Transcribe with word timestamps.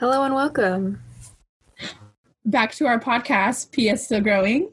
Hello 0.00 0.22
and 0.22 0.34
welcome. 0.34 0.98
Back 2.46 2.72
to 2.76 2.86
our 2.86 2.98
podcast, 2.98 3.68
PS 3.70 4.06
Still 4.06 4.22
Growing. 4.22 4.72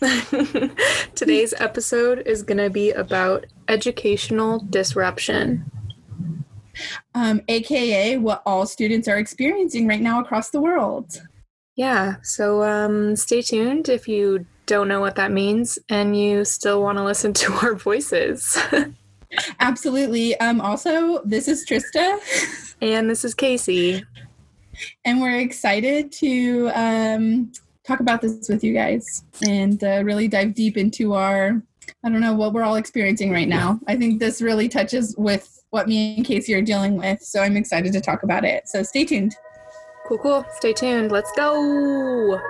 Today's 1.14 1.54
episode 1.58 2.24
is 2.26 2.42
going 2.42 2.58
to 2.58 2.68
be 2.68 2.90
about 2.90 3.46
educational 3.68 4.58
disruption. 4.68 5.70
Um, 7.14 7.42
AKA 7.46 8.16
what 8.16 8.42
all 8.44 8.66
students 8.66 9.06
are 9.06 9.18
experiencing 9.18 9.86
right 9.86 10.00
now 10.00 10.20
across 10.20 10.50
the 10.50 10.60
world. 10.60 11.22
Yeah, 11.76 12.16
so 12.24 12.64
um, 12.64 13.14
stay 13.14 13.42
tuned 13.42 13.88
if 13.88 14.08
you 14.08 14.46
don't 14.66 14.88
know 14.88 14.98
what 14.98 15.14
that 15.14 15.30
means 15.30 15.78
and 15.88 16.18
you 16.18 16.44
still 16.44 16.82
want 16.82 16.98
to 16.98 17.04
listen 17.04 17.32
to 17.34 17.52
our 17.62 17.76
voices. 17.76 18.58
Absolutely. 19.60 20.36
Um, 20.40 20.60
also, 20.60 21.22
this 21.24 21.46
is 21.46 21.64
Trista. 21.64 22.18
and 22.82 23.08
this 23.08 23.24
is 23.24 23.32
Casey. 23.32 24.04
And 25.04 25.20
we're 25.20 25.38
excited 25.38 26.12
to 26.12 26.70
um, 26.74 27.52
talk 27.86 28.00
about 28.00 28.20
this 28.20 28.48
with 28.48 28.64
you 28.64 28.74
guys 28.74 29.24
and 29.46 29.82
uh, 29.82 30.02
really 30.04 30.28
dive 30.28 30.54
deep 30.54 30.76
into 30.76 31.14
our, 31.14 31.62
I 32.04 32.08
don't 32.08 32.20
know, 32.20 32.34
what 32.34 32.52
we're 32.52 32.64
all 32.64 32.76
experiencing 32.76 33.32
right 33.32 33.48
now. 33.48 33.80
I 33.86 33.96
think 33.96 34.18
this 34.18 34.42
really 34.42 34.68
touches 34.68 35.14
with 35.16 35.62
what 35.70 35.88
me 35.88 36.16
and 36.16 36.24
Casey 36.24 36.54
are 36.54 36.62
dealing 36.62 36.96
with. 36.96 37.22
So 37.22 37.42
I'm 37.42 37.56
excited 37.56 37.92
to 37.92 38.00
talk 38.00 38.22
about 38.22 38.44
it. 38.44 38.68
So 38.68 38.82
stay 38.82 39.04
tuned. 39.04 39.36
Cool, 40.06 40.18
cool. 40.18 40.46
Stay 40.56 40.72
tuned. 40.72 41.10
Let's 41.10 41.32
go. 41.32 42.40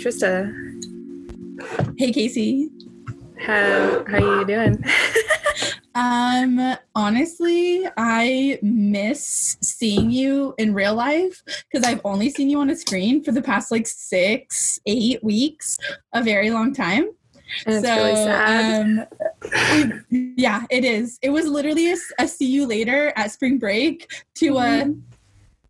Trista. 0.00 0.50
Hey, 1.98 2.10
Casey. 2.10 2.70
How 3.38 4.02
how 4.08 4.18
you 4.18 4.46
doing? 4.46 4.82
Um, 5.92 6.76
honestly, 6.94 7.84
I 7.96 8.60
miss 8.62 9.56
seeing 9.60 10.10
you 10.12 10.54
in 10.56 10.72
real 10.72 10.94
life 10.94 11.42
because 11.70 11.84
I've 11.86 12.00
only 12.04 12.30
seen 12.30 12.48
you 12.48 12.60
on 12.60 12.70
a 12.70 12.76
screen 12.76 13.24
for 13.24 13.32
the 13.32 13.42
past 13.42 13.72
like 13.72 13.88
six, 13.88 14.78
eight 14.86 15.22
weeks, 15.24 15.78
a 16.14 16.22
very 16.22 16.50
long 16.50 16.72
time. 16.72 17.10
It's 17.66 17.82
really 17.82 18.14
sad. 18.14 18.84
Um, 18.86 19.96
yeah, 20.36 20.64
it 20.70 20.84
is. 20.84 21.18
It 21.22 21.30
was 21.30 21.46
literally 21.46 21.92
a, 21.92 21.96
a 22.20 22.28
see 22.28 22.46
you 22.46 22.66
later 22.66 23.12
at 23.16 23.32
spring 23.32 23.58
break 23.58 24.08
to 24.36 24.58
uh 24.58 24.84
Mhm. 24.84 25.02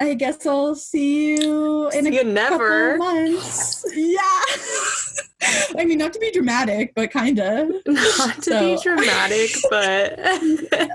I 0.01 0.15
guess 0.15 0.47
I'll 0.47 0.75
see 0.75 1.33
you 1.37 1.89
in 1.91 2.07
a 2.07 2.11
See 2.11 2.17
you 2.17 2.25
never. 2.25 2.97
couple 2.99 3.13
months. 3.15 3.85
Yeah. 3.95 4.19
I 5.79 5.85
mean, 5.85 5.99
not 5.99 6.13
to 6.15 6.19
be 6.19 6.31
dramatic, 6.31 6.93
but 6.95 7.11
kind 7.11 7.39
of. 7.39 7.69
Not 7.87 8.37
to 8.37 8.43
So- 8.43 8.77
be 8.77 8.83
dramatic, 8.83 9.51
but 9.71 10.19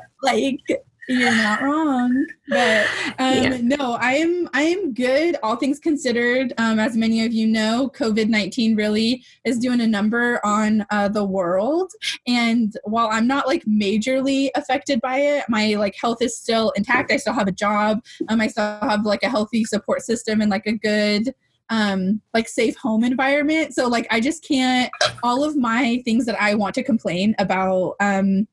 like 0.21 0.59
you're 1.07 1.35
not 1.35 1.61
wrong 1.61 2.25
but 2.47 2.87
um 3.19 3.43
Yeah. 3.43 3.57
no 3.61 3.93
i 4.01 4.13
am 4.13 4.49
i 4.53 4.61
am 4.63 4.93
good 4.93 5.37
all 5.43 5.55
things 5.55 5.79
considered. 5.79 6.53
Um 6.57 6.79
as 6.79 6.95
many 6.97 7.25
of 7.25 7.33
you 7.33 7.47
know 7.47 7.91
covid-19 7.95 8.75
really 8.77 9.23
is 9.45 9.59
doing 9.59 9.81
a 9.81 9.87
number 9.87 10.39
on 10.45 10.85
uh, 10.91 11.07
the 11.09 11.23
world. 11.23 11.91
And 12.27 12.75
while 12.83 13.09
i'm 13.11 13.27
not 13.27 13.47
like 13.47 13.63
majorly 13.65 14.49
affected 14.55 14.99
by 15.01 15.17
it 15.19 15.45
my 15.49 15.75
like 15.75 15.95
health 15.99 16.21
is 16.21 16.37
still 16.37 16.71
intact. 16.71 17.11
I 17.11 17.17
still 17.17 17.33
have 17.33 17.47
a 17.47 17.51
job. 17.51 18.01
Um 18.29 18.41
i 18.41 18.47
still 18.47 18.77
have 18.81 19.05
like 19.05 19.23
a 19.23 19.29
healthy 19.29 19.63
support 19.63 20.01
system 20.01 20.41
and 20.41 20.49
like 20.49 20.65
a 20.65 20.73
good 20.73 21.33
um 21.69 22.21
like 22.33 22.47
safe 22.47 22.75
home 22.77 23.03
environment. 23.03 23.73
So 23.73 23.87
like 23.87 24.07
i 24.11 24.19
just 24.19 24.43
can't 24.43 24.91
all 25.23 25.43
of 25.43 25.55
my 25.55 26.01
things 26.05 26.25
that 26.25 26.39
i 26.41 26.53
want 26.55 26.75
to 26.75 26.83
complain 26.83 27.35
about 27.39 27.95
um 27.99 28.47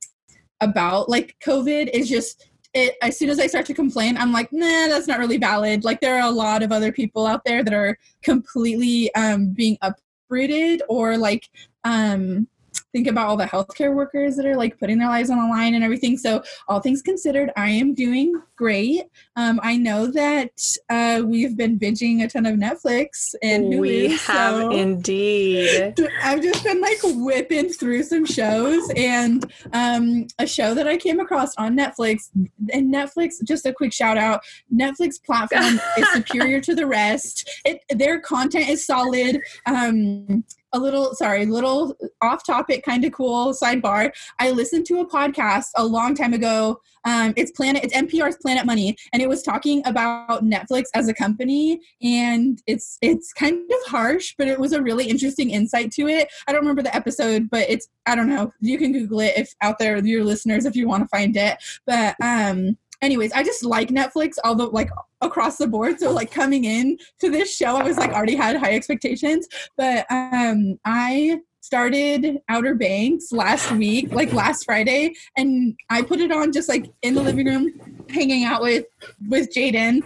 about 0.62 1.10
like 1.10 1.36
COVID 1.44 1.90
is 1.92 2.08
just 2.08 2.48
it 2.74 2.96
as 3.02 3.18
soon 3.18 3.28
as 3.28 3.38
I 3.38 3.46
start 3.46 3.66
to 3.66 3.74
complain, 3.74 4.16
I'm 4.16 4.32
like, 4.32 4.50
nah, 4.50 4.88
that's 4.88 5.06
not 5.06 5.18
really 5.18 5.36
valid. 5.36 5.84
Like 5.84 6.00
there 6.00 6.16
are 6.16 6.26
a 6.26 6.30
lot 6.30 6.62
of 6.62 6.72
other 6.72 6.90
people 6.90 7.26
out 7.26 7.44
there 7.44 7.62
that 7.62 7.74
are 7.74 7.98
completely 8.22 9.14
um 9.14 9.48
being 9.48 9.76
uprooted 9.82 10.82
or 10.88 11.18
like 11.18 11.50
um 11.84 12.48
think 12.92 13.06
about 13.06 13.26
all 13.26 13.36
the 13.36 13.44
healthcare 13.44 13.94
workers 13.94 14.36
that 14.36 14.46
are 14.46 14.56
like 14.56 14.78
putting 14.78 14.98
their 14.98 15.08
lives 15.08 15.30
on 15.30 15.38
the 15.38 15.46
line 15.46 15.74
and 15.74 15.82
everything. 15.82 16.16
So 16.16 16.42
all 16.68 16.80
things 16.80 17.02
considered, 17.02 17.50
I 17.56 17.70
am 17.70 17.94
doing 17.94 18.40
great. 18.56 19.04
Um, 19.36 19.58
I 19.62 19.76
know 19.76 20.06
that 20.08 20.52
uh, 20.88 21.22
we've 21.24 21.56
been 21.56 21.78
binging 21.78 22.22
a 22.22 22.28
ton 22.28 22.46
of 22.46 22.56
Netflix 22.56 23.34
and 23.42 23.64
Hulu, 23.64 23.80
we 23.80 24.08
have 24.08 24.54
so- 24.54 24.70
indeed. 24.70 25.94
I've 26.22 26.42
just 26.42 26.62
been 26.62 26.80
like 26.80 26.98
whipping 27.02 27.70
through 27.70 28.04
some 28.04 28.24
shows 28.24 28.90
and 28.96 29.50
um, 29.72 30.26
a 30.38 30.46
show 30.46 30.74
that 30.74 30.86
I 30.86 30.96
came 30.96 31.20
across 31.20 31.54
on 31.56 31.76
Netflix. 31.76 32.30
And 32.72 32.92
Netflix, 32.92 33.42
just 33.44 33.66
a 33.66 33.72
quick 33.72 33.92
shout 33.92 34.18
out 34.18 34.42
Netflix 34.72 35.22
platform 35.22 35.80
is 35.98 36.12
superior 36.12 36.60
to 36.60 36.74
the 36.74 36.86
rest. 36.86 37.48
It, 37.64 37.82
their 37.90 38.20
content 38.20 38.68
is 38.68 38.86
solid. 38.86 39.40
Um, 39.66 40.44
a 40.72 40.78
little, 40.78 41.14
sorry, 41.14 41.46
little 41.46 41.96
off 42.20 42.44
topic, 42.44 42.84
kind 42.84 43.04
of 43.04 43.12
cool 43.12 43.52
sidebar. 43.52 44.12
I 44.38 44.50
listened 44.50 44.86
to 44.86 45.00
a 45.00 45.08
podcast 45.08 45.66
a 45.76 45.84
long 45.84 46.14
time 46.14 46.32
ago. 46.32 46.80
Um, 47.04 47.34
it's 47.36 47.50
Planet, 47.50 47.84
it's 47.84 47.94
NPR's 47.94 48.36
Planet 48.36 48.64
Money, 48.64 48.96
and 49.12 49.20
it 49.20 49.28
was 49.28 49.42
talking 49.42 49.82
about 49.86 50.44
Netflix 50.44 50.84
as 50.94 51.08
a 51.08 51.14
company, 51.14 51.80
and 52.00 52.62
it's 52.66 52.98
it's 53.02 53.32
kind 53.32 53.58
of 53.58 53.90
harsh, 53.90 54.34
but 54.38 54.46
it 54.48 54.58
was 54.58 54.72
a 54.72 54.82
really 54.82 55.06
interesting 55.06 55.50
insight 55.50 55.90
to 55.92 56.08
it. 56.08 56.28
I 56.46 56.52
don't 56.52 56.60
remember 56.60 56.82
the 56.82 56.94
episode, 56.94 57.50
but 57.50 57.68
it's 57.68 57.88
I 58.06 58.14
don't 58.14 58.28
know. 58.28 58.52
You 58.60 58.78
can 58.78 58.92
Google 58.92 59.20
it 59.20 59.32
if 59.36 59.54
out 59.60 59.78
there, 59.78 59.96
your 60.04 60.24
listeners, 60.24 60.64
if 60.64 60.76
you 60.76 60.88
want 60.88 61.02
to 61.02 61.08
find 61.08 61.36
it. 61.36 61.58
But 61.86 62.14
um, 62.22 62.76
anyways, 63.02 63.32
I 63.32 63.42
just 63.42 63.64
like 63.64 63.88
Netflix, 63.88 64.36
although 64.44 64.68
like 64.68 64.88
across 65.20 65.58
the 65.58 65.66
board. 65.66 66.00
So 66.00 66.12
like 66.12 66.30
coming 66.30 66.64
in 66.64 66.96
to 67.20 67.30
this 67.30 67.54
show, 67.54 67.76
I 67.76 67.82
was 67.82 67.98
like 67.98 68.12
already 68.12 68.36
had 68.36 68.56
high 68.56 68.74
expectations, 68.74 69.46
but 69.76 70.06
um, 70.10 70.78
I 70.84 71.40
started 71.60 72.38
Outer 72.48 72.74
Banks 72.74 73.30
last 73.30 73.70
week, 73.72 74.12
like 74.12 74.32
last 74.32 74.64
Friday, 74.64 75.14
and 75.36 75.76
I 75.90 76.02
put 76.02 76.20
it 76.20 76.32
on 76.32 76.52
just 76.52 76.68
like 76.68 76.86
in 77.02 77.14
the 77.14 77.22
living 77.22 77.46
room, 77.46 77.91
hanging 78.12 78.44
out 78.44 78.62
with 78.62 78.86
with 79.28 79.52
Jaden, 79.54 80.02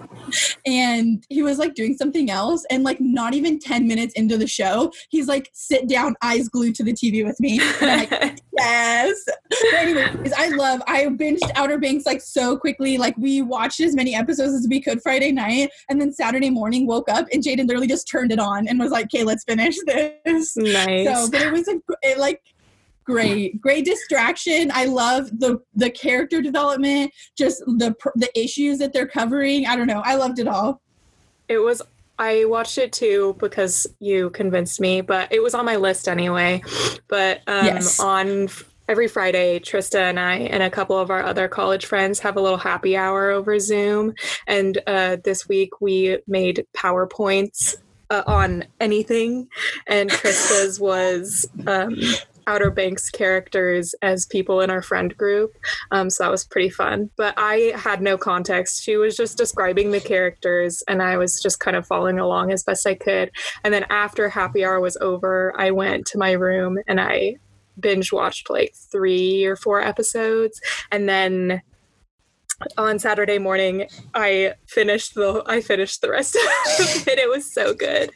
and 0.64 1.24
he 1.28 1.42
was 1.42 1.58
like 1.58 1.74
doing 1.74 1.96
something 1.96 2.30
else, 2.30 2.64
and 2.70 2.84
like 2.84 3.00
not 3.00 3.34
even 3.34 3.58
ten 3.58 3.86
minutes 3.86 4.14
into 4.14 4.36
the 4.36 4.46
show, 4.46 4.92
he's 5.08 5.28
like 5.28 5.50
sit 5.52 5.88
down, 5.88 6.14
eyes 6.22 6.48
glued 6.48 6.74
to 6.76 6.84
the 6.84 6.92
TV 6.92 7.24
with 7.24 7.38
me. 7.40 7.60
Like, 7.80 8.10
yes. 8.58 9.22
But 9.50 9.74
anyways, 9.74 10.32
I 10.36 10.48
love. 10.48 10.82
I 10.86 11.04
binged 11.06 11.50
Outer 11.54 11.78
Banks 11.78 12.06
like 12.06 12.20
so 12.20 12.56
quickly. 12.56 12.98
Like 12.98 13.16
we 13.16 13.42
watched 13.42 13.80
as 13.80 13.94
many 13.94 14.14
episodes 14.14 14.54
as 14.54 14.66
we 14.68 14.80
could 14.80 15.02
Friday 15.02 15.32
night, 15.32 15.70
and 15.88 16.00
then 16.00 16.12
Saturday 16.12 16.50
morning 16.50 16.86
woke 16.86 17.08
up 17.08 17.26
and 17.32 17.42
Jaden 17.42 17.66
literally 17.66 17.86
just 17.86 18.08
turned 18.08 18.32
it 18.32 18.38
on 18.38 18.68
and 18.68 18.78
was 18.78 18.90
like, 18.90 19.06
"Okay, 19.06 19.24
let's 19.24 19.44
finish 19.44 19.76
this." 19.86 20.56
nice. 20.56 21.06
So, 21.06 21.30
but 21.30 21.42
it 21.42 21.52
was 21.52 21.68
a 21.68 21.80
it, 22.02 22.18
like 22.18 22.40
great, 23.06 23.60
great 23.60 23.84
distraction. 23.84 24.70
I 24.74 24.84
love 24.86 25.30
the 25.38 25.60
the 25.74 25.90
character 25.90 26.42
development, 26.42 27.12
just 27.38 27.60
the 27.66 27.94
the 28.16 28.30
issues 28.38 28.78
that 28.78 28.92
they're 28.92 29.06
covering. 29.06 29.66
I 29.66 29.76
don't 29.76 29.86
know. 29.86 30.02
I 30.04 30.16
loved 30.16 30.38
it 30.38 30.48
all. 30.48 30.82
It 31.48 31.58
was 31.58 31.80
I 32.18 32.44
watched 32.46 32.78
it 32.78 32.92
too 32.92 33.36
because 33.38 33.86
you 34.00 34.30
convinced 34.30 34.80
me, 34.80 35.00
but 35.00 35.32
it 35.32 35.42
was 35.42 35.54
on 35.54 35.64
my 35.64 35.76
list 35.76 36.08
anyway. 36.08 36.62
But 37.08 37.42
um, 37.46 37.66
Yes. 37.66 38.00
on 38.00 38.48
every 38.88 39.08
Friday, 39.08 39.58
Trista 39.58 39.98
and 39.98 40.18
I 40.18 40.36
and 40.36 40.62
a 40.62 40.70
couple 40.70 40.98
of 40.98 41.10
our 41.10 41.22
other 41.22 41.48
college 41.48 41.86
friends 41.86 42.18
have 42.20 42.36
a 42.36 42.40
little 42.40 42.58
happy 42.58 42.96
hour 42.96 43.30
over 43.30 43.58
Zoom. 43.58 44.14
And 44.46 44.80
uh, 44.86 45.18
this 45.24 45.48
week 45.48 45.80
we 45.80 46.18
made 46.26 46.64
PowerPoints 46.76 47.76
uh, 48.10 48.22
on 48.26 48.64
anything, 48.80 49.48
and 49.86 50.08
Trista's 50.10 50.78
was 50.80 51.48
um, 51.66 51.96
Outer 52.46 52.70
Banks 52.70 53.10
characters 53.10 53.94
as 54.02 54.26
people 54.26 54.60
in 54.60 54.70
our 54.70 54.82
friend 54.82 55.16
group. 55.16 55.56
Um, 55.90 56.10
so 56.10 56.24
that 56.24 56.30
was 56.30 56.44
pretty 56.44 56.70
fun. 56.70 57.10
But 57.16 57.34
I 57.36 57.72
had 57.76 58.02
no 58.02 58.16
context. 58.16 58.82
She 58.82 58.96
was 58.96 59.16
just 59.16 59.36
describing 59.36 59.90
the 59.90 60.00
characters, 60.00 60.82
and 60.88 61.02
I 61.02 61.16
was 61.16 61.40
just 61.42 61.60
kind 61.60 61.76
of 61.76 61.86
following 61.86 62.18
along 62.18 62.52
as 62.52 62.62
best 62.62 62.86
I 62.86 62.94
could. 62.94 63.30
And 63.64 63.72
then 63.72 63.84
after 63.90 64.28
happy 64.28 64.64
hour 64.64 64.80
was 64.80 64.96
over, 64.98 65.52
I 65.58 65.70
went 65.70 66.06
to 66.06 66.18
my 66.18 66.32
room 66.32 66.78
and 66.86 67.00
I 67.00 67.36
binge 67.78 68.12
watched 68.12 68.48
like 68.50 68.74
three 68.90 69.44
or 69.44 69.56
four 69.56 69.80
episodes. 69.80 70.60
And 70.90 71.08
then 71.08 71.62
on 72.78 72.98
Saturday 72.98 73.38
morning, 73.38 73.86
I 74.14 74.54
finished 74.66 75.14
the 75.14 75.42
I 75.46 75.60
finished 75.60 76.00
the 76.00 76.10
rest 76.10 76.34
of 76.36 77.08
it. 77.08 77.18
It 77.18 77.28
was 77.28 77.52
so 77.52 77.74
good. 77.74 78.10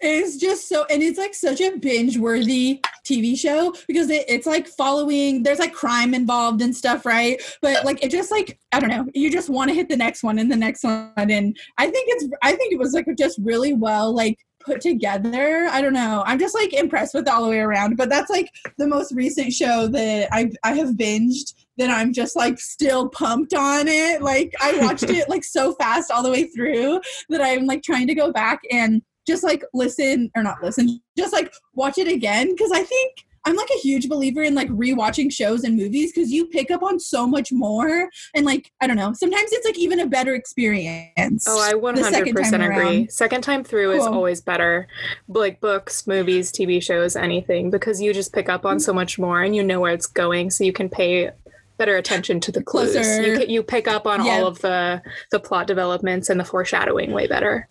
It's 0.00 0.36
just 0.36 0.68
so, 0.68 0.84
and 0.90 1.02
it's 1.02 1.18
like 1.18 1.34
such 1.34 1.60
a 1.60 1.76
binge 1.76 2.18
worthy 2.18 2.80
TV 3.04 3.38
show 3.38 3.74
because 3.86 4.10
it, 4.10 4.24
it's 4.28 4.46
like 4.46 4.66
following. 4.66 5.42
There's 5.42 5.58
like 5.58 5.72
crime 5.72 6.14
involved 6.14 6.62
and 6.62 6.74
stuff, 6.74 7.06
right? 7.06 7.40
But 7.62 7.84
like 7.84 8.02
it 8.02 8.10
just 8.10 8.30
like 8.30 8.58
I 8.72 8.80
don't 8.80 8.90
know. 8.90 9.06
You 9.14 9.30
just 9.30 9.48
want 9.48 9.68
to 9.68 9.74
hit 9.74 9.88
the 9.88 9.96
next 9.96 10.22
one 10.22 10.38
and 10.38 10.50
the 10.50 10.56
next 10.56 10.82
one, 10.82 11.12
and 11.16 11.56
I 11.78 11.90
think 11.90 12.08
it's 12.10 12.28
I 12.42 12.52
think 12.52 12.72
it 12.72 12.78
was 12.78 12.94
like 12.94 13.06
just 13.16 13.38
really 13.42 13.74
well 13.74 14.12
like 14.12 14.38
put 14.66 14.80
together. 14.80 15.68
I 15.70 15.80
don't 15.80 15.92
know. 15.92 16.24
I'm 16.26 16.38
just 16.38 16.54
like 16.54 16.72
impressed 16.72 17.14
with 17.14 17.28
all 17.28 17.44
the 17.44 17.50
way 17.50 17.60
around. 17.60 17.96
But 17.96 18.08
that's 18.08 18.30
like 18.30 18.50
the 18.76 18.86
most 18.86 19.12
recent 19.12 19.52
show 19.52 19.86
that 19.88 20.28
I 20.32 20.50
I 20.64 20.74
have 20.74 20.90
binged 20.90 21.54
that 21.78 21.90
I'm 21.90 22.12
just 22.12 22.36
like 22.36 22.58
still 22.58 23.08
pumped 23.08 23.54
on 23.54 23.88
it. 23.88 24.22
Like 24.22 24.52
I 24.60 24.78
watched 24.78 25.04
it 25.04 25.28
like 25.28 25.44
so 25.44 25.74
fast 25.74 26.10
all 26.10 26.22
the 26.22 26.30
way 26.30 26.44
through 26.44 27.00
that 27.28 27.40
I'm 27.40 27.66
like 27.66 27.82
trying 27.82 28.06
to 28.06 28.14
go 28.14 28.32
back 28.32 28.60
and 28.70 29.02
just 29.26 29.42
like 29.42 29.64
listen 29.74 30.30
or 30.36 30.42
not 30.42 30.62
listen, 30.62 31.00
just 31.16 31.32
like 31.32 31.52
watch 31.74 31.98
it 31.98 32.08
again 32.08 32.50
because 32.50 32.70
I 32.72 32.82
think 32.82 33.26
I'm 33.46 33.54
like 33.54 33.70
a 33.70 33.78
huge 33.78 34.08
believer 34.08 34.42
in 34.42 34.56
like 34.56 34.68
rewatching 34.70 35.32
shows 35.32 35.62
and 35.62 35.76
movies 35.76 36.12
because 36.12 36.32
you 36.32 36.46
pick 36.46 36.72
up 36.72 36.82
on 36.82 36.98
so 36.98 37.28
much 37.28 37.52
more 37.52 38.08
and 38.34 38.44
like 38.44 38.72
I 38.80 38.88
don't 38.88 38.96
know. 38.96 39.12
Sometimes 39.12 39.52
it's 39.52 39.64
like 39.64 39.78
even 39.78 40.00
a 40.00 40.06
better 40.06 40.34
experience. 40.34 41.44
Oh, 41.46 41.62
I 41.62 41.74
100% 41.74 42.72
agree. 42.72 43.08
Second 43.08 43.42
time 43.42 43.62
through 43.62 43.92
cool. 43.92 44.00
is 44.00 44.06
always 44.06 44.40
better. 44.40 44.88
Like 45.28 45.60
books, 45.60 46.08
movies, 46.08 46.50
TV 46.50 46.82
shows, 46.82 47.14
anything 47.14 47.70
because 47.70 48.02
you 48.02 48.12
just 48.12 48.32
pick 48.32 48.48
up 48.48 48.66
on 48.66 48.80
so 48.80 48.92
much 48.92 49.16
more 49.16 49.42
and 49.42 49.54
you 49.54 49.62
know 49.62 49.78
where 49.78 49.94
it's 49.94 50.06
going, 50.06 50.50
so 50.50 50.64
you 50.64 50.72
can 50.72 50.88
pay 50.88 51.30
better 51.78 51.96
attention 51.96 52.40
to 52.40 52.52
the 52.52 52.62
clues. 52.62 52.92
Closer. 52.92 53.22
You 53.22 53.46
you 53.46 53.62
pick 53.62 53.88
up 53.88 54.06
on 54.06 54.24
yep. 54.24 54.40
all 54.40 54.46
of 54.46 54.60
the 54.60 55.02
the 55.30 55.40
plot 55.40 55.66
developments 55.66 56.28
and 56.28 56.38
the 56.38 56.44
foreshadowing 56.44 57.12
way 57.12 57.26
better. 57.26 57.68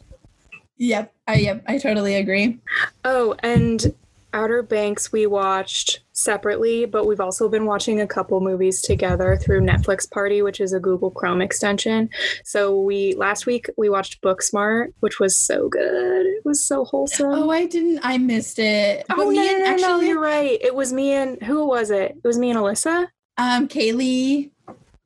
Yep, 0.77 1.13
I 1.27 1.35
yep, 1.35 1.63
I 1.67 1.77
totally 1.77 2.15
agree. 2.15 2.59
Oh, 3.03 3.35
and 3.39 3.93
Outer 4.35 4.63
Banks 4.63 5.13
we 5.13 5.25
watched 5.25 6.01
separately, 6.11 6.85
but 6.85 7.05
we've 7.05 7.21
also 7.21 7.47
been 7.47 7.65
watching 7.65 8.01
a 8.01 8.07
couple 8.07 8.41
movies 8.41 8.81
together 8.81 9.37
through 9.37 9.61
Netflix 9.61 10.09
Party, 10.09 10.41
which 10.41 10.59
is 10.59 10.73
a 10.73 10.79
Google 10.79 11.09
Chrome 11.09 11.41
extension. 11.41 12.09
So 12.43 12.77
we 12.77 13.13
last 13.15 13.45
week 13.45 13.69
we 13.77 13.87
watched 13.87 14.21
Booksmart, 14.21 14.87
which 14.99 15.21
was 15.21 15.37
so 15.37 15.69
good. 15.69 16.25
It 16.25 16.43
was 16.43 16.67
so 16.67 16.83
wholesome. 16.83 17.31
Oh, 17.31 17.49
I 17.49 17.65
didn't. 17.65 18.01
I 18.03 18.17
missed 18.17 18.59
it. 18.59 19.05
Oh 19.09 19.29
no, 19.29 19.31
no, 19.31 19.57
no, 19.57 19.65
actually, 19.65 19.81
no, 19.87 19.99
you're 20.01 20.19
right. 20.19 20.59
It 20.61 20.75
was 20.75 20.91
me 20.91 21.13
and 21.13 21.41
who 21.41 21.65
was 21.65 21.89
it? 21.89 22.11
It 22.17 22.27
was 22.27 22.37
me 22.37 22.49
and 22.49 22.59
Alyssa. 22.59 23.07
Um, 23.37 23.67
Kaylee, 23.67 24.51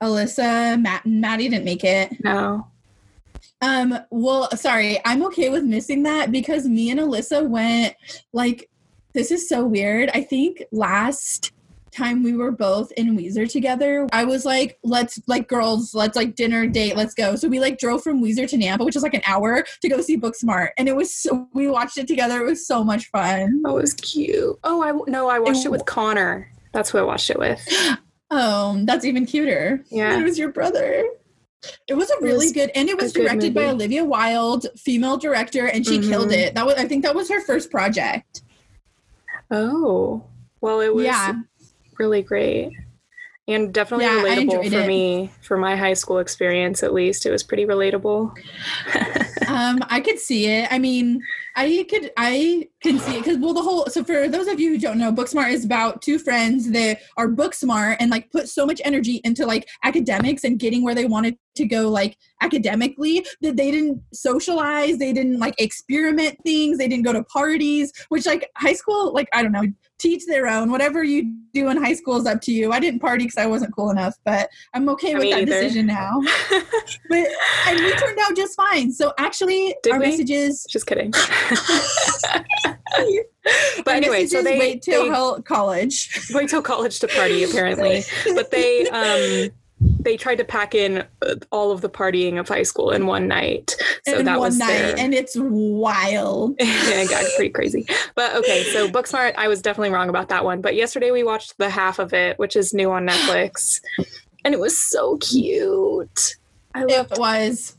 Alyssa, 0.01 0.81
Matt, 0.81 1.05
Maddie 1.05 1.49
didn't 1.49 1.65
make 1.65 1.83
it. 1.83 2.23
No. 2.23 2.67
Um, 3.61 3.97
well, 4.09 4.49
sorry, 4.55 4.99
I'm 5.05 5.23
okay 5.27 5.49
with 5.49 5.63
missing 5.63 6.03
that 6.03 6.31
because 6.31 6.65
me 6.65 6.91
and 6.91 6.99
Alyssa 6.99 7.47
went 7.47 7.95
like 8.31 8.69
this 9.13 9.31
is 9.31 9.49
so 9.49 9.65
weird. 9.65 10.09
I 10.13 10.21
think 10.21 10.63
last 10.71 11.51
time 11.91 12.23
we 12.23 12.33
were 12.33 12.51
both 12.51 12.91
in 12.93 13.17
Weiser 13.17 13.51
together, 13.51 14.07
I 14.13 14.23
was 14.23 14.45
like, 14.45 14.77
let's 14.83 15.19
like 15.27 15.49
girls, 15.49 15.93
let's 15.93 16.15
like 16.15 16.35
dinner 16.35 16.67
date, 16.67 16.95
let's 16.95 17.13
go. 17.13 17.35
So 17.35 17.49
we 17.49 17.59
like 17.59 17.79
drove 17.79 18.01
from 18.01 18.23
Weiser 18.23 18.47
to 18.47 18.57
Nampa, 18.57 18.85
which 18.85 18.95
is 18.95 19.03
like 19.03 19.15
an 19.15 19.23
hour 19.25 19.65
to 19.81 19.89
go 19.89 19.99
see 19.99 20.17
Booksmart. 20.17 20.69
And 20.77 20.87
it 20.87 20.95
was 20.95 21.13
so 21.13 21.49
we 21.53 21.67
watched 21.67 21.97
it 21.97 22.07
together. 22.07 22.39
It 22.39 22.45
was 22.45 22.65
so 22.65 22.83
much 22.83 23.09
fun. 23.09 23.63
Oh, 23.65 23.77
it 23.77 23.81
was 23.81 23.93
cute. 23.95 24.57
Oh, 24.63 24.81
I 24.81 25.11
no, 25.11 25.27
I 25.27 25.39
watched 25.39 25.61
it, 25.61 25.65
it 25.65 25.71
with 25.71 25.85
Connor. 25.85 26.49
That's 26.71 26.91
who 26.91 26.99
I 26.99 27.01
watched 27.01 27.29
it 27.29 27.39
with. 27.39 27.67
Oh, 28.31 28.79
that's 28.83 29.05
even 29.05 29.25
cuter. 29.25 29.83
Yeah. 29.89 30.19
It 30.19 30.23
was 30.23 30.37
your 30.37 30.51
brother. 30.51 31.05
It 31.87 31.95
was 31.95 32.09
a 32.09 32.15
really 32.21 32.45
was 32.45 32.53
good, 32.53 32.71
and 32.73 32.87
it 32.87 32.97
was 32.97 33.11
directed 33.11 33.53
by 33.53 33.65
Olivia 33.65 34.05
Wilde, 34.05 34.67
female 34.77 35.17
director, 35.17 35.67
and 35.67 35.85
she 35.85 35.99
mm-hmm. 35.99 36.09
killed 36.09 36.31
it. 36.31 36.55
That 36.55 36.65
was, 36.65 36.75
I 36.75 36.87
think, 36.87 37.03
that 37.03 37.15
was 37.15 37.29
her 37.29 37.41
first 37.41 37.69
project. 37.69 38.43
Oh, 39.51 40.23
well, 40.61 40.79
it 40.79 40.93
was 40.93 41.05
yeah. 41.05 41.33
really 41.97 42.21
great, 42.21 42.71
and 43.47 43.73
definitely 43.73 44.05
yeah, 44.05 44.23
relatable 44.23 44.69
for 44.69 44.79
it. 44.79 44.87
me, 44.87 45.31
for 45.41 45.57
my 45.57 45.75
high 45.75 45.95
school 45.95 46.19
experience 46.19 46.81
at 46.81 46.93
least. 46.93 47.25
It 47.25 47.31
was 47.31 47.43
pretty 47.43 47.65
relatable. 47.65 48.31
um, 49.49 49.79
I 49.89 49.99
could 49.99 50.19
see 50.19 50.47
it. 50.47 50.71
I 50.71 50.79
mean, 50.79 51.21
I 51.57 51.85
could 51.89 52.11
I 52.15 52.69
can 52.81 52.99
see 52.99 53.15
it 53.15 53.19
because 53.19 53.37
well 53.37 53.53
the 53.53 53.61
whole 53.61 53.85
so 53.87 54.03
for 54.03 54.27
those 54.27 54.47
of 54.47 54.59
you 54.59 54.71
who 54.71 54.77
don't 54.77 54.97
know, 54.97 55.11
Booksmart 55.11 55.51
is 55.51 55.65
about 55.65 56.01
two 56.01 56.17
friends 56.17 56.71
that 56.71 56.99
are 57.17 57.27
book 57.27 57.53
smart 57.53 57.97
and 57.99 58.09
like 58.09 58.31
put 58.31 58.47
so 58.47 58.65
much 58.65 58.81
energy 58.85 59.21
into 59.23 59.45
like 59.45 59.67
academics 59.83 60.43
and 60.43 60.59
getting 60.59 60.83
where 60.83 60.95
they 60.95 61.05
wanted 61.05 61.37
to 61.55 61.65
go 61.65 61.89
like 61.89 62.17
academically 62.41 63.25
that 63.41 63.57
they 63.57 63.69
didn't 63.69 64.01
socialize, 64.13 64.97
they 64.97 65.11
didn't 65.11 65.39
like 65.39 65.55
experiment 65.59 66.37
things, 66.45 66.77
they 66.77 66.87
didn't 66.87 67.03
go 67.03 67.13
to 67.13 67.23
parties, 67.25 67.91
which 68.09 68.25
like 68.25 68.49
high 68.55 68.73
school, 68.73 69.13
like 69.13 69.27
I 69.33 69.43
don't 69.43 69.51
know, 69.51 69.65
teach 69.99 70.25
their 70.25 70.47
own. 70.47 70.71
Whatever 70.71 71.03
you 71.03 71.35
do 71.53 71.69
in 71.69 71.77
high 71.77 71.93
school 71.93 72.17
is 72.17 72.25
up 72.25 72.41
to 72.41 72.51
you. 72.51 72.71
I 72.71 72.79
didn't 72.79 73.01
party 73.01 73.25
because 73.25 73.37
I 73.37 73.45
wasn't 73.45 73.75
cool 73.75 73.91
enough, 73.91 74.15
but 74.23 74.49
I'm 74.73 74.87
okay 74.89 75.15
with 75.15 75.29
that 75.31 75.41
either. 75.41 75.45
decision 75.45 75.85
now. 75.85 76.21
but 77.09 77.27
and 77.67 77.79
we 77.79 77.93
turned 77.95 78.19
out 78.19 78.35
just 78.35 78.55
fine. 78.55 78.91
So 78.91 79.13
actually, 79.19 79.75
Did 79.83 79.93
our 79.93 79.99
we? 79.99 80.07
messages. 80.07 80.65
Just 80.69 80.87
kidding. 80.87 81.13
but 83.85 83.95
anyway, 83.95 84.25
so 84.25 84.43
they 84.43 84.59
wait 84.59 84.81
till 84.81 85.05
they, 85.05 85.41
college. 85.43 86.27
Wait 86.33 86.49
till 86.49 86.61
college 86.61 86.99
to 86.99 87.07
party, 87.07 87.43
apparently. 87.43 88.03
but 88.35 88.51
they 88.51 88.87
um 88.89 89.51
they 89.81 90.17
tried 90.17 90.35
to 90.35 90.43
pack 90.43 90.75
in 90.75 91.05
uh, 91.21 91.35
all 91.51 91.71
of 91.71 91.79
the 91.81 91.89
partying 91.89 92.37
of 92.37 92.47
high 92.47 92.63
school 92.63 92.91
in 92.91 93.05
one 93.05 93.27
night. 93.27 93.75
So 94.05 94.17
in 94.17 94.25
that 94.25 94.39
was 94.39 94.57
night, 94.57 94.67
their... 94.67 94.99
and 94.99 95.13
it's 95.13 95.35
wild. 95.37 96.55
yeah, 96.59 97.05
got 97.05 97.25
pretty 97.35 97.51
crazy. 97.51 97.85
But 98.15 98.35
okay, 98.35 98.63
so 98.73 98.89
Booksmart, 98.89 99.35
I 99.37 99.47
was 99.47 99.61
definitely 99.61 99.91
wrong 99.91 100.09
about 100.09 100.29
that 100.29 100.43
one. 100.43 100.61
But 100.61 100.75
yesterday 100.75 101.11
we 101.11 101.23
watched 101.23 101.57
the 101.57 101.69
half 101.69 101.99
of 101.99 102.13
it, 102.13 102.37
which 102.39 102.55
is 102.55 102.73
new 102.73 102.91
on 102.91 103.07
Netflix, 103.07 103.81
and 104.45 104.53
it 104.53 104.59
was 104.59 104.77
so 104.77 105.17
cute. 105.17 106.35
I 106.75 106.83
loved 106.83 107.13
it 107.13 107.19
was 107.19 107.75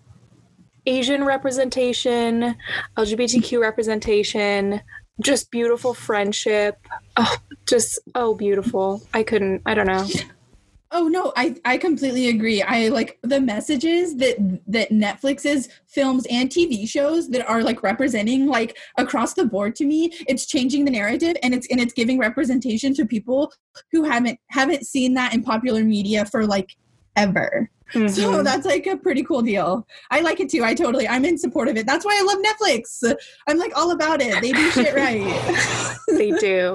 Asian 0.87 1.25
representation, 1.25 2.57
LGBTQ 2.97 3.61
representation, 3.61 4.81
just 5.21 5.51
beautiful 5.51 5.95
friendship. 5.95 6.79
Oh, 7.17 7.37
just 7.69 7.99
oh 8.15 8.35
beautiful. 8.35 9.03
I 9.15 9.23
couldn't. 9.23 9.63
I 9.67 9.75
don't 9.75 9.87
know. 9.87 10.07
Oh 10.93 11.07
no, 11.07 11.33
I 11.37 11.55
I 11.65 11.79
completely 11.79 12.29
agree. 12.29 12.63
I 12.63 12.89
like 12.89 13.19
the 13.23 13.41
messages 13.41 14.17
that 14.17 14.37
that 14.67 14.91
Netflix's 14.91 15.69
films 15.87 16.27
and 16.29 16.51
TV 16.51 16.89
shows 16.89 17.29
that 17.29 17.49
are 17.49 17.63
like 17.63 17.85
representing 17.85 18.47
like 18.49 18.77
across 18.97 19.35
the 19.35 19.45
board 19.45 19.77
to 19.77 19.85
me. 19.85 20.11
It's 20.27 20.47
changing 20.47 20.85
the 20.85 20.91
narrative 20.91 21.37
and 21.45 21.55
it's 21.55 21.69
and 21.71 21.81
it's 21.81 21.93
giving 21.93 22.19
representation 22.19 22.93
to 22.95 23.07
people 23.07 23.53
who 23.93 24.03
haven't 24.03 24.41
haven't 24.49 24.85
seen 24.85 25.15
that 25.15 25.33
in 25.33 25.45
popular 25.45 25.85
media 25.85 26.25
for 26.25 26.45
like 26.45 26.75
ever. 27.15 27.71
Mm-hmm. 27.95 28.09
So 28.09 28.43
that's 28.43 28.67
like 28.67 28.87
a 28.87 28.97
pretty 28.97 29.23
cool 29.23 29.43
deal. 29.43 29.87
I 30.11 30.21
like 30.21 30.41
it 30.41 30.51
too. 30.51 30.65
I 30.65 30.75
totally, 30.75 31.09
I'm 31.09 31.25
in 31.25 31.39
support 31.39 31.69
of 31.69 31.77
it. 31.77 31.87
That's 31.87 32.05
why 32.05 32.19
I 32.21 32.25
love 32.25 32.39
Netflix. 32.43 33.17
I'm 33.49 33.59
like 33.59 33.77
all 33.77 33.91
about 33.93 34.21
it. 34.23 34.41
They 34.41 34.53
do 34.53 34.71
shit 34.71 34.95
right. 34.95 35.97
they 36.09 36.31
do. 36.33 36.75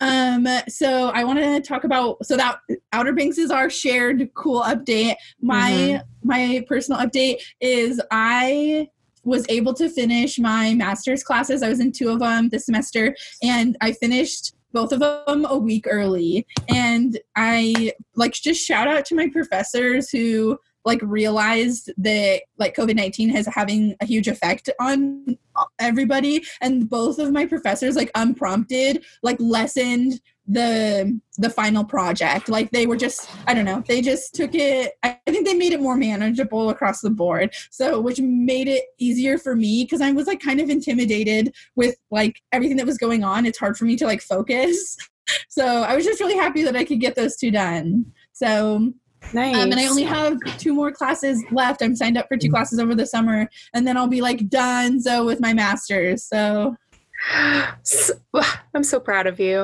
um, 0.00 0.46
so 0.68 1.10
I 1.10 1.24
want 1.24 1.38
to 1.38 1.60
talk 1.60 1.84
about, 1.84 2.24
so 2.24 2.36
that 2.36 2.58
Outer 2.92 3.12
Banks 3.12 3.38
is 3.38 3.50
our 3.50 3.68
shared 3.68 4.32
cool 4.34 4.62
update. 4.62 5.16
My, 5.40 5.70
mm-hmm. 5.70 6.28
my 6.28 6.64
personal 6.68 7.00
update 7.00 7.42
is 7.60 8.00
I 8.10 8.88
was 9.24 9.46
able 9.48 9.74
to 9.74 9.88
finish 9.88 10.38
my 10.38 10.74
master's 10.74 11.22
classes. 11.22 11.62
I 11.62 11.68
was 11.68 11.80
in 11.80 11.92
two 11.92 12.10
of 12.10 12.18
them 12.18 12.48
this 12.48 12.66
semester 12.66 13.14
and 13.42 13.76
I 13.80 13.92
finished 13.92 14.54
both 14.72 14.92
of 14.92 15.00
them 15.00 15.46
a 15.48 15.56
week 15.56 15.86
early. 15.88 16.46
And 16.68 17.18
I 17.36 17.92
like 18.16 18.32
just 18.32 18.64
shout 18.64 18.88
out 18.88 19.04
to 19.06 19.14
my 19.14 19.28
professors 19.28 20.10
who 20.10 20.58
like 20.84 21.00
realized 21.02 21.92
that 21.96 22.42
like 22.58 22.74
covid-19 22.74 23.34
is 23.34 23.46
having 23.46 23.94
a 24.00 24.04
huge 24.04 24.28
effect 24.28 24.68
on 24.80 25.38
everybody 25.78 26.42
and 26.60 26.88
both 26.88 27.18
of 27.18 27.30
my 27.30 27.46
professors 27.46 27.94
like 27.94 28.10
unprompted 28.14 29.04
like 29.22 29.36
lessened 29.38 30.20
the 30.48 31.20
the 31.38 31.48
final 31.48 31.84
project 31.84 32.48
like 32.48 32.70
they 32.72 32.84
were 32.84 32.96
just 32.96 33.30
i 33.46 33.54
don't 33.54 33.64
know 33.64 33.82
they 33.86 34.02
just 34.02 34.34
took 34.34 34.54
it 34.54 34.92
i 35.04 35.16
think 35.28 35.46
they 35.46 35.54
made 35.54 35.72
it 35.72 35.80
more 35.80 35.96
manageable 35.96 36.70
across 36.70 37.00
the 37.00 37.10
board 37.10 37.54
so 37.70 38.00
which 38.00 38.20
made 38.20 38.66
it 38.66 38.82
easier 38.98 39.38
for 39.38 39.54
me 39.54 39.84
because 39.84 40.00
i 40.00 40.10
was 40.10 40.26
like 40.26 40.40
kind 40.40 40.60
of 40.60 40.68
intimidated 40.68 41.54
with 41.76 41.94
like 42.10 42.42
everything 42.50 42.76
that 42.76 42.86
was 42.86 42.98
going 42.98 43.22
on 43.22 43.46
it's 43.46 43.58
hard 43.58 43.76
for 43.76 43.84
me 43.84 43.94
to 43.94 44.04
like 44.04 44.20
focus 44.20 44.96
so 45.48 45.64
i 45.64 45.94
was 45.94 46.04
just 46.04 46.20
really 46.20 46.36
happy 46.36 46.64
that 46.64 46.76
i 46.76 46.84
could 46.84 47.00
get 47.00 47.14
those 47.14 47.36
two 47.36 47.50
done 47.50 48.04
so 48.32 48.92
Nice. 49.32 49.54
Um, 49.54 49.70
and 49.70 49.80
I 49.80 49.86
only 49.86 50.02
have 50.02 50.36
two 50.58 50.74
more 50.74 50.90
classes 50.90 51.42
left. 51.52 51.80
I'm 51.80 51.94
signed 51.94 52.18
up 52.18 52.26
for 52.28 52.36
two 52.36 52.50
classes 52.50 52.80
over 52.80 52.94
the 52.94 53.06
summer, 53.06 53.48
and 53.72 53.86
then 53.86 53.96
I'll 53.96 54.08
be 54.08 54.20
like 54.20 54.48
done. 54.48 55.00
So 55.00 55.24
with 55.24 55.40
my 55.40 55.54
master's, 55.54 56.24
so 56.24 56.76
I'm 57.32 58.82
so 58.82 59.00
proud 59.00 59.26
of 59.26 59.38
you. 59.38 59.62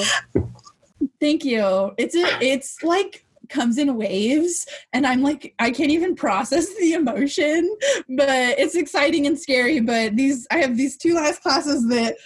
Thank 1.21 1.45
you. 1.45 1.93
It's 1.99 2.15
a, 2.15 2.39
it's 2.41 2.83
like 2.83 3.25
comes 3.49 3.79
in 3.79 3.97
waves 3.97 4.67
and 4.93 5.07
i'm 5.07 5.23
like 5.23 5.55
i 5.59 5.71
can't 5.71 5.91
even 5.91 6.15
process 6.15 6.75
the 6.77 6.93
emotion 6.93 7.77
but 8.17 8.59
it's 8.59 8.75
exciting 8.75 9.27
and 9.27 9.39
scary 9.39 9.81
but 9.81 10.15
these 10.17 10.47
i 10.51 10.59
have 10.59 10.77
these 10.77 10.97
two 10.97 11.15
last 11.15 11.43
classes 11.43 11.89
that 11.89 12.17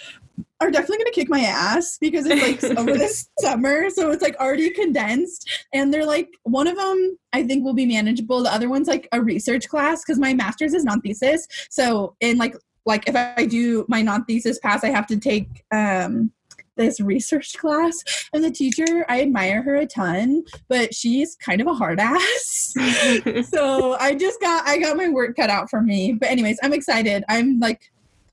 are 0.61 0.71
definitely 0.71 0.99
going 0.99 1.13
to 1.13 1.13
kick 1.13 1.29
my 1.29 1.41
ass 1.41 1.99
because 2.01 2.25
it's 2.27 2.63
like 2.63 2.79
over 2.79 2.93
the 2.93 3.27
summer 3.41 3.91
so 3.91 4.11
it's 4.11 4.23
like 4.23 4.37
already 4.37 4.71
condensed 4.71 5.67
and 5.73 5.93
they're 5.93 6.07
like 6.07 6.29
one 6.45 6.67
of 6.67 6.77
them 6.77 7.19
i 7.33 7.43
think 7.43 7.65
will 7.65 7.75
be 7.75 7.87
manageable 7.87 8.43
the 8.43 8.53
other 8.53 8.69
one's 8.69 8.89
like 8.89 9.09
a 9.13 9.21
research 9.21 9.69
class 9.69 10.03
because 10.05 10.19
my 10.19 10.33
master's 10.33 10.75
is 10.75 10.85
non-thesis 10.85 11.47
so 11.69 12.17
in 12.21 12.39
like 12.39 12.55
like 12.87 13.09
if 13.09 13.17
i 13.17 13.45
do 13.45 13.85
my 13.89 14.03
non-thesis 14.03 14.59
pass 14.61 14.85
i 14.85 14.89
have 14.89 15.07
to 15.07 15.19
take 15.19 15.65
um 15.73 16.31
this 16.77 17.01
research 17.01 17.55
class 17.59 18.03
and 18.33 18.43
the 18.43 18.51
teacher 18.51 19.05
i 19.09 19.21
admire 19.21 19.63
her 19.63 19.77
a 19.77 19.87
ton 19.87 20.43
but 20.69 20.95
she's 20.95 21.37
kind 21.37 21.61
of 21.61 21.67
a 21.67 21.75
hard 21.75 22.01
ass. 22.01 22.75
So 23.45 23.97
i 23.99 24.15
just 24.15 24.41
got 24.41 24.67
i 24.67 24.79
got 24.79 24.97
my 24.97 25.09
work 25.09 25.37
cut 25.37 25.51
out 25.51 25.69
for 25.69 25.83
me. 25.83 26.13
But 26.13 26.31
anyways 26.31 26.59
i'm 26.63 26.73
excited. 26.73 27.25
I'm 27.29 27.61
like 27.61 27.91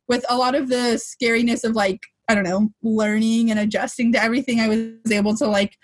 with 0.07 0.25
a 0.29 0.37
lot 0.37 0.55
of 0.55 0.69
the 0.69 0.99
scariness 0.99 1.63
of 1.63 1.75
like 1.75 2.01
i 2.27 2.35
don't 2.35 2.43
know 2.43 2.69
learning 2.81 3.51
and 3.51 3.59
adjusting 3.59 4.11
to 4.13 4.23
everything 4.23 4.59
i 4.59 4.67
was 4.67 5.11
able 5.11 5.35
to 5.35 5.47
like 5.47 5.77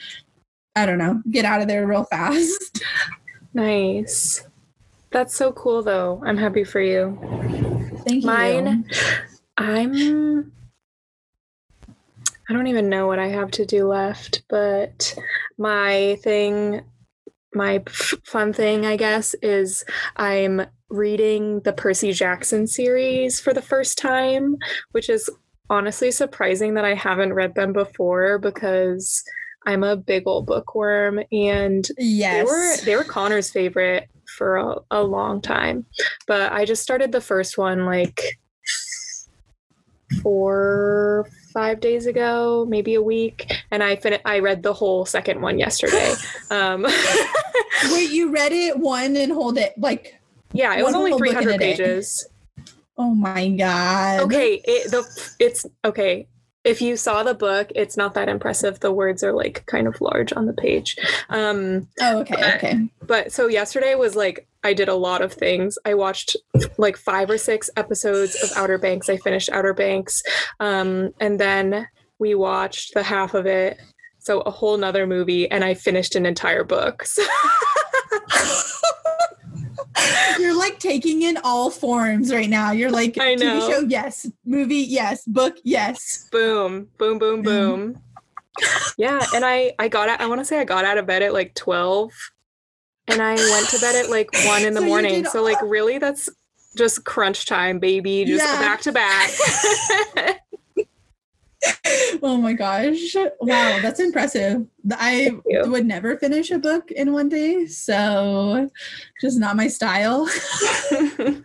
i 0.76 0.86
don't 0.86 0.98
know 0.98 1.22
get 1.32 1.46
out 1.46 1.62
of 1.62 1.68
there 1.68 1.88
real 1.88 2.06
fast. 2.06 2.84
Nice. 3.54 4.46
That's 5.12 5.34
so 5.34 5.54
cool 5.54 5.82
though. 5.82 6.22
I'm 6.26 6.36
happy 6.36 6.66
for 6.66 6.82
you. 6.82 7.18
Thank 8.06 8.24
you. 8.24 8.28
Mine 8.28 8.86
i'm 9.58 10.52
I 12.50 12.54
don't 12.54 12.68
even 12.68 12.90
know 12.90 13.08
what 13.08 13.20
I 13.20 13.28
have 13.28 13.52
to 13.52 13.66
do 13.66 13.88
left, 13.88 14.44
but 14.50 15.16
my 15.58 16.18
thing, 16.22 16.82
my 17.54 17.84
fun 18.24 18.54
thing, 18.54 18.86
I 18.86 18.98
guess, 18.98 19.34
is 19.42 19.84
I'm 20.16 20.62
reading 20.90 21.62
the 21.62 21.74
Percy 21.74 22.14
Jackson 22.14 22.68
series 22.68 23.40
for 23.40 23.54
the 23.54 23.62
first 23.62 23.98
time, 23.98 24.58
which 24.92 25.10
is 25.10 25.30
honestly 25.70 26.12
surprising 26.12 26.76
that 26.76 26.86
I 26.86 26.94
haven't 26.94 27.34
read 27.34 27.56
them 27.56 27.74
before 27.74 28.38
because 28.38 29.24
I'm 29.66 29.84
a 29.84 29.98
big 29.98 30.28
old 30.28 30.46
bookworm 30.46 31.22
and 31.32 31.88
yes. 31.98 32.38
they 32.38 32.44
were 32.44 32.86
they 32.86 32.96
were 32.96 33.04
Connor's 33.04 33.50
favorite 33.50 34.08
for 34.38 34.58
a, 34.58 34.76
a 34.92 35.04
long 35.04 35.42
time. 35.42 35.86
But 36.28 36.52
I 36.52 36.66
just 36.66 36.84
started 36.84 37.12
the 37.12 37.22
first 37.22 37.58
one 37.58 37.86
like 37.86 38.22
four 40.22 41.28
five 41.56 41.80
days 41.80 42.06
ago, 42.06 42.66
maybe 42.70 42.94
a 42.94 43.02
week, 43.02 43.52
and 43.72 43.82
I 43.82 43.96
fin- 43.96 44.20
I 44.26 44.40
read 44.40 44.62
the 44.62 44.74
whole 44.74 45.06
second 45.06 45.42
one 45.42 45.58
yesterday. 45.58 46.14
Um, 46.52 46.84
Wait, 47.92 48.12
you 48.12 48.32
read 48.32 48.52
it 48.52 48.78
one 48.78 49.16
and 49.16 49.32
hold 49.32 49.58
it 49.58 49.74
like? 49.80 50.20
Yeah, 50.54 50.76
it 50.76 50.84
was 50.84 50.94
only 50.94 51.18
three 51.18 51.32
hundred 51.32 51.58
pages. 51.58 52.28
Oh 52.98 53.16
my 53.16 53.50
god. 53.50 54.22
Okay, 54.22 54.62
it, 54.64 54.92
the 54.92 55.34
it's 55.40 55.66
okay. 55.84 56.28
If 56.64 56.82
you 56.82 56.98
saw 56.98 57.24
the 57.24 57.34
book, 57.34 57.72
it's 57.76 57.98
not 57.98 58.14
that 58.14 58.30
impressive. 58.30 58.80
The 58.80 58.92
words 58.92 59.24
are 59.24 59.34
like 59.34 59.66
kind 59.66 59.88
of 59.88 60.00
large 60.02 60.34
on 60.34 60.46
the 60.46 60.54
page. 60.54 60.98
Um, 61.30 61.88
oh, 62.00 62.20
okay, 62.20 62.36
but, 62.36 62.56
okay. 62.56 62.88
But 63.02 63.32
so 63.32 63.48
yesterday 63.48 63.96
was 63.96 64.16
like 64.16 64.48
I 64.66 64.74
did 64.74 64.90
a 64.90 64.96
lot 64.96 65.22
of 65.22 65.32
things. 65.32 65.78
I 65.86 65.94
watched 65.94 66.36
like 66.80 66.98
five 66.98 67.30
or 67.30 67.38
six 67.38 67.70
episodes 67.78 68.36
of 68.42 68.50
Outer 68.58 68.80
Banks. 68.80 69.10
I 69.10 69.18
finished 69.18 69.50
Outer 69.52 69.76
Banks. 69.76 70.24
Um, 70.60 71.12
and 71.20 71.40
then 71.40 71.88
we 72.18 72.34
watched 72.34 72.96
the 72.96 73.04
half 73.04 73.36
of 73.36 73.46
it. 73.46 73.80
So 74.18 74.42
a 74.42 74.50
whole 74.50 74.76
nother 74.76 75.06
movie, 75.06 75.50
and 75.52 75.64
I 75.64 75.76
finished 75.76 76.16
an 76.16 76.26
entire 76.26 76.64
book. 76.64 77.06
You're 80.40 80.58
like 80.58 80.80
taking 80.80 81.22
in 81.22 81.38
all 81.44 81.70
forms 81.70 82.34
right 82.34 82.50
now. 82.50 82.72
You're 82.72 82.90
like 82.90 83.20
I 83.20 83.36
know. 83.36 83.60
TV 83.60 83.72
show, 83.72 83.82
yes. 83.82 84.28
Movie, 84.46 84.78
yes. 84.78 85.24
Book, 85.26 85.58
yes. 85.64 86.28
Boom, 86.32 86.88
boom, 86.98 87.20
boom, 87.20 87.44
boom. 87.44 88.02
yeah, 88.98 89.24
and 89.36 89.46
I 89.46 89.74
I 89.78 89.90
got 89.90 90.10
out. 90.10 90.22
I 90.22 90.26
want 90.26 90.42
to 90.42 90.46
say 90.46 90.60
I 90.60 90.64
got 90.64 90.86
out 90.86 90.98
of 90.98 91.06
bed 91.06 91.22
at 91.22 91.34
like 91.34 91.54
twelve 91.54 92.12
and 93.08 93.22
I 93.22 93.36
went 93.36 93.70
to 93.70 93.80
bed 93.80 93.96
at 93.96 94.10
like 94.10 94.30
one 94.46 94.64
in 94.64 94.74
the 94.74 94.82
so 94.82 94.88
morning. 94.88 95.26
So 95.26 95.44
like 95.44 95.62
really 95.62 95.98
that's 95.98 96.30
just 96.78 97.06
crunch 97.06 97.46
time, 97.46 97.80
baby. 97.80 98.26
Just 98.26 98.44
yeah. 98.44 98.60
back 98.60 98.82
to 98.82 98.92
back. 98.92 99.32
oh 102.22 102.38
my 102.38 102.54
gosh. 102.54 103.16
Wow, 103.16 103.80
that's 103.82 104.00
impressive. 104.00 104.66
I 104.92 105.32
would 105.46 105.86
never 105.86 106.18
finish 106.18 106.52
a 106.52 106.60
book 106.60 106.92
in 106.92 107.14
one 107.14 107.30
day, 107.30 107.66
so 107.68 108.70
just 109.22 109.40
not 109.40 109.56
my 109.56 109.68
style. 109.68 110.30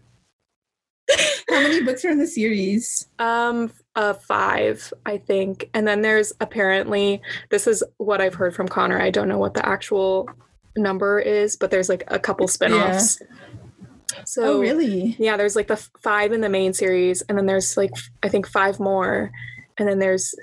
How 1.48 1.60
many 1.62 1.82
books 1.82 2.04
are 2.04 2.10
in 2.10 2.18
the 2.18 2.26
series? 2.26 3.08
Um 3.18 3.72
uh 3.96 4.14
5, 4.14 4.92
I 5.06 5.18
think. 5.18 5.68
And 5.74 5.86
then 5.86 6.02
there's 6.02 6.32
apparently 6.40 7.20
this 7.50 7.66
is 7.66 7.82
what 7.96 8.20
I've 8.20 8.34
heard 8.34 8.54
from 8.54 8.68
Connor. 8.68 9.00
I 9.00 9.10
don't 9.10 9.28
know 9.28 9.38
what 9.38 9.54
the 9.54 9.66
actual 9.66 10.28
number 10.76 11.18
is, 11.18 11.56
but 11.56 11.70
there's 11.70 11.88
like 11.88 12.04
a 12.08 12.18
couple 12.18 12.46
spinoffs. 12.46 13.20
Yeah. 13.20 13.26
So 14.24 14.56
oh, 14.56 14.60
really? 14.60 15.16
Yeah, 15.18 15.36
there's 15.36 15.56
like 15.56 15.68
the 15.68 15.76
five 15.76 16.32
in 16.32 16.40
the 16.40 16.48
main 16.48 16.72
series, 16.72 17.22
and 17.22 17.38
then 17.38 17.46
there's 17.46 17.76
like 17.76 17.92
I 18.22 18.28
think 18.28 18.46
five 18.46 18.80
more, 18.80 19.30
and 19.78 19.88
then 19.88 19.98
there's 19.98 20.34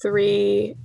three 0.00 0.76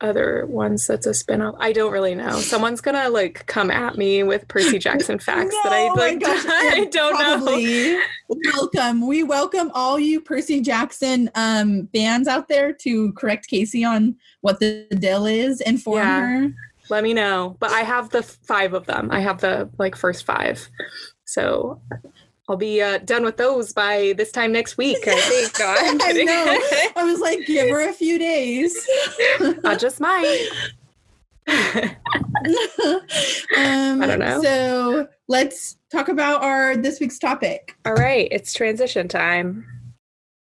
other 0.00 0.44
ones 0.46 0.86
that's 0.86 1.06
a 1.06 1.10
spinoff. 1.10 1.56
I 1.58 1.72
don't 1.72 1.92
really 1.92 2.14
know. 2.14 2.32
Someone's 2.32 2.80
gonna 2.80 3.08
like 3.08 3.46
come 3.46 3.70
at 3.70 3.96
me 3.96 4.22
with 4.22 4.46
Percy 4.48 4.78
Jackson 4.78 5.18
facts 5.20 5.54
no, 5.54 5.70
that 5.70 5.72
I 5.72 5.92
like. 5.94 6.20
Gosh, 6.20 6.44
I 6.46 6.84
don't 6.90 7.46
know. 7.46 8.02
Welcome. 8.54 9.06
We 9.06 9.22
welcome 9.22 9.70
all 9.74 9.98
you 9.98 10.20
Percy 10.20 10.60
Jackson 10.60 11.30
um 11.34 11.88
fans 11.94 12.28
out 12.28 12.48
there 12.48 12.72
to 12.72 13.12
correct 13.14 13.48
Casey 13.48 13.84
on 13.84 14.16
what 14.42 14.60
the 14.60 14.86
deal 14.98 15.26
is. 15.26 15.60
and 15.60 15.76
Inform 15.76 15.98
yeah. 15.98 16.20
her 16.20 16.54
let 16.88 17.02
me 17.02 17.14
know. 17.14 17.56
But 17.58 17.70
I 17.70 17.80
have 17.80 18.10
the 18.10 18.22
five 18.22 18.74
of 18.74 18.86
them. 18.86 19.10
I 19.10 19.20
have 19.20 19.40
the 19.40 19.68
like 19.78 19.96
first 19.96 20.24
five. 20.24 20.68
So 21.24 21.80
I'll 22.48 22.56
be 22.56 22.80
uh, 22.80 22.98
done 22.98 23.24
with 23.24 23.36
those 23.36 23.72
by 23.72 24.14
this 24.16 24.30
time 24.30 24.52
next 24.52 24.76
week. 24.76 25.06
I 25.06 25.20
think. 25.20 25.58
No, 25.58 25.74
i 26.04 26.12
know. 26.12 26.58
I 26.96 27.04
was 27.04 27.20
like, 27.20 27.46
give 27.46 27.68
her 27.68 27.88
a 27.88 27.92
few 27.92 28.18
days. 28.18 28.88
I 29.64 29.76
just 29.78 30.00
might. 30.00 30.48
um, 31.48 31.90
I 33.56 34.06
don't 34.06 34.18
know. 34.18 34.42
So 34.42 35.08
let's 35.28 35.76
talk 35.90 36.08
about 36.08 36.42
our 36.42 36.76
this 36.76 37.00
week's 37.00 37.18
topic. 37.18 37.76
All 37.84 37.94
right, 37.94 38.28
it's 38.30 38.52
transition 38.52 39.08
time. 39.08 39.66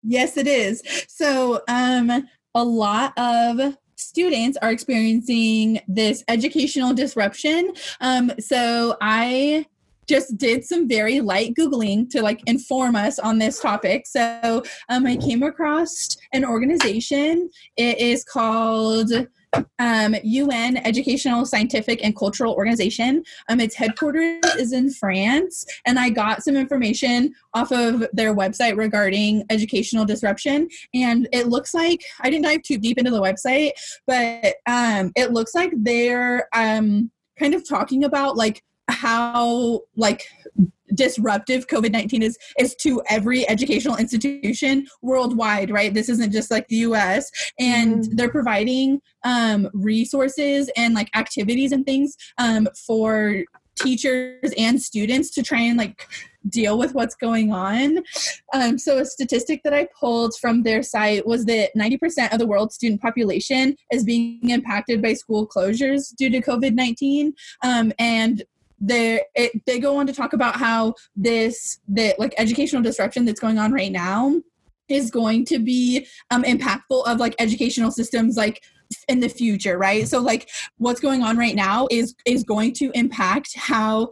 Yes, 0.03 0.37
it 0.37 0.47
is. 0.47 0.83
So, 1.09 1.63
um, 1.69 2.29
a 2.55 2.65
lot 2.65 3.17
of 3.19 3.77
students 3.99 4.57
are 4.63 4.71
experiencing 4.71 5.81
this 5.89 6.25
educational 6.29 6.95
disruption. 6.95 7.73
Um, 8.01 8.33
so 8.39 8.97
I 9.01 9.67
just 10.09 10.39
did 10.39 10.65
some 10.65 10.89
very 10.89 11.21
light 11.21 11.55
googling 11.55 12.09
to 12.09 12.23
like 12.23 12.41
inform 12.47 12.97
us 12.97 13.19
on 13.19 13.39
this 13.39 13.61
topic 13.61 14.07
so 14.07 14.63
um, 14.89 15.05
i 15.05 15.15
came 15.17 15.43
across 15.43 16.17
an 16.33 16.47
organization 16.47 17.51
it 17.77 17.99
is 17.99 18.25
called 18.25 19.11
um, 19.79 20.15
UN 20.23 20.77
Educational, 20.79 21.45
Scientific, 21.45 22.05
and 22.05 22.17
Cultural 22.17 22.55
Organization. 22.55 23.23
Um, 23.49 23.61
its 23.61 23.75
headquarters 23.75 24.41
is 24.59 24.73
in 24.73 24.93
France, 24.93 25.65
and 25.87 25.99
I 25.99 26.11
got 26.11 26.43
some 26.43 26.57
information 26.57 27.33
off 27.55 27.73
of 27.73 28.07
their 28.13 28.35
website 28.35 28.77
regarding 28.77 29.45
educational 29.51 30.05
disruption. 30.05 30.69
And 30.95 31.29
it 31.33 31.49
looks 31.49 31.75
like 31.75 32.03
I 32.21 32.31
didn't 32.31 32.45
dive 32.45 32.63
too 32.63 32.79
deep 32.79 32.99
into 32.99 33.11
the 33.11 33.23
website, 33.23 33.73
but 34.07 34.57
um, 34.67 35.13
it 35.17 35.33
looks 35.33 35.55
like 35.55 35.73
they're 35.77 36.49
um, 36.55 37.11
kind 37.39 37.55
of 37.55 37.69
talking 37.69 38.05
about 38.05 38.37
like 38.37 38.63
how 38.89 39.83
like 39.97 40.23
disruptive 40.95 41.67
covid-19 41.67 42.23
is 42.23 42.39
is 42.59 42.75
to 42.77 43.03
every 43.09 43.49
educational 43.49 43.97
institution 43.97 44.87
worldwide 45.03 45.71
right 45.71 45.95
this 45.95 46.09
isn't 46.09 46.33
just 46.33 46.51
like 46.51 46.67
the 46.69 46.79
us 46.79 47.31
and 47.59 48.05
mm-hmm. 48.05 48.17
they're 48.17 48.31
providing 48.31 49.01
um, 49.25 49.69
resources 49.73 50.71
and 50.77 50.95
like 50.95 51.11
activities 51.15 51.73
and 51.73 51.85
things 51.85 52.17
um, 52.39 52.69
for 52.87 53.43
teachers 53.77 54.53
and 54.57 54.81
students 54.81 55.31
to 55.31 55.43
try 55.43 55.61
and 55.61 55.79
like 55.79 56.09
deal 56.49 56.79
with 56.79 56.95
what's 56.95 57.15
going 57.15 57.53
on. 57.53 57.99
Um, 58.55 58.79
so, 58.79 58.99
a 58.99 59.05
statistic 59.05 59.63
that 59.65 59.75
I 59.75 59.89
pulled 59.99 60.35
from 60.41 60.63
their 60.63 60.83
site 60.83 61.27
was 61.27 61.45
that 61.47 61.71
90% 61.77 62.33
of 62.33 62.39
the 62.39 62.47
world's 62.47 62.75
student 62.75 63.01
population 63.01 63.77
is 63.93 64.05
being 64.05 64.51
impacted 64.51 65.03
by 65.03 65.15
school 65.15 65.47
closures 65.47 66.15
due 66.17 66.31
to 66.31 66.41
COVID 66.41 66.75
19. 66.75 67.35
Um, 67.63 67.93
and 67.99 68.45
they 68.81 69.23
they 69.67 69.79
go 69.79 69.97
on 69.97 70.07
to 70.07 70.13
talk 70.13 70.33
about 70.33 70.57
how 70.57 70.95
this 71.17 71.81
the 71.89 72.15
like 72.19 72.35
educational 72.39 72.83
disruption 72.83 73.25
that's 73.25 73.41
going 73.41 73.59
on 73.59 73.73
right 73.73 73.93
now 73.93 74.41
is 74.89 75.11
going 75.11 75.45
to 75.45 75.59
be 75.59 76.07
um, 76.31 76.43
impactful 76.45 77.07
of 77.07 77.19
like 77.19 77.35
educational 77.39 77.91
systems 77.91 78.37
like 78.37 78.63
in 79.09 79.21
the 79.21 79.29
future 79.29 79.77
right 79.77 80.09
so 80.09 80.19
like 80.19 80.49
what's 80.79 81.01
going 81.01 81.23
on 81.23 81.37
right 81.37 81.55
now 81.55 81.87
is 81.91 82.15
is 82.25 82.43
going 82.43 82.73
to 82.73 82.91
impact 82.95 83.57
how 83.57 84.09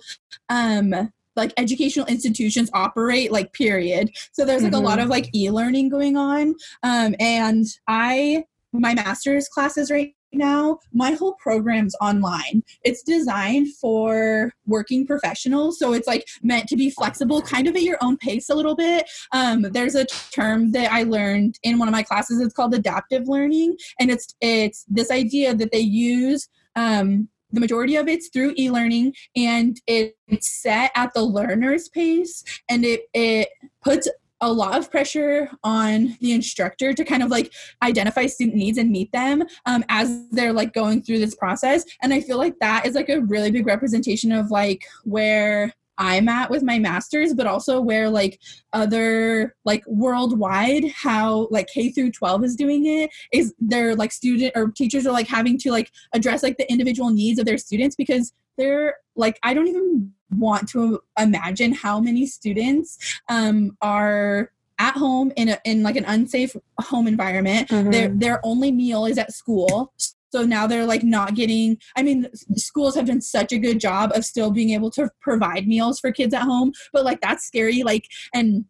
um 0.51 1.11
like 1.35 1.53
educational 1.57 2.07
institutions 2.07 2.71
operate 2.75 3.33
like 3.33 3.53
period 3.53 4.11
so 4.33 4.45
there's 4.45 4.63
like 4.63 4.73
mm-hmm. 4.73 4.83
a 4.83 4.87
lot 4.87 4.99
mm-hmm. 4.99 5.05
of 5.05 5.09
like 5.09 5.35
e-learning 5.35 5.89
going 5.89 6.17
on 6.17 6.55
um 6.83 7.15
and 7.21 7.67
i 7.89 8.45
my 8.73 8.93
master's 8.93 9.49
classes 9.49 9.91
right 9.91 10.16
now 10.33 10.78
my 10.92 11.12
whole 11.12 11.35
program's 11.35 11.95
online. 12.00 12.62
It's 12.85 13.02
designed 13.02 13.75
for 13.75 14.52
working 14.66 15.06
professionals 15.06 15.78
so 15.78 15.92
it's 15.92 16.06
like 16.06 16.26
meant 16.42 16.68
to 16.68 16.76
be 16.76 16.90
flexible 16.90 17.42
kind 17.42 17.66
of 17.66 17.76
at 17.76 17.83
your 17.83 17.99
own 18.02 18.16
pace 18.16 18.49
a 18.49 18.54
little 18.54 18.76
bit. 18.76 19.09
Um, 19.33 19.62
there's 19.62 19.95
a 19.95 20.06
term 20.06 20.73
that 20.73 20.92
i 20.92 21.02
learned 21.02 21.59
in 21.62 21.78
one 21.78 21.88
of 21.88 21.92
my 21.92 22.02
classes. 22.02 22.40
It's 22.40 22.54
called 22.54 22.75
adaptive 22.75 23.28
learning 23.28 23.76
and 24.00 24.11
it's 24.11 24.35
it's 24.40 24.85
this 24.88 25.11
idea 25.11 25.54
that 25.54 25.73
they 25.73 25.80
use 25.80 26.49
um, 26.75 27.28
the 27.52 27.61
majority 27.61 27.97
of 27.97 28.09
it's 28.09 28.28
through 28.28 28.54
e-learning 28.59 29.14
and 29.35 29.80
it's 29.87 30.62
set 30.62 30.90
at 30.95 31.14
the 31.14 31.23
learner's 31.23 31.88
pace 31.88 32.45
and 32.68 32.85
it 32.85 33.02
it 33.14 33.49
puts 33.83 34.09
a 34.40 34.52
lot 34.52 34.78
of 34.78 34.90
pressure 34.90 35.50
on 35.64 36.16
the 36.21 36.33
instructor 36.33 36.93
to 36.93 37.05
kind 37.05 37.23
of 37.23 37.31
like 37.31 37.52
identify 37.83 38.26
student 38.26 38.57
needs 38.57 38.78
and 38.78 38.90
meet 38.90 39.11
them 39.12 39.43
um, 39.64 39.85
as 39.88 40.28
they're 40.31 40.52
like 40.52 40.75
going 40.75 41.02
through 41.02 41.19
this 41.19 41.35
process. 41.35 41.85
And 42.02 42.12
i 42.12 42.21
feel 42.21 42.38
like 42.38 42.59
that 42.61 42.87
is 42.87 42.95
like 42.95 43.09
a 43.09 43.21
really 43.23 43.50
big 43.50 43.66
representation 43.66 44.33
of 44.33 44.50
like 44.50 44.85
where 45.05 45.73
I'm 45.99 46.28
at 46.28 46.50
with 46.50 46.62
my 46.62 46.78
masters, 46.78 47.33
but 47.35 47.47
also 47.47 47.81
where 47.81 48.11
like 48.11 48.38
other 48.73 49.57
like 49.64 49.83
worldwide 49.87 50.85
how 50.90 51.49
like 51.50 51.69
K 51.69 51.90
through 51.90 52.12
12 52.12 52.45
is 52.45 52.57
doing 52.57 52.87
it 52.87 53.11
is 53.33 53.55
they're 53.59 53.95
like 53.95 54.12
student 54.12 54.52
or 54.55 54.71
teachers 54.71 55.07
are 55.07 55.12
like 55.12 55.28
having 55.28 55.59
to 55.59 55.71
like 55.71 55.90
address 56.12 56.43
like 56.43 56.59
the 56.59 56.71
individual 56.71 57.11
needs 57.11 57.38
of 57.38 57.47
their 57.47 57.59
students 57.59 57.97
because 57.97 58.33
they're 58.57 58.97
like 59.15 59.39
I 59.43 59.55
don't 59.55 59.69
even 59.69 60.13
want 60.31 60.69
to 60.71 61.01
imagine 61.19 61.73
how 61.73 62.01
many 62.01 62.27
students 62.27 63.21
um, 63.29 63.77
are 63.81 64.51
at 64.79 64.95
home 64.95 65.33
in 65.37 65.49
a 65.49 65.59
in 65.65 65.83
like 65.83 65.97
an 65.97 66.05
unsafe 66.05 66.55
home 66.81 67.07
environment. 67.07 67.69
Mm-hmm. 67.69 67.91
Their 67.91 68.09
their 68.09 68.41
only 68.47 68.73
meal 68.73 69.07
is 69.07 69.19
at 69.19 69.33
school. 69.33 69.93
So 70.33 70.43
now 70.43 70.67
they're 70.67 70.85
like 70.85 71.03
not 71.03 71.35
getting 71.35 71.79
I 71.97 72.03
mean 72.03 72.29
schools 72.57 72.95
have 72.97 73.07
done 73.07 73.21
such 73.21 73.53
a 73.53 73.59
good 73.59 73.81
job 73.81 74.13
of 74.15 74.25
still 74.25 74.51
being 74.51 74.71
able 74.71 74.91
to 74.93 75.09
provide 75.21 75.67
meals 75.67 76.01
for 76.01 76.13
kids 76.13 76.35
at 76.35 76.43
home, 76.43 76.73
but 76.93 77.05
like 77.05 77.21
that's 77.21 77.47
scary 77.47 77.83
like 77.83 78.07
and 78.35 78.65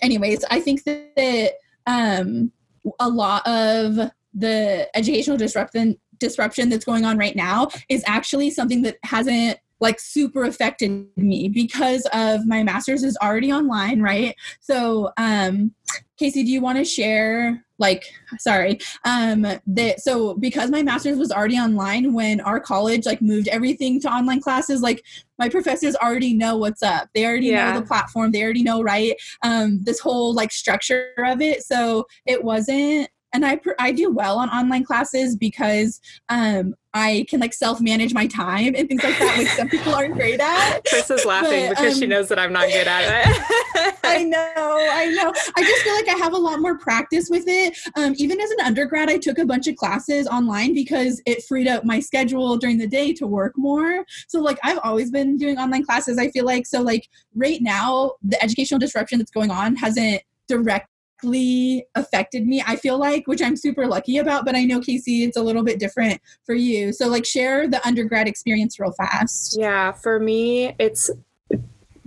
anyways, 0.00 0.44
I 0.50 0.60
think 0.60 0.84
that 0.84 1.52
um 1.86 2.50
a 2.98 3.08
lot 3.08 3.46
of 3.46 4.10
the 4.34 4.88
educational 4.96 5.36
disruption 5.36 5.98
disruption 6.22 6.70
that's 6.70 6.84
going 6.84 7.04
on 7.04 7.18
right 7.18 7.36
now 7.36 7.68
is 7.88 8.02
actually 8.06 8.50
something 8.50 8.82
that 8.82 8.96
hasn't 9.02 9.58
like 9.80 9.98
super 9.98 10.44
affected 10.44 11.08
me 11.16 11.48
because 11.48 12.06
of 12.12 12.46
my 12.46 12.62
master's 12.62 13.02
is 13.02 13.18
already 13.20 13.52
online, 13.52 14.00
right? 14.00 14.34
So, 14.60 15.10
um, 15.16 15.74
Casey, 16.16 16.44
do 16.44 16.50
you 16.50 16.60
want 16.60 16.78
to 16.78 16.84
share 16.84 17.64
like 17.82 18.04
sorry 18.38 18.78
um 19.04 19.42
that 19.66 19.98
so 19.98 20.34
because 20.34 20.70
my 20.70 20.82
master's 20.84 21.18
was 21.18 21.32
already 21.32 21.56
online 21.56 22.12
when 22.12 22.40
our 22.42 22.60
college 22.60 23.04
like 23.04 23.20
moved 23.20 23.48
everything 23.48 24.00
to 24.00 24.08
online 24.08 24.40
classes 24.40 24.80
like 24.82 25.04
my 25.38 25.48
professors 25.48 25.96
already 25.96 26.32
know 26.32 26.56
what's 26.56 26.82
up 26.82 27.08
they 27.12 27.26
already 27.26 27.48
yeah. 27.48 27.72
know 27.72 27.80
the 27.80 27.86
platform 27.86 28.30
they 28.30 28.42
already 28.44 28.62
know 28.62 28.82
right 28.82 29.14
um 29.42 29.80
this 29.82 29.98
whole 29.98 30.32
like 30.32 30.52
structure 30.52 31.12
of 31.18 31.40
it 31.40 31.64
so 31.64 32.06
it 32.24 32.44
wasn't 32.44 33.08
and 33.32 33.44
I 33.46 33.60
I 33.78 33.92
do 33.92 34.10
well 34.10 34.38
on 34.38 34.48
online 34.50 34.84
classes 34.84 35.36
because 35.36 36.00
um, 36.28 36.74
I 36.94 37.24
can 37.28 37.40
like 37.40 37.54
self 37.54 37.80
manage 37.80 38.12
my 38.12 38.26
time 38.26 38.74
and 38.76 38.88
things 38.88 39.02
like 39.02 39.18
that. 39.18 39.38
which 39.38 39.48
some 39.48 39.68
people 39.68 39.94
aren't 39.94 40.14
great 40.14 40.40
at. 40.40 40.80
Chris 40.86 41.10
is 41.10 41.24
laughing 41.24 41.68
but, 41.68 41.76
because 41.76 41.94
um, 41.94 42.00
she 42.00 42.06
knows 42.06 42.28
that 42.28 42.38
I'm 42.38 42.52
not 42.52 42.68
good 42.68 42.86
at 42.86 43.26
it. 43.26 43.96
I 44.04 44.24
know, 44.24 44.42
I 44.46 45.06
know. 45.16 45.32
I 45.56 45.62
just 45.62 45.82
feel 45.82 45.94
like 45.94 46.08
I 46.08 46.18
have 46.22 46.34
a 46.34 46.38
lot 46.38 46.60
more 46.60 46.76
practice 46.76 47.28
with 47.30 47.44
it. 47.46 47.76
Um, 47.96 48.14
even 48.18 48.40
as 48.40 48.50
an 48.50 48.60
undergrad, 48.60 49.08
I 49.08 49.16
took 49.16 49.38
a 49.38 49.46
bunch 49.46 49.66
of 49.68 49.76
classes 49.76 50.26
online 50.26 50.74
because 50.74 51.22
it 51.24 51.42
freed 51.44 51.68
up 51.68 51.84
my 51.84 52.00
schedule 52.00 52.58
during 52.58 52.76
the 52.76 52.86
day 52.86 53.12
to 53.14 53.26
work 53.26 53.54
more. 53.56 54.04
So 54.28 54.40
like 54.40 54.58
I've 54.62 54.80
always 54.84 55.10
been 55.10 55.36
doing 55.38 55.58
online 55.58 55.84
classes. 55.84 56.18
I 56.18 56.30
feel 56.30 56.44
like 56.44 56.66
so 56.66 56.82
like 56.82 57.08
right 57.34 57.62
now 57.62 58.12
the 58.22 58.42
educational 58.42 58.78
disruption 58.78 59.18
that's 59.18 59.30
going 59.30 59.50
on 59.50 59.76
hasn't 59.76 60.22
direct 60.48 60.88
directly 61.22 61.84
affected 61.94 62.46
me 62.46 62.62
i 62.66 62.76
feel 62.76 62.98
like 62.98 63.26
which 63.26 63.42
i'm 63.42 63.56
super 63.56 63.86
lucky 63.86 64.18
about 64.18 64.44
but 64.44 64.54
i 64.54 64.64
know 64.64 64.80
casey 64.80 65.24
it's 65.24 65.36
a 65.36 65.42
little 65.42 65.62
bit 65.62 65.78
different 65.78 66.20
for 66.44 66.54
you 66.54 66.92
so 66.92 67.08
like 67.08 67.24
share 67.24 67.68
the 67.68 67.84
undergrad 67.86 68.28
experience 68.28 68.78
real 68.78 68.92
fast 68.92 69.56
yeah 69.58 69.92
for 69.92 70.18
me 70.20 70.74
it's 70.78 71.10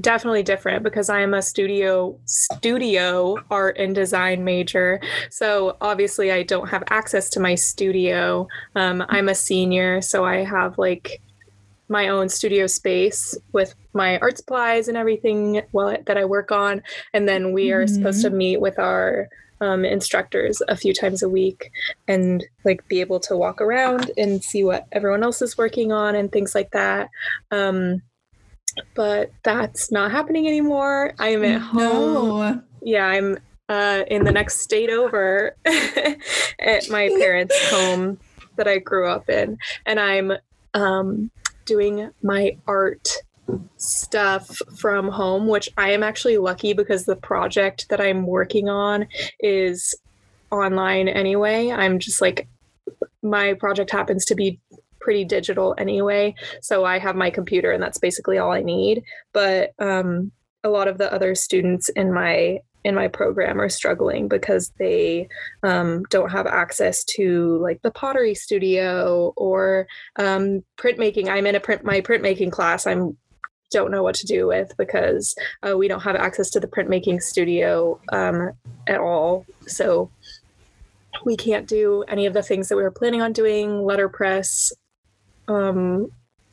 definitely 0.01 0.43
different 0.43 0.83
because 0.83 1.09
I 1.09 1.21
am 1.21 1.33
a 1.33 1.41
studio 1.41 2.19
studio 2.25 3.37
art 3.49 3.77
and 3.77 3.95
design 3.95 4.43
major. 4.43 4.99
So 5.31 5.77
obviously 5.79 6.33
I 6.33 6.43
don't 6.43 6.67
have 6.67 6.83
access 6.89 7.29
to 7.29 7.39
my 7.39 7.55
studio. 7.55 8.45
Um, 8.75 9.05
I'm 9.07 9.29
a 9.29 9.35
senior, 9.35 10.01
so 10.01 10.25
I 10.25 10.43
have 10.43 10.77
like 10.77 11.21
my 11.87 12.07
own 12.07 12.29
studio 12.29 12.67
space 12.67 13.37
with 13.51 13.75
my 13.93 14.17
art 14.19 14.37
supplies 14.37 14.87
and 14.87 14.97
everything 14.97 15.61
well 15.71 15.95
that 16.05 16.17
I 16.17 16.25
work 16.25 16.51
on, 16.51 16.81
and 17.13 17.27
then 17.27 17.53
we 17.53 17.71
are 17.71 17.85
mm-hmm. 17.85 17.95
supposed 17.95 18.21
to 18.21 18.29
mm-hmm. 18.29 18.37
meet 18.37 18.61
with 18.61 18.79
our 18.79 19.29
um, 19.61 19.85
instructors 19.85 20.61
a 20.67 20.75
few 20.75 20.93
times 20.93 21.23
a 21.23 21.29
week 21.29 21.71
and 22.07 22.43
like 22.63 22.87
be 22.87 22.99
able 23.01 23.19
to 23.21 23.37
walk 23.37 23.61
around 23.61 24.11
and 24.17 24.43
see 24.43 24.63
what 24.63 24.85
everyone 24.91 25.23
else 25.23 25.41
is 25.41 25.57
working 25.57 25.91
on 25.91 26.15
and 26.15 26.31
things 26.31 26.53
like 26.53 26.71
that. 26.71 27.09
Um, 27.51 28.01
but 28.93 29.31
that's 29.43 29.91
not 29.91 30.11
happening 30.11 30.47
anymore. 30.47 31.13
I'm 31.19 31.43
at 31.45 31.61
home. 31.61 32.39
No. 32.41 32.61
Yeah, 32.81 33.05
I'm 33.05 33.37
uh, 33.69 34.03
in 34.07 34.25
the 34.25 34.31
next 34.31 34.61
state 34.61 34.89
over 34.89 35.55
at 35.65 36.89
my 36.89 37.09
parents' 37.17 37.69
home 37.69 38.19
that 38.57 38.67
I 38.67 38.79
grew 38.79 39.07
up 39.07 39.29
in, 39.29 39.57
and 39.85 39.99
I'm 39.99 40.33
um, 40.73 41.31
doing 41.65 42.11
my 42.21 42.57
art 42.67 43.07
stuff 43.77 44.57
from 44.77 45.09
home, 45.09 45.47
which 45.47 45.69
I 45.77 45.91
am 45.91 46.03
actually 46.03 46.37
lucky 46.37 46.73
because 46.73 47.05
the 47.05 47.15
project 47.15 47.87
that 47.89 48.01
I'm 48.01 48.25
working 48.25 48.69
on 48.69 49.07
is 49.39 49.95
online 50.51 51.07
anyway. 51.07 51.71
I'm 51.71 51.99
just 51.99 52.21
like, 52.21 52.47
my 53.21 53.53
project 53.53 53.91
happens 53.91 54.25
to 54.25 54.35
be 54.35 54.59
pretty 54.99 55.25
digital 55.25 55.75
anyway. 55.77 56.33
So 56.61 56.85
I 56.85 56.97
have 56.97 57.15
my 57.15 57.29
computer 57.29 57.71
and 57.71 57.81
that's 57.81 57.99
basically 57.99 58.37
all 58.37 58.51
I 58.51 58.61
need. 58.61 59.03
But 59.33 59.71
um, 59.79 60.31
a 60.63 60.69
lot 60.69 60.87
of 60.87 60.97
the 60.97 61.11
other 61.13 61.35
students 61.35 61.89
in 61.89 62.13
my 62.13 62.59
in 62.85 62.93
my 62.93 63.07
program 63.07 63.59
are 63.59 63.67
struggling 63.67 64.27
because 64.27 64.71
they 64.77 65.27
um, 65.63 66.03
don't 66.11 66.31
have 66.31 66.45
access 66.45 67.03
to 67.03 67.57
like 67.57 67.81
the 67.81 67.89
pottery 67.89 68.35
studio 68.35 69.33
or 69.35 69.87
um, 70.17 70.63
printmaking. 70.77 71.27
I'm 71.27 71.47
in 71.47 71.55
a 71.55 71.59
print 71.59 71.83
my 71.83 71.99
printmaking 71.99 72.51
class. 72.51 72.85
I'm 72.85 73.17
don't 73.71 73.89
know 73.89 74.03
what 74.03 74.13
to 74.15 74.27
do 74.27 74.45
with 74.45 74.71
because 74.77 75.35
uh, 75.67 75.75
we 75.75 75.87
don't 75.87 76.03
have 76.03 76.15
access 76.15 76.51
to 76.51 76.59
the 76.59 76.67
printmaking 76.67 77.21
studio 77.21 77.99
um, 78.13 78.51
at 78.87 78.99
all. 78.99 79.47
So 79.65 80.11
we 81.25 81.35
can't 81.35 81.67
do 81.67 82.03
any 82.07 82.27
of 82.27 82.33
the 82.33 82.43
things 82.43 82.69
that 82.69 82.77
we 82.77 82.83
were 82.83 82.91
planning 82.91 83.23
on 83.23 83.33
doing, 83.33 83.83
letterpress, 83.83 84.71
um, 85.47 86.11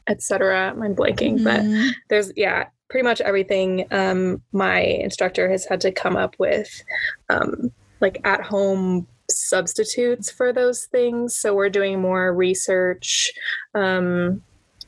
etc. 0.09 0.71
I'm 0.71 0.97
blanking, 0.97 1.41
mm-hmm. 1.41 1.45
but 1.45 1.95
there's 2.09 2.33
yeah, 2.37 2.69
pretty 2.93 3.05
much 3.05 3.23
everything 3.23 3.87
um, 3.91 4.43
my 4.53 4.81
instructor 4.81 5.51
has 5.51 5.65
had 5.65 5.81
to 5.81 5.91
come 5.91 6.15
up 6.15 6.37
with 6.39 6.85
um, 7.31 7.73
like 8.03 8.21
at 8.25 8.43
home 8.43 9.07
substitutes 9.31 10.31
for 10.31 10.53
those 10.53 10.85
things. 10.85 11.35
So 11.35 11.55
we're 11.55 11.71
doing 11.71 12.03
more 12.03 12.35
research 12.35 13.33
um, 13.75 14.43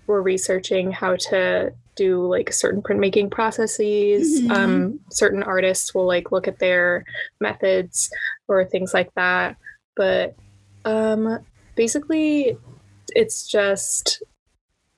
we're 0.06 0.20
researching 0.20 0.92
how 0.92 1.16
to 1.16 1.72
do 1.96 2.26
like 2.26 2.52
certain 2.52 2.82
printmaking 2.82 3.30
processes. 3.30 4.42
Mm-hmm. 4.42 4.50
um, 4.50 5.00
certain 5.10 5.42
artists 5.42 5.94
will 5.94 6.06
like 6.06 6.30
look 6.30 6.46
at 6.46 6.58
their 6.58 7.06
methods 7.40 8.10
or 8.48 8.66
things 8.66 8.92
like 8.92 9.14
that. 9.14 9.56
But 9.96 10.36
um, 10.84 11.38
basically 11.74 12.58
it's 13.16 13.48
just 13.48 14.22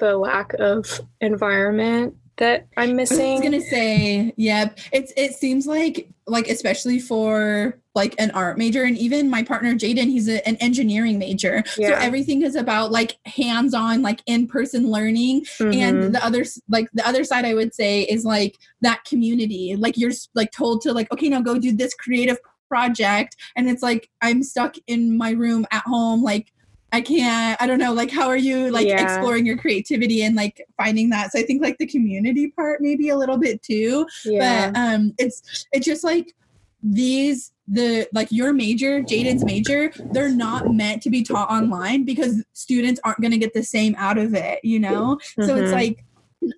the 0.00 0.16
lack 0.16 0.54
of 0.54 1.00
environment 1.20 2.16
that 2.38 2.66
I'm 2.76 2.96
missing. 2.96 3.20
I 3.20 3.32
was 3.34 3.42
gonna 3.42 3.60
say, 3.60 4.34
yep. 4.36 4.78
It's 4.92 5.12
it 5.16 5.34
seems 5.34 5.66
like 5.66 6.08
like 6.26 6.48
especially 6.48 6.98
for 6.98 7.78
like 7.94 8.14
an 8.18 8.30
art 8.32 8.58
major 8.58 8.82
and 8.82 8.98
even 8.98 9.30
my 9.30 9.42
partner 9.42 9.72
Jaden, 9.74 10.10
he's 10.10 10.28
a, 10.28 10.46
an 10.46 10.56
engineering 10.56 11.18
major. 11.18 11.62
Yeah. 11.78 11.88
So 11.88 11.94
everything 11.94 12.42
is 12.42 12.56
about 12.56 12.90
like 12.90 13.16
hands-on, 13.24 14.02
like 14.02 14.20
in-person 14.26 14.90
learning. 14.90 15.42
Mm-hmm. 15.58 15.72
And 15.72 16.14
the 16.14 16.24
other 16.24 16.44
like 16.68 16.88
the 16.92 17.06
other 17.06 17.24
side 17.24 17.44
I 17.44 17.54
would 17.54 17.74
say 17.74 18.02
is 18.02 18.24
like 18.24 18.56
that 18.82 19.04
community. 19.04 19.76
Like 19.76 19.96
you're 19.96 20.12
like 20.34 20.52
told 20.52 20.82
to 20.82 20.92
like, 20.92 21.10
okay, 21.12 21.28
now 21.28 21.40
go 21.40 21.58
do 21.58 21.74
this 21.74 21.94
creative 21.94 22.38
project. 22.68 23.36
And 23.54 23.68
it's 23.70 23.82
like 23.82 24.10
I'm 24.20 24.42
stuck 24.42 24.76
in 24.86 25.16
my 25.16 25.30
room 25.30 25.66
at 25.70 25.84
home, 25.86 26.22
like 26.22 26.52
I 26.96 27.02
can't, 27.02 27.60
I 27.60 27.66
don't 27.66 27.78
know, 27.78 27.92
like, 27.92 28.10
how 28.10 28.26
are 28.26 28.38
you 28.38 28.70
like 28.70 28.86
Yeah. 28.88 29.02
exploring 29.02 29.44
your 29.44 29.58
creativity 29.58 30.22
and 30.22 30.34
like 30.34 30.66
finding 30.78 31.10
that? 31.10 31.30
So 31.30 31.38
I 31.38 31.42
think 31.42 31.62
like 31.62 31.76
the 31.76 31.86
community 31.86 32.48
part 32.52 32.80
maybe 32.80 33.10
a 33.10 33.16
little 33.18 33.36
bit 33.36 33.62
too. 33.62 34.06
Yeah. 34.24 34.70
But 34.70 34.78
um, 34.80 35.12
it's, 35.18 35.66
it's 35.72 35.84
just 35.84 36.04
like 36.04 36.34
these, 36.82 37.52
the 37.68 38.08
like 38.14 38.32
your 38.32 38.54
major, 38.54 39.02
Jaden's 39.02 39.44
major, 39.44 39.92
they're 40.10 40.30
not 40.30 40.70
meant 40.70 41.02
to 41.02 41.10
be 41.10 41.22
taught 41.22 41.50
online 41.50 42.04
because 42.06 42.42
students 42.54 42.98
aren't 43.04 43.20
going 43.20 43.32
to 43.32 43.38
get 43.38 43.52
the 43.52 43.62
same 43.62 43.94
out 43.98 44.16
of 44.16 44.34
it, 44.34 44.60
you 44.64 44.80
know? 44.80 45.18
So 45.42 45.54
it's 45.56 45.70
Mhm. 45.70 45.72
like, 45.72 46.04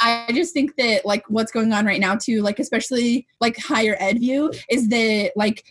I 0.00 0.30
just 0.32 0.54
think 0.54 0.76
that 0.76 1.04
like 1.04 1.24
what's 1.28 1.50
going 1.50 1.72
on 1.72 1.84
right 1.84 2.00
now 2.00 2.14
too, 2.14 2.42
like 2.42 2.60
especially 2.60 3.26
like 3.40 3.56
higher 3.58 3.96
ed 3.98 4.20
view, 4.20 4.52
is 4.70 4.88
that 4.90 5.32
like 5.34 5.64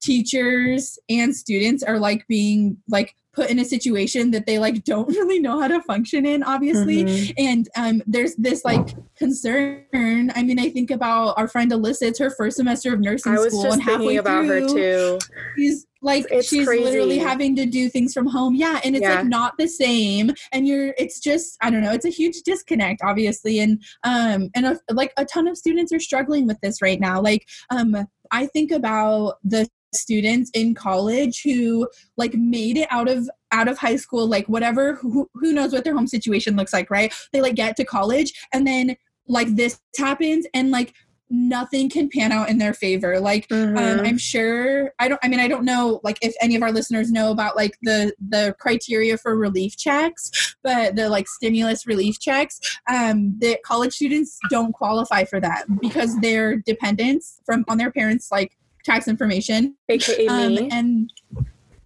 teachers 0.00 0.98
and 1.08 1.34
students 1.34 1.82
are 1.82 1.98
like 1.98 2.26
being 2.28 2.76
like 2.88 3.14
put 3.34 3.50
in 3.50 3.58
a 3.60 3.64
situation 3.64 4.32
that 4.32 4.46
they 4.46 4.58
like 4.58 4.82
don't 4.84 5.08
really 5.16 5.38
know 5.38 5.60
how 5.60 5.68
to 5.68 5.80
function 5.82 6.26
in, 6.26 6.42
obviously. 6.42 7.04
Mhm. 7.04 7.32
And 7.38 7.68
um, 7.76 8.02
there's 8.06 8.34
this 8.36 8.64
like 8.64 8.88
concern. 9.16 10.32
I 10.34 10.42
mean, 10.42 10.58
I 10.58 10.70
think 10.70 10.90
about 10.90 11.34
our 11.38 11.46
friend 11.46 11.70
Alyssa. 11.70 12.02
It's 12.02 12.18
her 12.18 12.30
first 12.30 12.56
semester 12.56 12.92
of 12.92 13.00
nursing 13.00 13.32
I 13.32 13.36
was 13.38 13.52
school, 13.52 13.72
and 13.72 13.82
halfway 13.82 14.16
thinking 14.16 14.18
about 14.18 14.44
her 14.46 14.60
through, 14.66 14.74
too. 14.74 15.18
she's 15.56 15.86
like 16.00 16.26
It's 16.30 16.48
she's 16.48 16.66
crazy. 16.66 16.84
literally 16.84 17.18
having 17.18 17.54
to 17.56 17.66
do 17.66 17.88
things 17.88 18.14
from 18.14 18.26
home 18.28 18.54
yeah 18.54 18.78
and 18.84 18.94
it's 18.94 19.02
Yeah. 19.02 19.16
like 19.16 19.26
not 19.26 19.54
the 19.58 19.66
same 19.66 20.30
and 20.52 20.64
you're 20.64 20.94
it's 20.96 21.18
just 21.18 21.56
i 21.60 21.70
don't 21.70 21.80
know 21.82 21.90
it's 21.92 22.04
a 22.04 22.08
huge 22.08 22.42
disconnect 22.44 23.00
obviously 23.02 23.58
and 23.58 23.82
um 24.04 24.48
and 24.54 24.64
a, 24.64 24.78
like 24.92 25.12
a 25.16 25.24
ton 25.24 25.48
of 25.48 25.58
students 25.58 25.92
are 25.92 25.98
struggling 25.98 26.46
with 26.46 26.56
this 26.60 26.80
right 26.80 27.00
now 27.00 27.20
like 27.20 27.48
um 27.70 27.96
i 28.30 28.46
think 28.46 28.70
about 28.70 29.38
the 29.42 29.66
students 29.94 30.50
in 30.54 30.74
college 30.74 31.42
who 31.42 31.88
like 32.16 32.34
made 32.34 32.76
it 32.76 32.88
out 32.90 33.08
of 33.08 33.28
out 33.52 33.68
of 33.68 33.78
high 33.78 33.96
school 33.96 34.26
like 34.26 34.46
whatever 34.48 34.94
who, 34.96 35.28
who 35.34 35.52
knows 35.52 35.72
what 35.72 35.84
their 35.84 35.94
home 35.94 36.06
situation 36.06 36.56
looks 36.56 36.72
like 36.72 36.90
right 36.90 37.12
they 37.32 37.40
like 37.40 37.54
get 37.54 37.76
to 37.76 37.84
college 37.84 38.32
and 38.52 38.66
then 38.66 38.96
like 39.26 39.54
this 39.56 39.80
happens 39.98 40.46
and 40.54 40.70
like 40.70 40.94
nothing 41.30 41.90
can 41.90 42.08
pan 42.08 42.32
out 42.32 42.48
in 42.48 42.56
their 42.56 42.72
favor 42.72 43.20
like 43.20 43.46
um, 43.50 43.74
Mhm. 43.74 44.06
i'm 44.08 44.16
sure 44.18 44.92
i 44.98 45.08
don't 45.08 45.20
i 45.22 45.28
mean 45.28 45.40
i 45.40 45.46
don't 45.48 45.64
know 45.64 46.00
like 46.02 46.16
if 46.22 46.34
any 46.40 46.56
of 46.56 46.62
our 46.62 46.72
listeners 46.72 47.10
know 47.12 47.30
about 47.30 47.54
like 47.56 47.76
the 47.82 48.14
the 48.30 48.54
criteria 48.58 49.18
for 49.18 49.36
relief 49.36 49.76
checks 49.76 50.56
but 50.62 50.96
the 50.96 51.08
like 51.10 51.28
stimulus 51.28 51.86
relief 51.86 52.18
checks 52.18 52.58
um 52.90 53.34
the 53.40 53.58
college 53.64 53.92
students 53.92 54.38
don't 54.48 54.72
qualify 54.72 55.22
for 55.24 55.38
that 55.38 55.64
because 55.82 56.18
they're 56.20 56.56
dependents 56.56 57.40
from 57.44 57.62
on 57.68 57.76
their 57.76 57.90
parents 57.92 58.30
like 58.32 58.56
tax 58.88 59.08
information 59.08 59.76
AKA 59.88 60.26
um, 60.28 60.54
me. 60.54 60.68
and 60.72 61.10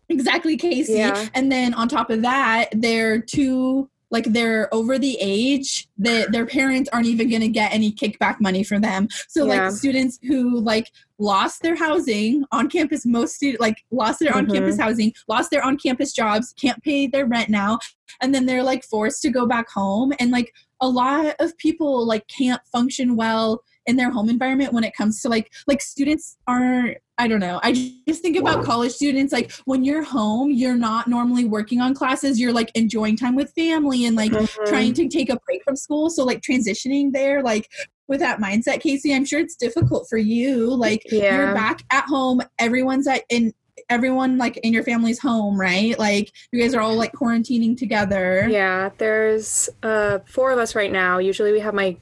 exactly 0.08 0.56
casey 0.56 0.94
Yeah. 0.94 1.28
and 1.34 1.50
then 1.50 1.74
on 1.74 1.88
top 1.88 2.10
of 2.10 2.22
that 2.22 2.68
they're 2.72 3.20
too 3.20 3.88
like 4.10 4.24
they're 4.26 4.68
over 4.74 4.98
the 4.98 5.16
age 5.22 5.88
that 5.96 6.32
their 6.32 6.44
parents 6.44 6.90
aren't 6.92 7.06
even 7.06 7.30
going 7.30 7.40
to 7.40 7.48
get 7.48 7.72
any 7.72 7.90
kickback 7.90 8.38
money 8.40 8.62
from 8.62 8.82
them 8.82 9.08
so 9.28 9.46
Yeah. 9.46 9.62
like 9.64 9.72
students 9.72 10.18
who 10.22 10.60
like 10.60 10.90
lost 11.18 11.62
their 11.62 11.76
housing 11.76 12.44
on 12.52 12.68
campus 12.68 13.06
most 13.06 13.36
student 13.36 13.60
like 13.60 13.78
lost 13.90 14.20
their 14.20 14.36
on 14.36 14.46
campus 14.46 14.74
Mm-hmm. 14.74 14.82
housing 14.82 15.12
lost 15.28 15.50
their 15.50 15.64
on 15.64 15.78
campus 15.78 16.12
jobs 16.12 16.52
can't 16.60 16.82
pay 16.82 17.06
their 17.06 17.24
rent 17.26 17.48
now 17.48 17.78
and 18.20 18.34
then 18.34 18.44
they're 18.44 18.62
like 18.62 18.84
forced 18.84 19.22
to 19.22 19.30
go 19.30 19.46
back 19.46 19.70
home 19.70 20.12
and 20.20 20.30
like 20.30 20.52
a 20.82 20.88
lot 20.88 21.34
of 21.40 21.56
people 21.56 22.06
like 22.06 22.26
can't 22.28 22.60
function 22.70 23.16
well 23.16 23.62
in 23.86 23.96
their 23.96 24.10
home 24.10 24.28
environment 24.28 24.72
when 24.72 24.84
it 24.84 24.94
comes 24.94 25.20
to 25.22 25.28
like 25.28 25.52
like 25.66 25.80
students 25.80 26.36
aren't 26.46 26.96
i 27.18 27.26
don't 27.26 27.40
know 27.40 27.58
i 27.62 27.72
just 28.06 28.22
think 28.22 28.36
about 28.36 28.62
college 28.62 28.92
students 28.92 29.32
like 29.32 29.50
when 29.64 29.84
you're 29.84 30.02
home 30.02 30.50
you're 30.50 30.76
not 30.76 31.08
normally 31.08 31.44
working 31.44 31.80
on 31.80 31.92
classes 31.94 32.40
you're 32.40 32.52
like 32.52 32.70
enjoying 32.74 33.16
time 33.16 33.34
with 33.34 33.52
family 33.54 34.06
and 34.06 34.16
like 34.16 34.32
Mhm. 34.32 34.66
trying 34.66 34.94
to 34.94 35.08
take 35.08 35.28
a 35.30 35.38
break 35.46 35.62
from 35.64 35.76
school. 35.76 36.08
So 36.10 36.24
like 36.24 36.40
transitioning 36.40 37.12
there 37.12 37.42
like 37.42 37.68
with 38.08 38.20
that 38.20 38.38
mindset 38.40 38.80
casey 38.80 39.14
i'm 39.14 39.24
sure 39.24 39.40
it's 39.40 39.56
difficult 39.56 40.06
for 40.08 40.18
you. 40.18 40.74
Like 40.74 41.02
you're 41.10 41.54
back 41.54 41.82
at 41.90 42.04
home 42.04 42.40
everyone's 42.58 43.06
at 43.06 43.22
in 43.28 43.52
everyone 43.90 44.38
like 44.38 44.56
in 44.58 44.72
your 44.72 44.82
family's 44.84 45.18
home 45.18 45.58
right? 45.60 45.98
Like 45.98 46.32
you 46.52 46.60
guys 46.60 46.74
are 46.74 46.80
all 46.80 46.94
like 46.94 47.12
quarantining 47.12 47.76
together. 47.76 48.46
Yeah, 48.48 48.90
there's 48.98 49.68
uh 49.82 50.20
four 50.26 50.50
of 50.52 50.58
us 50.58 50.74
right 50.74 50.92
now. 50.92 51.18
Usually 51.18 51.52
we 51.52 51.60
have 51.60 51.74
my 51.74 51.96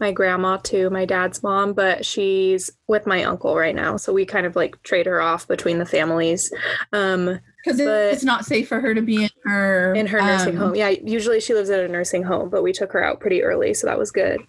my 0.00 0.12
grandma 0.12 0.56
too, 0.56 0.90
my 0.90 1.04
dad's 1.04 1.42
mom, 1.42 1.72
but 1.74 2.04
she's 2.04 2.70
with 2.88 3.06
my 3.06 3.22
uncle 3.24 3.56
right 3.56 3.74
now. 3.74 3.96
So 3.96 4.12
we 4.12 4.24
kind 4.24 4.46
of 4.46 4.56
like 4.56 4.82
trade 4.82 5.06
her 5.06 5.20
off 5.20 5.46
between 5.46 5.78
the 5.78 5.86
families. 5.86 6.52
Um 6.92 7.38
because 7.64 7.78
it's 7.78 8.24
not 8.24 8.44
safe 8.44 8.66
for 8.66 8.80
her 8.80 8.92
to 8.92 9.00
be 9.02 9.22
in 9.22 9.30
her 9.44 9.94
in 9.94 10.08
her 10.08 10.20
nursing 10.20 10.56
um, 10.56 10.62
home. 10.66 10.74
Yeah, 10.74 10.88
usually 10.88 11.38
she 11.38 11.54
lives 11.54 11.70
at 11.70 11.78
a 11.78 11.86
nursing 11.86 12.24
home, 12.24 12.50
but 12.50 12.64
we 12.64 12.72
took 12.72 12.90
her 12.90 13.04
out 13.04 13.20
pretty 13.20 13.44
early, 13.44 13.72
so 13.72 13.86
that 13.86 13.96
was 14.00 14.10
good. 14.10 14.40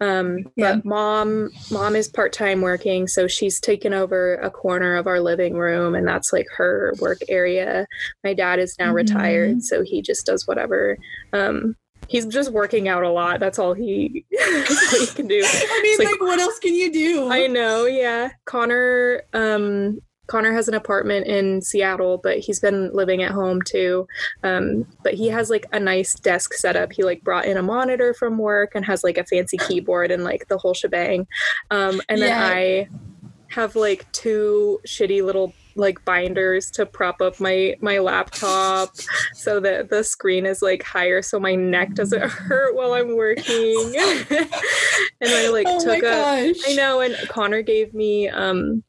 Um, 0.00 0.38
Yeah. 0.56 0.76
But 0.76 0.86
mom, 0.86 1.50
mom 1.70 1.94
is 1.96 2.08
part 2.08 2.32
time 2.32 2.62
working, 2.62 3.08
so 3.08 3.28
she's 3.28 3.60
taken 3.60 3.92
over 3.92 4.36
a 4.36 4.50
corner 4.50 4.96
of 4.96 5.06
our 5.06 5.20
living 5.20 5.52
room, 5.58 5.94
and 5.94 6.08
that's 6.08 6.32
like 6.32 6.46
her 6.56 6.94
work 6.98 7.20
area. 7.28 7.86
My 8.24 8.32
dad 8.32 8.58
is 8.58 8.74
now 8.78 8.92
Mhm. 8.92 8.94
retired, 8.94 9.62
so 9.62 9.82
he 9.82 10.00
just 10.00 10.24
does 10.24 10.46
whatever. 10.48 10.96
Um, 11.34 11.76
he's 12.12 12.26
just 12.26 12.52
working 12.52 12.88
out 12.88 13.02
a 13.02 13.10
lot. 13.10 13.40
That's 13.40 13.58
all 13.58 13.72
he, 13.72 14.24
that's 14.30 14.92
all 14.94 15.00
he 15.00 15.06
can 15.06 15.26
do. 15.26 15.42
I 15.44 15.80
mean, 15.82 15.98
like- 15.98 16.08
like, 16.12 16.20
what 16.20 16.38
else 16.38 16.58
can 16.58 16.74
you 16.74 16.92
do? 16.92 17.30
I 17.30 17.46
know, 17.46 17.86
yeah. 17.86 18.30
Connor 18.44 19.22
um 19.32 19.98
Connor 20.28 20.52
has 20.52 20.68
an 20.68 20.74
apartment 20.74 21.26
in 21.26 21.60
Seattle, 21.60 22.18
but 22.22 22.38
he's 22.38 22.60
been 22.60 22.90
living 22.92 23.22
at 23.22 23.32
home 23.32 23.60
too. 23.62 24.06
Um, 24.42 24.86
but 25.02 25.14
he 25.14 25.26
has 25.28 25.50
like 25.50 25.66
a 25.72 25.80
nice 25.80 26.14
desk 26.14 26.54
setup. 26.54 26.92
He 26.92 27.02
like 27.02 27.22
brought 27.22 27.44
in 27.44 27.56
a 27.56 27.62
monitor 27.62 28.14
from 28.14 28.38
work 28.38 28.72
and 28.74 28.84
has 28.84 29.02
like 29.04 29.18
a 29.18 29.24
fancy 29.24 29.58
keyboard 29.58 30.10
and 30.10 30.22
like 30.24 30.46
the 30.48 30.56
whole 30.58 30.74
shebang. 30.74 31.26
Um, 31.70 32.00
and 32.08 32.22
then 32.22 32.28
Yeah. 32.28 32.46
I 32.54 32.88
have 33.48 33.74
like 33.76 34.10
two 34.12 34.80
shitty 34.86 35.22
little 35.24 35.52
like 35.74 36.04
binders 36.04 36.70
to 36.72 36.86
prop 36.86 37.20
up 37.20 37.40
my 37.40 37.74
my 37.80 37.98
laptop 37.98 38.90
so 39.34 39.60
that 39.60 39.90
the 39.90 40.02
screen 40.02 40.46
is 40.46 40.62
like 40.62 40.82
higher 40.82 41.22
so 41.22 41.38
my 41.40 41.54
neck 41.54 41.94
doesn't 41.94 42.22
hurt 42.30 42.74
while 42.74 42.94
I'm 42.94 43.16
working. 43.16 43.94
and 44.30 45.30
I 45.30 45.48
like 45.48 45.66
oh 45.68 45.80
took 45.80 46.02
a. 46.02 46.54
I 46.66 46.74
know, 46.74 47.00
and 47.00 47.16
Connor 47.28 47.62
gave 47.62 47.94
me 47.94 48.28
um 48.28 48.82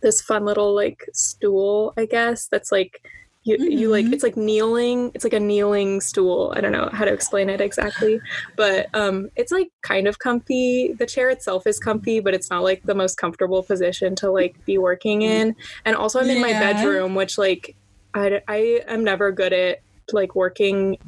this 0.00 0.20
fun 0.20 0.44
little 0.44 0.74
like 0.74 1.04
stool, 1.12 1.92
I 1.96 2.06
guess, 2.06 2.48
that's 2.48 2.70
like 2.70 3.02
you 3.44 3.56
you 3.58 3.88
like 3.88 4.04
Mhm. 4.06 4.12
it's 4.12 4.22
like 4.22 4.36
kneeling, 4.36 5.10
it's 5.14 5.24
like 5.24 5.32
a 5.32 5.40
kneeling 5.40 6.00
stool. 6.00 6.52
I 6.56 6.60
don't 6.60 6.72
know 6.72 6.88
how 6.92 7.04
to 7.04 7.12
explain 7.12 7.48
it 7.48 7.60
exactly, 7.60 8.20
but 8.56 8.88
um 8.94 9.30
it's 9.36 9.52
like 9.52 9.70
kind 9.82 10.06
of 10.08 10.18
comfy. 10.18 10.92
The 10.98 11.06
chair 11.06 11.30
itself 11.30 11.66
is 11.66 11.78
comfy, 11.78 12.20
but 12.20 12.34
it's 12.34 12.50
not 12.50 12.62
like 12.62 12.82
the 12.84 12.94
most 12.94 13.16
comfortable 13.16 13.62
position 13.62 14.14
to 14.16 14.30
like 14.30 14.62
be 14.66 14.76
working 14.78 15.22
in. 15.22 15.56
And 15.84 15.96
also 15.96 16.20
I'm 16.20 16.28
in 16.30 16.40
my 16.40 16.52
bedroom, 16.52 17.14
which 17.14 17.38
like 17.38 17.76
I 18.14 18.40
I 18.48 18.80
am 18.88 19.04
never 19.04 19.32
good 19.32 19.52
at 19.52 19.78
like 20.12 20.34
working 20.34 20.98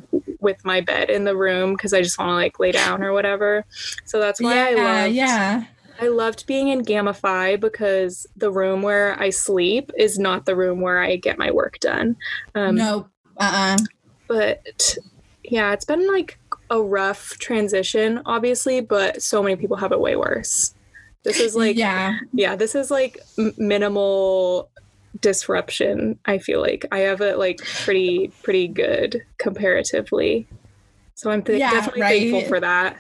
with 0.41 0.63
my 0.65 0.81
bed 0.81 1.11
in 1.11 1.25
the 1.25 1.37
room 1.37 1.73
because 1.73 1.93
I 1.93 2.03
just 2.03 2.19
want 2.19 2.29
to 2.31 2.35
like 2.35 2.59
lay 2.61 2.71
down 2.73 3.03
or 3.03 3.13
whatever. 3.13 3.65
So 4.05 4.21
that's 4.21 4.41
why 4.41 4.71
I 4.71 4.75
love 4.75 5.13
yeah. 5.13 5.65
I 6.01 6.09
loved 6.09 6.47
being 6.47 6.69
in 6.69 6.83
Gamma 6.83 7.13
Phi 7.13 7.57
because 7.57 8.27
the 8.35 8.51
room 8.51 8.81
where 8.81 9.21
I 9.21 9.31
sleep 9.31 9.91
is 9.99 10.19
not 10.19 10.47
the 10.47 10.57
room 10.57 10.81
where 10.81 10.99
I 10.99 11.17
get 11.17 11.39
my 11.39 11.51
work 11.51 11.79
done. 11.81 12.17
Um, 12.55 12.77
no, 12.77 13.09
uh, 13.39 13.77
uh 13.79 13.79
But 14.27 14.97
yeah, 15.45 15.73
it's 15.73 15.85
been 15.85 16.11
like 16.11 16.39
a 16.71 16.81
rough 16.81 17.37
transition, 17.39 18.23
obviously, 18.25 18.81
but 18.81 19.23
so 19.23 19.43
many 19.43 19.57
people 19.57 19.77
have 19.77 19.93
it 19.93 20.01
way 20.01 20.17
worse. 20.17 20.75
This 21.23 21.39
is 21.39 21.55
like, 21.55 21.77
yeah, 21.77 22.19
yeah, 22.33 22.57
this 22.57 22.75
is 22.75 22.91
like 22.91 23.21
m- 23.39 23.53
minimal 23.59 24.71
disruption. 25.21 26.19
I 26.25 26.39
feel 26.39 26.63
like 26.63 26.87
I 26.91 27.01
have 27.01 27.21
it 27.21 27.39
like 27.39 27.59
pretty, 27.85 28.33
pretty 28.43 28.69
good 28.69 29.23
comparatively. 29.37 30.47
So 31.15 31.31
I'm 31.31 31.43
th- 31.43 31.59
Yeah, 31.59 31.73
definitely 31.73 32.01
right. 32.03 32.21
thankful 32.21 32.49
for 32.49 32.61
that. 32.61 32.97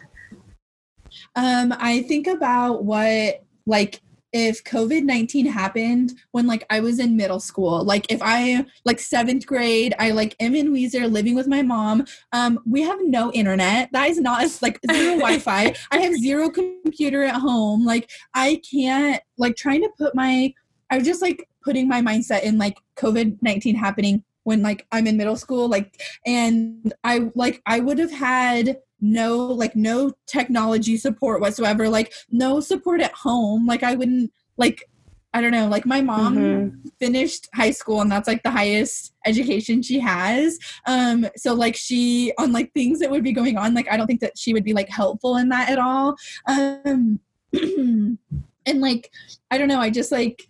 Um, 1.36 1.74
I 1.78 2.02
think 2.02 2.26
about 2.26 2.84
what 2.84 3.44
like 3.66 4.00
if 4.32 4.62
COVID 4.64 5.02
nineteen 5.04 5.46
happened 5.46 6.12
when 6.30 6.46
like 6.46 6.64
I 6.70 6.80
was 6.80 6.98
in 6.98 7.16
middle 7.16 7.40
school, 7.40 7.84
like 7.84 8.10
if 8.10 8.20
I 8.22 8.64
like 8.84 9.00
seventh 9.00 9.46
grade, 9.46 9.94
I 9.98 10.12
like 10.12 10.36
am 10.40 10.54
in 10.54 10.72
Weiser 10.72 11.10
living 11.10 11.34
with 11.34 11.48
my 11.48 11.62
mom. 11.62 12.04
Um, 12.32 12.60
we 12.64 12.82
have 12.82 12.98
no 13.02 13.32
internet. 13.32 13.90
That 13.92 14.08
is 14.08 14.20
not 14.20 14.42
like 14.62 14.78
zero 14.90 15.16
Wi-Fi. 15.16 15.74
I 15.90 15.98
have 15.98 16.14
zero 16.14 16.50
computer 16.50 17.24
at 17.24 17.36
home. 17.36 17.84
Like 17.84 18.10
I 18.34 18.60
can't 18.70 19.20
like 19.36 19.56
trying 19.56 19.82
to 19.82 19.90
put 19.98 20.14
my 20.14 20.54
I 20.90 20.98
was 20.98 21.06
just 21.06 21.22
like 21.22 21.48
putting 21.62 21.88
my 21.88 22.00
mindset 22.00 22.42
in 22.42 22.58
like 22.58 22.78
COVID 22.96 23.38
nineteen 23.42 23.74
happening 23.74 24.24
when 24.44 24.62
like 24.62 24.86
I'm 24.92 25.06
in 25.06 25.16
middle 25.16 25.36
school, 25.36 25.68
like 25.68 26.00
and 26.24 26.92
I 27.04 27.30
like 27.34 27.62
I 27.66 27.80
would 27.80 27.98
have 27.98 28.12
had 28.12 28.78
no 29.00 29.36
like 29.38 29.74
no 29.76 30.12
technology 30.26 30.96
support 30.96 31.40
whatsoever 31.40 31.88
like 31.88 32.12
no 32.30 32.60
support 32.60 33.00
at 33.00 33.12
home 33.12 33.66
like 33.66 33.82
i 33.82 33.94
wouldn't 33.94 34.30
like 34.56 34.84
I 35.32 35.40
don't 35.40 35.52
know, 35.52 35.68
like 35.68 35.86
my 35.86 36.00
mom 36.00 36.34
Mhm. 36.34 36.72
finished 36.98 37.48
high 37.54 37.70
school 37.70 38.00
and 38.00 38.10
that's 38.10 38.26
like 38.26 38.42
the 38.42 38.50
highest 38.50 39.14
education 39.24 39.80
she 39.80 40.00
has. 40.00 40.58
Um 40.86 41.28
so 41.36 41.54
like 41.54 41.76
she 41.76 42.32
on 42.36 42.50
like 42.52 42.72
things 42.72 42.98
that 42.98 43.12
would 43.12 43.22
be 43.22 43.30
going 43.32 43.56
on, 43.56 43.72
like 43.72 43.86
I 43.88 43.96
don't 43.96 44.08
think 44.08 44.20
that 44.22 44.36
she 44.36 44.52
would 44.52 44.64
be 44.64 44.72
like 44.72 44.88
helpful 44.88 45.36
in 45.36 45.48
that 45.50 45.70
at 45.70 45.78
all. 45.78 46.16
Um 46.48 47.20
and 47.52 48.80
like 48.80 49.12
I 49.52 49.58
don't 49.58 49.68
know, 49.68 49.78
I 49.80 49.90
just 49.90 50.10
like 50.10 50.48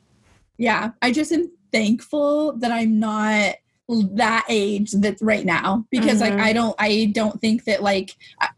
yeah, 0.56 0.92
I 1.02 1.12
just 1.12 1.30
am 1.32 1.50
thankful 1.72 2.56
that 2.58 2.72
I'm 2.72 2.98
not 2.98 3.56
that 4.14 4.44
age 4.48 4.92
that's 4.92 5.20
right 5.22 5.44
now 5.44 5.84
because 5.90 6.20
like 6.20 6.32
Mhm. 6.34 6.40
I 6.40 6.52
don't 6.52 6.74
I 6.78 7.10
don't 7.12 7.40
think 7.40 7.64
that 7.64 7.82
like 7.82 8.16
I, 8.40 8.48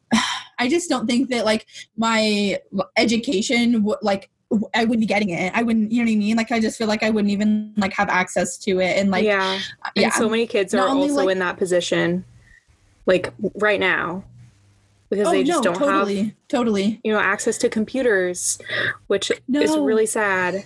I 0.58 0.68
just 0.68 0.88
don't 0.88 1.06
think 1.06 1.30
that 1.30 1.44
like 1.44 1.66
my 1.96 2.58
education 2.96 3.86
like 4.02 4.30
I 4.74 4.84
wouldn't 4.84 5.00
be 5.00 5.06
getting 5.06 5.30
it. 5.30 5.50
I 5.54 5.62
wouldn't, 5.62 5.90
you 5.92 6.04
know 6.04 6.10
what 6.10 6.14
I 6.14 6.16
mean? 6.18 6.36
Like 6.36 6.52
I 6.52 6.60
just 6.60 6.76
feel 6.76 6.86
like 6.86 7.02
I 7.02 7.08
wouldn't 7.08 7.30
even 7.32 7.72
like 7.78 7.94
have 7.94 8.10
access 8.10 8.58
to 8.58 8.80
it 8.80 8.98
and 8.98 9.10
like 9.10 9.24
yeah. 9.24 9.58
yeah. 9.96 10.04
And 10.04 10.12
so 10.12 10.28
many 10.28 10.46
kids 10.46 10.74
Not 10.74 10.88
are 10.90 10.94
also 10.94 11.14
like- 11.24 11.30
in 11.30 11.38
that 11.38 11.56
position, 11.56 12.24
like 13.06 13.32
right 13.54 13.80
now, 13.80 14.24
because 15.08 15.28
oh 15.28 15.30
they 15.30 15.42
just 15.42 15.64
no, 15.64 15.72
don't 15.72 15.78
have 15.80 15.88
totally, 15.88 16.36
totally. 16.48 17.00
you 17.02 17.12
know 17.12 17.18
access 17.18 17.56
to 17.58 17.70
computers, 17.70 18.58
which 19.06 19.30
is 19.30 19.40
No. 19.48 19.84
really 19.84 20.06
sad. 20.06 20.64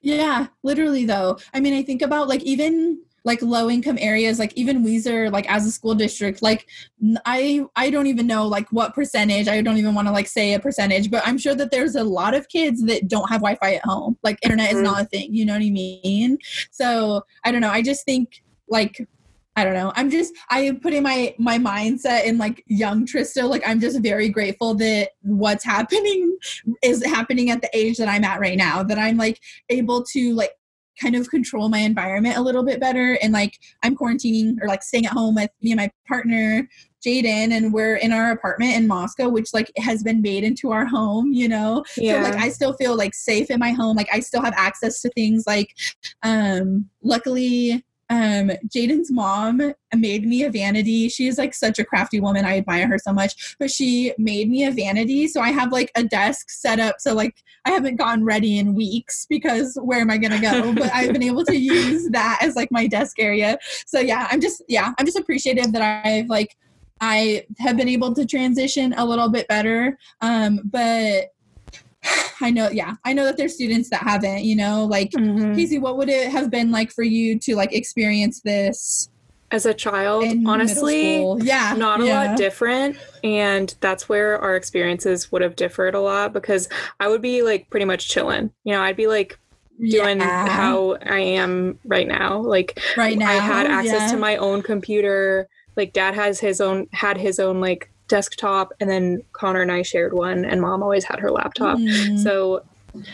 Yeah, 0.00 0.46
literally 0.62 1.04
though. 1.04 1.38
I 1.52 1.58
mean, 1.60 1.74
I 1.74 1.82
think 1.82 2.00
about 2.02 2.28
like 2.28 2.42
even 2.44 3.00
like 3.28 3.42
low 3.42 3.68
income 3.68 3.98
areas, 4.00 4.38
like 4.38 4.54
even 4.54 4.82
Weiser, 4.82 5.30
like 5.30 5.48
as 5.50 5.66
a 5.66 5.70
school 5.70 5.94
district, 5.94 6.40
like 6.42 6.66
i 7.26 7.64
i 7.76 7.90
don't 7.90 8.06
even 8.06 8.26
know 8.26 8.46
like 8.46 8.66
what 8.72 8.94
percentage. 8.94 9.46
I 9.46 9.60
don't 9.60 9.76
even 9.76 9.94
want 9.94 10.08
to 10.08 10.12
like 10.12 10.26
say 10.26 10.54
a 10.54 10.58
percentage, 10.58 11.10
but 11.10 11.22
I'm 11.26 11.36
sure 11.38 11.54
that 11.54 11.70
there's 11.70 11.94
a 11.94 12.02
lot 12.02 12.34
of 12.34 12.48
kids 12.48 12.82
that 12.86 13.06
don't 13.06 13.28
have 13.28 13.42
Wi-Fi 13.42 13.74
at 13.74 13.84
home. 13.84 14.16
Like 14.22 14.38
internet 14.42 14.70
Mhm. 14.70 14.76
is 14.76 14.82
not 14.82 15.02
a 15.02 15.04
thing. 15.04 15.32
You 15.32 15.44
know 15.44 15.52
what 15.52 15.62
I 15.62 15.70
mean? 15.70 16.38
So 16.70 17.22
I 17.44 17.52
don't 17.52 17.60
know. 17.60 17.70
I 17.70 17.82
just 17.82 18.06
think 18.06 18.42
like 18.66 19.06
I 19.56 19.64
don't 19.64 19.74
know. 19.74 19.92
I'm 19.94 20.08
just 20.08 20.32
I 20.50 20.60
am 20.60 20.80
putting 20.80 21.02
my 21.02 21.34
my 21.38 21.58
mindset 21.58 22.24
in 22.24 22.38
like 22.38 22.64
young 22.66 23.04
Trista. 23.04 23.46
Like 23.46 23.62
I'm 23.66 23.78
just 23.78 24.00
very 24.00 24.30
grateful 24.30 24.72
that 24.76 25.10
what's 25.20 25.64
happening 25.74 26.38
is 26.82 27.04
happening 27.04 27.50
at 27.50 27.60
the 27.60 27.70
age 27.74 27.98
that 27.98 28.08
I'm 28.08 28.24
at 28.24 28.40
right 28.40 28.56
now. 28.56 28.82
That 28.82 28.98
I'm 28.98 29.18
like 29.18 29.38
able 29.68 30.02
to 30.14 30.34
like 30.34 30.52
kind 31.00 31.14
of 31.16 31.28
control 31.30 31.68
my 31.68 31.78
environment 31.78 32.36
a 32.36 32.40
little 32.42 32.64
bit 32.64 32.80
better. 32.80 33.18
And 33.22 33.32
like 33.32 33.58
I'm 33.82 33.96
quarantining 33.96 34.56
or 34.60 34.68
like 34.68 34.82
staying 34.82 35.06
at 35.06 35.12
home 35.12 35.34
with 35.34 35.50
me 35.62 35.72
and 35.72 35.78
my 35.78 35.90
partner 36.06 36.68
Jaden, 37.06 37.52
and 37.52 37.72
we're 37.72 37.94
in 37.96 38.12
our 38.12 38.32
apartment 38.32 38.74
in 38.74 38.88
Moscow, 38.88 39.28
which 39.28 39.54
like 39.54 39.70
has 39.76 40.02
been 40.02 40.20
made 40.20 40.42
into 40.42 40.72
our 40.72 40.84
home. 40.84 41.32
You 41.32 41.48
know, 41.48 41.84
Yeah. 41.96 42.22
so 42.24 42.30
like 42.30 42.40
I 42.40 42.48
still 42.48 42.72
feel 42.72 42.96
like 42.96 43.14
safe 43.14 43.50
in 43.50 43.60
my 43.60 43.70
home. 43.70 43.96
Like 43.96 44.08
I 44.12 44.20
still 44.20 44.42
have 44.42 44.54
access 44.56 45.00
to 45.02 45.10
things 45.10 45.44
like 45.46 45.74
um 46.22 46.88
luckily 47.02 47.84
um 48.10 48.50
Jaden's 48.68 49.10
mom 49.10 49.74
made 49.94 50.26
me 50.26 50.44
a 50.44 50.50
vanity. 50.50 51.08
She's 51.08 51.38
like 51.38 51.54
such 51.54 51.78
a 51.78 51.84
crafty 51.84 52.20
woman. 52.20 52.44
I 52.44 52.58
admire 52.58 52.88
her 52.88 52.98
so 52.98 53.12
much. 53.12 53.56
But 53.58 53.70
she 53.70 54.14
made 54.18 54.48
me 54.48 54.64
a 54.64 54.70
vanity. 54.70 55.28
So 55.28 55.40
I 55.40 55.50
have 55.50 55.72
like 55.72 55.90
a 55.94 56.04
desk 56.04 56.50
set 56.50 56.80
up 56.80 56.96
so 56.98 57.14
like 57.14 57.34
I 57.64 57.70
haven't 57.70 57.96
gotten 57.96 58.24
ready 58.24 58.58
in 58.58 58.74
weeks 58.74 59.26
because 59.28 59.78
where 59.82 60.00
am 60.00 60.10
I 60.10 60.18
gonna 60.18 60.40
go? 60.40 60.72
but 60.74 60.90
I've 60.94 61.12
been 61.12 61.22
able 61.22 61.44
to 61.44 61.56
use 61.56 62.08
that 62.10 62.38
as 62.42 62.56
like 62.56 62.70
my 62.70 62.86
desk 62.86 63.18
area. 63.18 63.58
So 63.86 64.00
yeah, 64.00 64.26
I'm 64.30 64.40
just 64.40 64.62
yeah, 64.68 64.92
I'm 64.98 65.06
just 65.06 65.18
appreciative 65.18 65.72
that 65.72 66.04
I've 66.04 66.28
like 66.28 66.56
I 67.00 67.46
have 67.58 67.76
been 67.76 67.88
able 67.88 68.14
to 68.14 68.26
transition 68.26 68.92
a 68.96 69.04
little 69.04 69.28
bit 69.28 69.46
better. 69.48 69.98
Um, 70.20 70.60
but 70.64 71.32
I 72.40 72.50
know, 72.50 72.68
yeah, 72.70 72.94
I 73.04 73.12
know 73.12 73.24
that 73.24 73.36
there's 73.36 73.54
students 73.54 73.90
that 73.90 74.02
haven't, 74.02 74.44
you 74.44 74.54
know, 74.56 74.84
like 74.84 75.10
Mhm. 75.12 75.54
Casey, 75.54 75.78
what 75.78 75.96
would 75.96 76.08
it 76.08 76.30
have 76.30 76.50
been 76.50 76.70
like 76.70 76.92
for 76.92 77.02
you 77.02 77.38
to 77.40 77.56
like 77.56 77.72
experience 77.72 78.40
this 78.42 79.08
As 79.50 79.64
a 79.64 79.72
child, 79.72 80.24
honestly. 80.46 81.22
Yeah, 81.40 81.74
not 81.76 82.00
a 82.02 82.06
yeah. 82.06 82.26
lot 82.28 82.36
different 82.36 82.96
and 83.24 83.74
that's 83.80 84.08
where 84.08 84.38
our 84.38 84.54
experiences 84.56 85.32
would 85.32 85.42
have 85.42 85.56
differed 85.56 85.94
a 85.94 86.00
lot 86.00 86.32
because 86.32 86.68
i 87.00 87.08
would 87.08 87.20
be 87.22 87.42
like 87.42 87.68
pretty 87.70 87.84
much 87.86 88.08
chilling 88.08 88.50
you 88.64 88.72
know 88.72 88.80
i'd 88.82 88.96
be 88.96 89.06
like 89.08 89.38
doing 89.90 90.18
Yeah, 90.20 90.46
how 90.48 90.96
i 91.02 91.18
am 91.18 91.78
right 91.84 92.06
now 92.06 92.38
like 92.42 92.78
right 92.96 93.16
now 93.18 93.30
i 93.30 93.34
had 93.34 93.66
access 93.66 94.02
yeah. 94.02 94.10
to 94.12 94.16
my 94.18 94.36
own 94.36 94.62
computer 94.62 95.48
like 95.76 95.92
dad 95.94 96.14
has 96.14 96.38
his 96.40 96.60
own 96.60 96.86
had 96.92 97.16
his 97.16 97.40
own 97.40 97.60
like 97.60 97.90
desktop 98.08 98.72
and 98.80 98.88
then 98.90 99.22
connor 99.32 99.60
and 99.62 99.70
i 99.70 99.82
shared 99.82 100.12
one 100.12 100.44
and 100.44 100.60
mom 100.60 100.82
always 100.82 101.04
had 101.04 101.18
her 101.20 101.30
laptop 101.30 101.78
Mhm. 101.78 102.18
so 102.22 102.62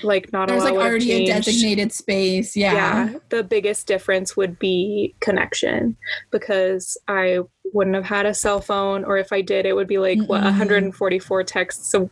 like 0.02 0.32
not 0.32 0.48
there's 0.48 0.62
a 0.62 0.66
lot 0.66 0.74
like 0.76 0.86
already 0.86 1.12
a 1.12 1.26
designated 1.26 1.92
space. 1.92 2.56
Yeah. 2.56 2.72
yeah 2.74 3.18
the 3.30 3.42
biggest 3.42 3.86
difference 3.86 4.36
would 4.36 4.58
be 4.58 5.14
connection 5.20 5.96
because 6.30 6.96
i 7.08 7.40
wouldn't 7.72 7.96
have 7.96 8.04
had 8.04 8.24
a 8.24 8.32
cell 8.32 8.60
phone 8.60 9.04
or 9.04 9.18
if 9.18 9.32
i 9.32 9.40
did 9.42 9.66
it 9.66 9.74
would 9.74 9.88
be 9.88 9.98
like 9.98 10.18
what 10.26 10.40
Mm-mm. 10.42 10.44
144 10.44 11.42
texts 11.44 11.92
a 11.92 12.08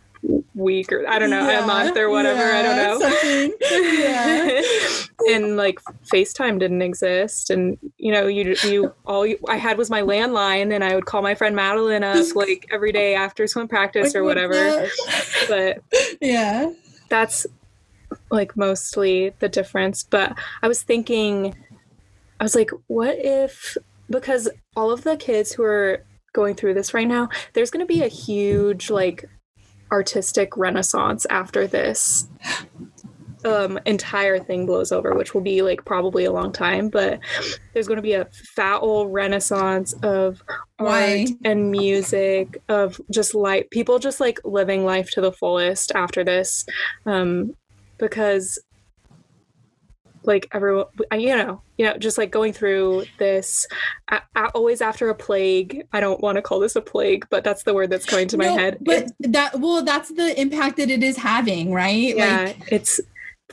week 0.54 0.92
or 0.92 1.08
i 1.08 1.18
don't 1.18 1.30
know 1.30 1.48
Yeah, 1.48 1.64
a 1.64 1.66
month 1.66 1.96
or 1.96 2.10
whatever 2.10 2.42
i 2.42 2.62
don't 2.62 2.76
know 2.76 3.52
yeah. 3.70 4.60
and 5.28 5.56
like 5.56 5.80
FaceTime 6.12 6.58
didn't 6.58 6.82
exist, 6.82 7.50
and 7.50 7.78
you 7.98 8.12
know, 8.12 8.26
you 8.26 8.56
you 8.64 8.94
all 9.06 9.26
you, 9.26 9.38
I 9.48 9.56
had 9.56 9.78
was 9.78 9.90
my 9.90 10.02
landline, 10.02 10.74
and 10.74 10.82
I 10.82 10.94
would 10.94 11.06
call 11.06 11.22
my 11.22 11.34
friend 11.34 11.54
Madeline 11.54 12.04
up 12.04 12.24
like 12.34 12.66
every 12.72 12.92
day 12.92 13.14
after 13.14 13.46
swim 13.46 13.68
practice 13.68 14.14
or 14.14 14.24
whatever. 14.24 14.88
But 15.48 15.82
yeah. 16.20 16.72
that's 17.08 17.46
like 18.30 18.56
mostly 18.56 19.32
the 19.38 19.48
difference. 19.48 20.02
But 20.02 20.36
I 20.62 20.68
was 20.68 20.82
thinking, 20.82 21.54
I 22.40 22.44
was 22.44 22.54
like, 22.54 22.70
what 22.86 23.16
if 23.18 23.76
because 24.10 24.48
all 24.76 24.90
of 24.90 25.04
the 25.04 25.16
kids 25.16 25.52
who 25.52 25.62
are 25.62 26.04
going 26.32 26.54
through 26.54 26.74
this 26.74 26.94
right 26.94 27.08
now, 27.08 27.28
there's 27.52 27.70
going 27.70 27.86
to 27.86 27.92
be 27.92 28.02
a 28.02 28.08
huge 28.08 28.90
like 28.90 29.24
artistic 29.92 30.57
renaissance 30.57 31.26
after 31.31 31.66
this 31.66 32.26
um 33.44 33.78
entire 33.87 34.38
thing 34.38 34.66
blows 34.66 34.92
over 34.92 35.14
which 35.14 35.35
will 35.35 35.40
be 35.40 35.62
like 35.62 35.85
probably 35.85 36.24
a 36.24 36.33
long 36.33 36.52
time 36.52 36.88
but 36.88 37.18
there's 37.72 37.88
going 37.88 37.96
to 37.96 38.02
be 38.02 38.14
a 38.14 38.26
foul 38.55 39.09
renaissance 39.09 39.92
of 40.02 40.42
Why? 40.78 41.20
art 41.20 41.31
and 41.44 41.70
music 41.70 42.62
of 42.68 43.00
just 43.11 43.35
like 43.35 43.68
people 43.70 43.98
just 43.98 44.20
like 44.20 44.40
living 44.44 44.85
life 44.85 45.11
to 45.11 45.20
the 45.20 45.33
fullest 45.33 45.92
after 45.94 46.24
this 46.24 46.64
um 47.05 47.55
because 47.98 48.59
like 50.24 50.48
everyone 50.52 50.87
I- 51.11 51.16
you 51.16 51.37
know 51.37 51.61
you 51.78 51.85
know 51.87 51.96
just 51.96 52.16
like 52.18 52.30
going 52.30 52.52
through 52.52 53.04
this 53.18 53.66
a- 54.11 54.22
a- 54.37 54.50
always 54.54 54.80
after 54.80 55.08
a 55.08 55.14
plague 55.14 55.87
i 55.92 56.00
don't 56.00 56.20
want 56.20 56.37
to 56.37 56.42
call 56.42 56.61
this 56.61 56.76
a 56.76 56.80
plague 56.80 57.26
but 57.30 57.42
that's 57.44 57.64
the 57.64 57.74
word 57.74 57.90
that's 57.90 58.06
coming 58.06 58.28
to 58.28 58.38
my 58.38 58.46
No, 58.46 58.56
head 58.56 58.78
But 58.80 59.11
that 59.20 59.58
well, 59.58 59.82
that's 59.85 60.11
the 60.11 60.40
impact 60.40 60.76
that 60.76 60.90
it 60.90 61.02
is 61.02 61.16
having, 61.16 61.72
right? 61.72 62.16
yeah 62.16 62.44
Like 62.46 62.72
it's 62.72 63.00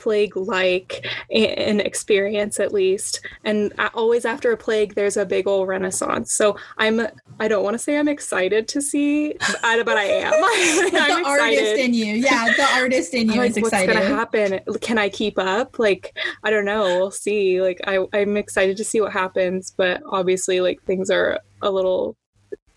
plague 0.00 0.36
like 0.36 1.06
an 1.30 1.80
experience 1.80 2.58
at 2.58 2.72
least. 2.72 3.20
And 3.44 3.72
always 3.94 4.24
after 4.24 4.50
a 4.50 4.56
plague 4.56 4.94
there's 4.94 5.16
a 5.16 5.24
big 5.24 5.46
old 5.46 5.68
renaissance. 5.68 6.32
So 6.32 6.56
i'm 6.78 7.06
i 7.38 7.48
don't 7.48 7.62
want 7.62 7.74
to 7.74 7.78
say 7.78 7.98
i'm 7.98 8.08
excited 8.08 8.66
to 8.68 8.82
see 8.82 9.34
but 9.62 9.84
but 9.84 9.96
i 9.96 10.04
am. 10.04 10.32
The 11.10 11.22
artist 11.26 11.76
in 11.76 11.94
you. 11.94 12.14
Yeah, 12.14 12.52
the 12.56 12.66
artist 12.74 13.14
in 13.14 13.28
you 13.32 13.40
like, 13.40 13.56
is 13.56 13.62
what's 13.62 13.70
gonna 13.70 14.00
happen? 14.00 14.60
Can 14.80 14.98
i 14.98 15.08
keep 15.08 15.38
up? 15.38 15.78
Like 15.78 16.16
i 16.42 16.50
don't 16.50 16.64
know. 16.64 16.98
We'll 16.98 17.10
see. 17.10 17.60
Like 17.60 17.80
I, 17.86 18.06
i'm 18.12 18.36
excited 18.36 18.76
to 18.78 18.84
see 18.84 19.00
what 19.00 19.12
happens 19.12 19.72
but 19.76 20.02
obviously 20.08 20.60
like 20.60 20.82
things 20.84 21.10
are 21.10 21.38
a 21.62 21.70
little 21.70 22.16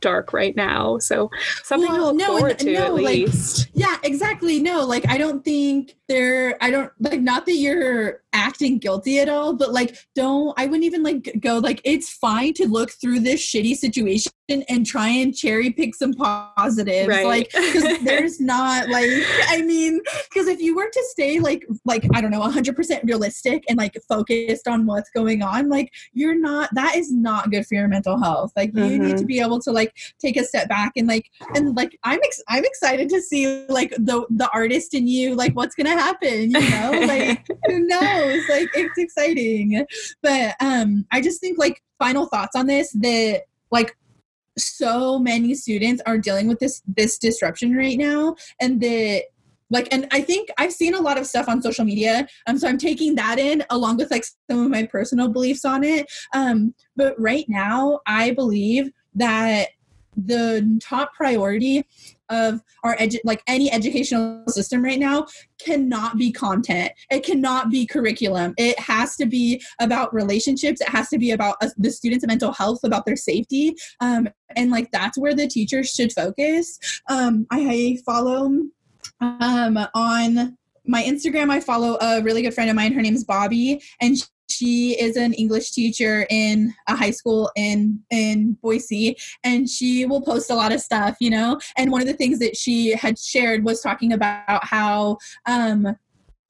dark 0.04 0.34
right 0.34 0.56
now. 0.56 1.00
So 1.00 1.32
something 1.64 1.90
Well, 1.92 2.00
to 2.00 2.06
look 2.08 2.16
no, 2.18 2.26
forward 2.38 2.60
to 2.60 2.74
no, 2.74 2.86
at 2.86 2.94
like, 2.94 3.06
least. 3.06 3.70
Yeah, 3.74 3.98
exactly. 4.04 4.60
No, 4.60 4.86
like 4.86 5.08
I 5.10 5.18
don't 5.18 5.44
think 5.44 5.96
they're 6.14 6.58
I 6.64 6.70
don't 6.70 6.92
like 7.00 7.22
not 7.22 7.46
that 7.48 7.56
you're 7.56 8.22
acting 8.36 8.80
guilty 8.80 9.20
at 9.20 9.30
all, 9.30 9.54
but 9.54 9.72
like 9.74 9.96
don't 10.16 10.54
I 10.58 10.66
wouldn't 10.66 10.84
even 10.84 11.04
like 11.04 11.38
go 11.40 11.58
like 11.60 11.82
it's 11.84 12.12
fine 12.12 12.54
to 12.56 12.68
look 12.68 12.92
through 12.92 13.20
this 13.22 13.42
shitty 13.42 13.76
situation 13.76 14.32
and 14.70 14.86
try 14.86 15.08
and 15.08 15.36
cherry 15.36 15.72
pick 15.72 15.96
some 15.96 16.14
positives. 16.14 17.08
Right. 17.08 17.26
Like 17.26 17.52
'cause 17.52 17.84
there's 18.04 18.40
not 18.40 18.90
like 18.90 19.10
I 19.48 19.62
mean, 19.64 20.02
because 20.30 20.48
if 20.48 20.60
you 20.60 20.76
were 20.76 20.90
to 20.90 21.04
stay 21.10 21.40
like 21.40 21.66
like 21.86 22.06
I 22.14 22.22
don't 22.22 22.32
know, 22.32 22.42
100% 22.42 23.04
realistic 23.04 23.64
and 23.70 23.78
like 23.78 23.98
focused 24.08 24.68
on 24.68 24.86
what's 24.86 25.10
going 25.12 25.42
on, 25.42 25.70
like 25.70 25.92
you're 26.14 26.38
not 26.40 26.70
that 26.74 26.96
is 26.96 27.12
not 27.12 27.50
good 27.52 27.66
for 27.66 27.76
your 27.76 27.88
mental 27.88 28.22
health. 28.22 28.52
Like 28.56 28.72
you 28.76 28.84
need 29.00 29.14
Mhm. 29.16 29.18
to 29.20 29.26
be 29.26 29.40
able 29.40 29.60
to 29.62 29.72
like 29.72 29.96
take 30.20 30.38
a 30.38 30.44
step 30.44 30.68
back 30.70 30.92
and 30.96 31.08
like 31.08 31.30
and 31.56 31.76
like 31.76 31.98
i'm 32.04 32.20
ex- 32.24 32.44
i'm 32.48 32.64
excited 32.66 33.10
to 33.10 33.22
see 33.22 33.66
like 33.70 33.92
the 33.92 34.26
the 34.30 34.50
artist 34.54 34.94
in 34.94 35.08
you 35.08 35.36
like 35.36 35.54
what's 35.54 35.76
gonna 35.76 35.90
happen 35.90 36.03
you 36.52 36.70
know? 36.70 36.92
Like 37.08 37.46
who 37.66 37.80
knows? 37.88 38.44
Like 38.50 38.70
it's 38.74 38.98
exciting. 38.98 39.86
But 40.22 40.56
um 40.60 41.06
i 41.12 41.22
just 41.22 41.40
think 41.40 41.58
like 41.58 41.82
final 42.00 42.26
thoughts 42.28 42.56
on 42.56 42.68
this 42.68 42.92
that 42.94 43.44
like 43.72 43.96
so 44.58 45.20
many 45.20 45.54
students 45.56 46.02
are 46.06 46.18
dealing 46.18 46.48
with 46.48 46.60
this 46.60 46.82
this 46.88 47.18
disruption 47.18 47.76
right 47.76 47.98
now 47.98 48.36
and 48.62 48.82
that 48.82 49.24
like 49.72 49.88
and 49.92 50.08
i 50.12 50.22
think 50.22 50.50
i've 50.58 50.72
seen 50.72 50.94
a 50.94 51.02
lot 51.02 51.18
of 51.18 51.26
stuff 51.26 51.50
on 51.50 51.62
social 51.62 51.84
media 51.84 52.28
um 52.48 52.58
so 52.58 52.68
i'm 52.68 52.78
taking 52.78 53.16
that 53.16 53.40
in 53.40 53.64
along 53.72 53.98
with 53.98 54.12
like 54.12 54.24
some 54.50 54.64
of 54.64 54.70
my 54.70 54.86
personal 54.86 55.28
beliefs 55.28 55.66
on 55.66 55.84
it. 55.84 56.12
Um 56.34 56.74
but 56.96 57.20
right 57.20 57.46
now 57.48 58.00
i 58.06 58.32
believe 58.32 58.92
that 59.16 59.70
the 60.16 60.80
top 60.82 61.14
priority 61.14 61.86
of 62.30 62.62
our 62.84 62.96
edu- 62.98 63.20
like 63.24 63.42
any 63.48 63.72
educational 63.72 64.44
system 64.48 64.84
right 64.84 65.00
now 65.00 65.26
cannot 65.60 66.18
be 66.18 66.32
content. 66.32 66.92
It 67.12 67.24
cannot 67.24 67.70
be 67.70 67.86
curriculum. 67.86 68.54
It 68.58 68.80
has 68.80 69.16
to 69.18 69.26
be 69.26 69.62
about 69.80 70.14
relationships. 70.14 70.82
It 70.82 70.90
has 70.90 71.10
to 71.10 71.18
be 71.18 71.32
about 71.32 71.58
uh, 71.62 71.70
the 71.78 71.92
students 71.92 72.26
mental 72.26 72.52
health 72.52 72.80
about 72.84 73.06
their 73.06 73.16
safety. 73.16 73.76
Um, 74.00 74.30
and 74.56 74.72
like 74.72 74.92
that's 74.92 75.18
where 75.18 75.34
the 75.34 75.48
teachers 75.48 75.92
should 75.92 76.12
focus. 76.12 76.80
Um, 77.10 77.46
i 77.52 77.98
follow 78.06 78.52
um, 79.22 79.80
on 79.94 80.58
my 80.86 81.02
instagram 81.04 81.50
i 81.50 81.60
follow 81.60 81.98
a 82.02 82.22
really 82.22 82.42
good 82.42 82.54
friend 82.54 82.70
of 82.70 82.76
mine. 82.76 82.94
Her 82.94 83.02
name 83.02 83.16
is 83.16 83.24
bobby 83.24 83.82
and 84.02 84.18
she 84.54 85.00
is 85.00 85.18
an 85.18 85.34
English 85.34 85.72
teacher 85.72 86.26
in 86.30 86.74
a 86.88 86.96
high 86.96 87.12
school 87.12 87.52
in 87.56 88.00
in 88.10 88.54
Boise 88.62 89.18
and 89.44 89.70
she 89.70 90.06
will 90.06 90.22
post 90.22 90.50
a 90.50 90.56
lot 90.56 90.72
of 90.72 90.82
stuff, 90.82 91.18
you 91.20 91.30
know. 91.30 91.60
And 91.78 91.92
one 91.92 92.02
of 92.02 92.08
the 92.08 92.14
things 92.14 92.40
that 92.40 92.56
she 92.56 92.96
had 92.96 93.18
shared 93.18 93.64
was 93.64 93.82
talking 93.82 94.14
about 94.14 94.66
how 94.66 95.18
um 95.46 95.96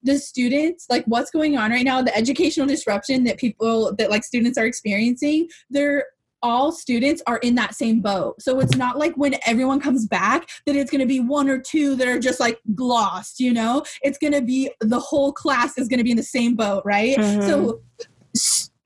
the 0.02 0.18
students 0.18 0.86
like 0.90 1.04
what's 1.06 1.30
going 1.30 1.56
on 1.56 1.70
right 1.70 1.84
now 1.84 2.02
the 2.02 2.14
educational 2.14 2.66
disruption 2.66 3.24
that 3.24 3.38
people 3.38 3.94
that 3.96 4.10
like 4.10 4.22
students 4.22 4.58
are 4.58 4.66
experiencing 4.66 5.48
they're 5.70 6.04
all 6.44 6.70
students 6.70 7.22
are 7.26 7.38
in 7.38 7.54
that 7.56 7.74
same 7.74 8.00
boat. 8.00 8.40
So 8.40 8.60
it's 8.60 8.76
not 8.76 8.98
like 8.98 9.16
when 9.16 9.34
everyone 9.46 9.80
comes 9.80 10.06
back 10.06 10.48
that 10.66 10.76
it's 10.76 10.90
going 10.90 11.00
to 11.00 11.06
be 11.06 11.18
one 11.18 11.48
or 11.48 11.58
two 11.58 11.96
that 11.96 12.06
are 12.06 12.20
just 12.20 12.38
like 12.38 12.60
glossed, 12.74 13.40
you 13.40 13.52
know? 13.52 13.82
It's 14.02 14.18
going 14.18 14.34
to 14.34 14.42
be 14.42 14.70
the 14.80 15.00
whole 15.00 15.32
class 15.32 15.78
is 15.78 15.88
going 15.88 15.98
to 15.98 16.04
be 16.04 16.10
in 16.10 16.18
the 16.18 16.22
same 16.22 16.54
boat, 16.54 16.82
right? 16.84 17.16
Mm-hmm. 17.16 17.48
So 17.48 17.80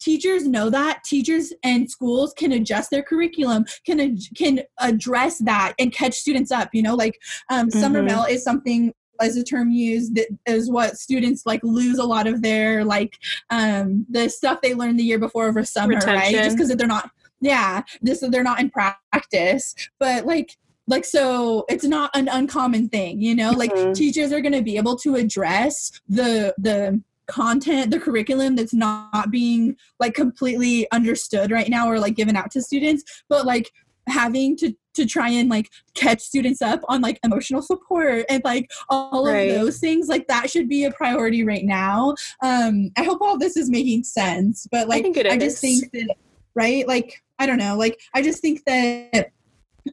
teachers 0.00 0.46
know 0.46 0.70
that 0.70 1.02
teachers 1.04 1.52
and 1.64 1.90
schools 1.90 2.32
can 2.34 2.52
adjust 2.52 2.90
their 2.90 3.02
curriculum 3.02 3.64
can 3.84 4.16
can 4.36 4.60
address 4.78 5.38
that 5.38 5.74
and 5.80 5.92
catch 5.92 6.14
students 6.14 6.52
up 6.52 6.68
you 6.72 6.82
know 6.82 6.94
like 6.94 7.18
um, 7.50 7.68
mm-hmm. 7.68 7.80
summer 7.80 8.00
melt 8.00 8.30
is 8.30 8.44
something 8.44 8.92
as 9.20 9.36
a 9.36 9.42
term 9.42 9.70
used 9.70 10.14
that 10.14 10.28
is 10.46 10.70
what 10.70 10.96
students 10.96 11.44
like 11.46 11.60
lose 11.64 11.98
a 11.98 12.04
lot 12.04 12.28
of 12.28 12.42
their 12.42 12.84
like 12.84 13.18
um 13.50 14.06
the 14.08 14.28
stuff 14.28 14.60
they 14.62 14.72
learned 14.72 14.98
the 14.98 15.04
year 15.04 15.18
before 15.18 15.48
over 15.48 15.64
summer 15.64 15.96
Retention. 15.96 16.14
right 16.14 16.34
just 16.34 16.56
because 16.56 16.74
they're 16.76 16.86
not 16.86 17.10
yeah 17.40 17.82
this 18.02 18.24
they're 18.30 18.42
not 18.42 18.60
in 18.60 18.70
practice 18.70 19.74
but 19.98 20.26
like 20.26 20.56
like 20.88 21.04
so 21.04 21.64
it's 21.68 21.84
not 21.84 22.10
an 22.14 22.28
uncommon 22.28 22.88
thing 22.88 23.20
you 23.20 23.34
know 23.34 23.50
like 23.50 23.72
mm-hmm. 23.72 23.92
teachers 23.92 24.32
are 24.32 24.40
going 24.40 24.52
to 24.52 24.62
be 24.62 24.76
able 24.76 24.96
to 24.96 25.14
address 25.14 25.92
the 26.08 26.54
the 26.58 27.00
content 27.26 27.90
the 27.90 28.00
curriculum 28.00 28.56
that's 28.56 28.72
not 28.72 29.30
being 29.30 29.76
like 30.00 30.14
completely 30.14 30.90
understood 30.92 31.50
right 31.50 31.68
now 31.68 31.88
or 31.88 31.98
like 32.00 32.16
given 32.16 32.34
out 32.34 32.50
to 32.50 32.62
students 32.62 33.22
but 33.28 33.44
like 33.44 33.70
having 34.08 34.56
to 34.56 34.74
to 34.94 35.04
try 35.04 35.28
and 35.28 35.50
like 35.50 35.70
catch 35.94 36.20
students 36.20 36.62
up 36.62 36.80
on 36.88 37.02
like 37.02 37.20
emotional 37.22 37.60
support 37.60 38.24
and 38.30 38.42
like 38.44 38.70
all 38.88 39.26
right. 39.26 39.50
of 39.50 39.54
those 39.56 39.78
things 39.78 40.08
like 40.08 40.26
that 40.26 40.50
should 40.50 40.68
be 40.68 40.84
a 40.84 40.90
priority 40.92 41.44
right 41.44 41.64
now 41.64 42.14
um 42.42 42.90
i 42.96 43.02
hope 43.02 43.20
all 43.20 43.38
this 43.38 43.58
is 43.58 43.68
making 43.68 44.02
sense 44.02 44.66
but 44.72 44.88
like 44.88 45.04
i, 45.04 45.30
I 45.30 45.38
just 45.38 45.60
think 45.60 45.92
that 45.92 46.16
right 46.54 46.88
like 46.88 47.22
I 47.38 47.46
don't 47.46 47.58
know. 47.58 47.76
Like 47.76 48.00
I 48.14 48.22
just 48.22 48.40
think 48.40 48.64
that 48.64 49.32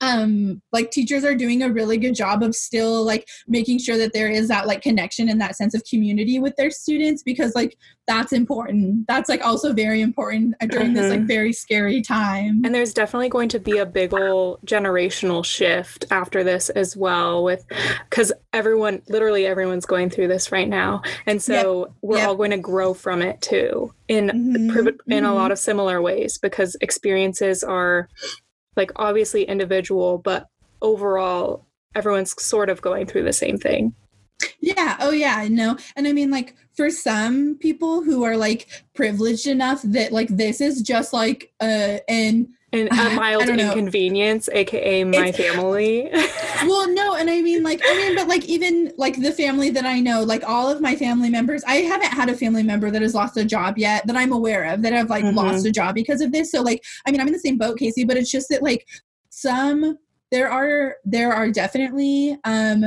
um 0.02 0.62
like 0.72 0.92
teachers 0.92 1.24
are 1.24 1.36
doing 1.36 1.62
a 1.62 1.70
really 1.70 1.98
good 1.98 2.16
job 2.16 2.44
of 2.44 2.56
still 2.56 3.04
like 3.04 3.28
making 3.48 3.80
sure 3.80 3.98
that 3.98 4.14
there 4.14 4.30
is 4.30 4.48
that 4.48 4.68
like 4.68 4.82
connection 4.82 5.30
and 5.30 5.40
that 5.40 5.56
sense 5.56 5.74
of 5.74 5.84
community 5.90 6.40
with 6.40 6.56
their 6.56 6.72
students 6.72 7.24
because 7.24 7.56
like 7.56 7.78
that's 8.08 8.32
important 8.32 9.06
that's 9.08 9.30
like 9.30 9.44
also 9.44 9.74
very 9.74 10.02
important 10.02 10.56
during 10.70 10.88
mm-hmm. 10.88 10.96
this 10.96 11.10
like 11.10 11.20
mm-hmm. 11.20 11.28
very 11.28 11.54
scary 11.54 12.02
time 12.02 12.62
and 12.64 12.74
there's 12.74 12.94
definitely 12.94 13.30
going 13.30 13.50
to 13.50 13.60
be 13.60 13.78
a 13.78 13.86
big 13.86 14.14
old 14.14 14.60
generational 14.66 15.44
shift 15.44 16.06
after 16.12 16.44
this 16.44 16.70
as 16.72 16.96
well 16.96 17.44
with 17.44 17.66
because 18.10 18.32
everyone 18.54 19.02
literally 19.10 19.46
everyone's 19.46 19.86
going 19.86 20.10
through 20.10 20.28
this 20.28 20.52
right 20.52 20.70
now 20.70 21.02
and 21.26 21.42
so 21.42 21.86
yep. 21.86 21.94
we're 22.02 22.18
yep. 22.18 22.28
all 22.28 22.36
going 22.36 22.52
to 22.52 22.58
grow 22.58 22.94
from 22.94 23.22
it 23.22 23.42
too 23.42 23.94
in 24.08 24.28
mm-hmm. 24.28 24.88
in 24.88 24.96
mm-hmm. 24.96 25.26
a 25.26 25.34
lot 25.34 25.52
of 25.52 25.58
similar 25.58 26.02
ways 26.02 26.38
because 26.38 26.76
experiences 26.82 27.64
are 27.64 28.08
like 28.76 28.92
obviously 28.96 29.44
individual 29.44 30.18
but 30.18 30.48
overall 30.82 31.66
everyone's 31.96 32.40
sort 32.42 32.70
of 32.70 32.82
going 32.82 33.06
through 33.06 33.24
the 33.24 33.34
same 33.34 33.58
thing. 33.58 33.94
Yeah. 34.60 34.98
Oh 35.00 35.12
yeah 35.12 35.48
no 35.50 35.78
and 35.96 36.08
i 36.08 36.12
mean 36.12 36.30
like 36.30 36.56
for 36.76 36.90
some 36.90 37.58
people 37.58 38.04
who 38.04 38.24
are 38.24 38.36
like 38.36 38.68
privileged 38.94 39.48
enough 39.48 39.82
that 39.84 40.12
like 40.12 40.28
this 40.30 40.60
is 40.60 40.82
just 40.82 41.14
like 41.14 41.54
uh 41.62 42.00
an 42.10 42.50
and 42.74 42.90
a 42.92 43.16
mild 43.16 43.48
inconvenience 43.48 44.50
aka 44.52 45.04
my 45.04 45.28
it's, 45.28 45.38
family. 45.38 46.10
Well 46.64 46.92
no 46.94 47.16
and 47.16 47.25
i 47.25 47.25
like 47.76 47.90
i 47.90 47.98
mean 47.98 48.16
but 48.16 48.28
like 48.28 48.46
even 48.46 48.92
like 48.98 49.22
the 49.22 49.32
family 49.32 49.70
that 49.70 49.86
i 49.86 50.00
know 50.00 50.24
like 50.24 50.44
all 50.48 50.70
of 50.70 50.82
my 50.82 50.96
family 50.96 51.30
members 51.30 51.64
i 51.66 51.78
haven't 51.78 52.12
had 52.12 52.30
a 52.30 52.36
family 52.36 52.64
member 52.64 52.90
that 52.90 53.02
has 53.02 53.14
lost 53.14 53.38
a 53.38 53.46
job 53.46 53.78
yet 53.78 54.06
that 54.08 54.16
i'm 54.16 54.32
aware 54.32 54.64
of 54.64 54.82
that 54.82 54.94
have 54.94 55.10
like 55.10 55.24
mm-hmm. 55.24 55.38
lost 55.38 55.66
a 55.66 55.72
job 55.72 55.96
because 55.96 56.22
of 56.22 56.32
this 56.32 56.52
so 56.52 56.62
like 56.62 56.84
i 57.06 57.12
mean 57.12 57.20
i'm 57.20 57.28
in 57.28 57.34
the 57.34 57.40
same 57.40 57.58
boat 57.58 57.78
casey 57.78 58.04
but 58.04 58.18
it's 58.18 58.32
just 58.32 58.50
that 58.50 58.64
like 58.64 58.88
some 59.30 59.98
there 60.32 60.50
are 60.50 60.96
there 61.04 61.34
are 61.34 61.52
definitely 61.52 62.38
um 62.46 62.86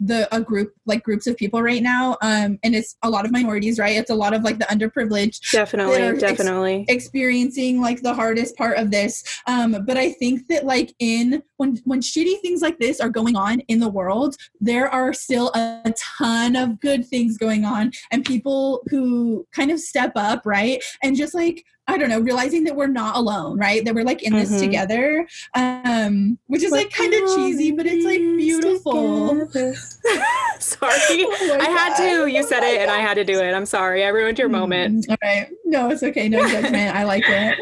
the 0.00 0.34
a 0.34 0.40
group 0.40 0.74
like 0.84 1.02
groups 1.02 1.26
of 1.26 1.36
people 1.36 1.62
right 1.62 1.82
now 1.82 2.16
um 2.22 2.58
and 2.62 2.74
it's 2.74 2.96
a 3.02 3.10
lot 3.10 3.24
of 3.24 3.30
minorities 3.30 3.78
right? 3.78 3.96
It's 3.96 4.10
a 4.10 4.14
lot 4.14 4.34
of 4.34 4.42
like 4.42 4.58
the 4.58 4.66
underprivileged 4.66 5.52
definitely 5.52 6.18
definitely 6.18 6.80
ex- 6.88 7.06
experiencing 7.06 7.80
like 7.80 8.02
the 8.02 8.14
hardest 8.14 8.56
part 8.56 8.78
of 8.78 8.90
this. 8.90 9.24
Um 9.46 9.84
but 9.86 9.96
i 9.96 10.12
think 10.12 10.46
that 10.48 10.64
like 10.64 10.94
in 10.98 11.42
when 11.56 11.80
when 11.84 12.00
shitty 12.00 12.40
things 12.40 12.62
like 12.62 12.78
this 12.78 13.00
are 13.00 13.08
going 13.08 13.36
on 13.36 13.60
in 13.68 13.80
the 13.80 13.88
world 13.88 14.36
there 14.60 14.88
are 14.88 15.12
still 15.12 15.50
a 15.54 15.92
ton 15.96 16.56
of 16.56 16.80
good 16.80 17.06
things 17.06 17.38
going 17.38 17.64
on 17.64 17.90
and 18.10 18.24
people 18.24 18.82
who 18.90 19.46
kind 19.52 19.70
of 19.70 19.80
step 19.80 20.12
up 20.16 20.42
right? 20.44 20.82
And 21.02 21.16
just 21.16 21.34
like 21.34 21.64
I 21.88 21.98
don't 21.98 22.08
know, 22.08 22.18
realizing 22.18 22.64
that 22.64 22.74
we're 22.74 22.88
not 22.88 23.16
alone, 23.16 23.58
right? 23.58 23.84
That 23.84 23.94
we're 23.94 24.04
like 24.04 24.22
in 24.22 24.32
mm-hmm. 24.32 24.50
this 24.50 24.60
together. 24.60 25.26
Um, 25.54 26.38
which 26.48 26.62
is 26.62 26.72
like 26.72 26.90
kind 26.90 27.14
of 27.14 27.20
cheesy, 27.34 27.70
but 27.70 27.86
it's 27.86 28.04
like 28.04 28.18
beautiful. 28.18 29.48
sorry. 30.58 30.90
Oh 30.90 31.58
I 31.60 31.68
had 31.68 31.96
to. 31.96 32.26
You 32.26 32.42
said 32.42 32.64
it 32.64 32.80
and 32.80 32.90
I 32.90 32.98
had 32.98 33.14
to 33.14 33.24
do 33.24 33.38
it. 33.38 33.52
I'm 33.52 33.66
sorry. 33.66 34.04
I 34.04 34.08
ruined 34.08 34.38
your 34.38 34.48
moment. 34.48 35.06
Mm, 35.06 35.10
all 35.10 35.16
right. 35.22 35.48
No, 35.64 35.90
it's 35.90 36.02
okay. 36.02 36.28
No 36.28 36.46
judgment. 36.48 36.94
I 36.94 37.04
like 37.04 37.24
it. 37.26 37.56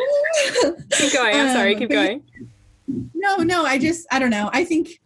keep 0.92 1.12
going. 1.12 1.34
I'm 1.34 1.54
sorry. 1.54 1.74
Um, 1.74 1.80
keep 1.80 1.90
going. 1.90 2.22
No, 3.14 3.36
no, 3.38 3.64
I 3.64 3.78
just 3.78 4.06
I 4.10 4.18
don't 4.18 4.30
know. 4.30 4.50
I 4.52 4.64
think 4.64 5.00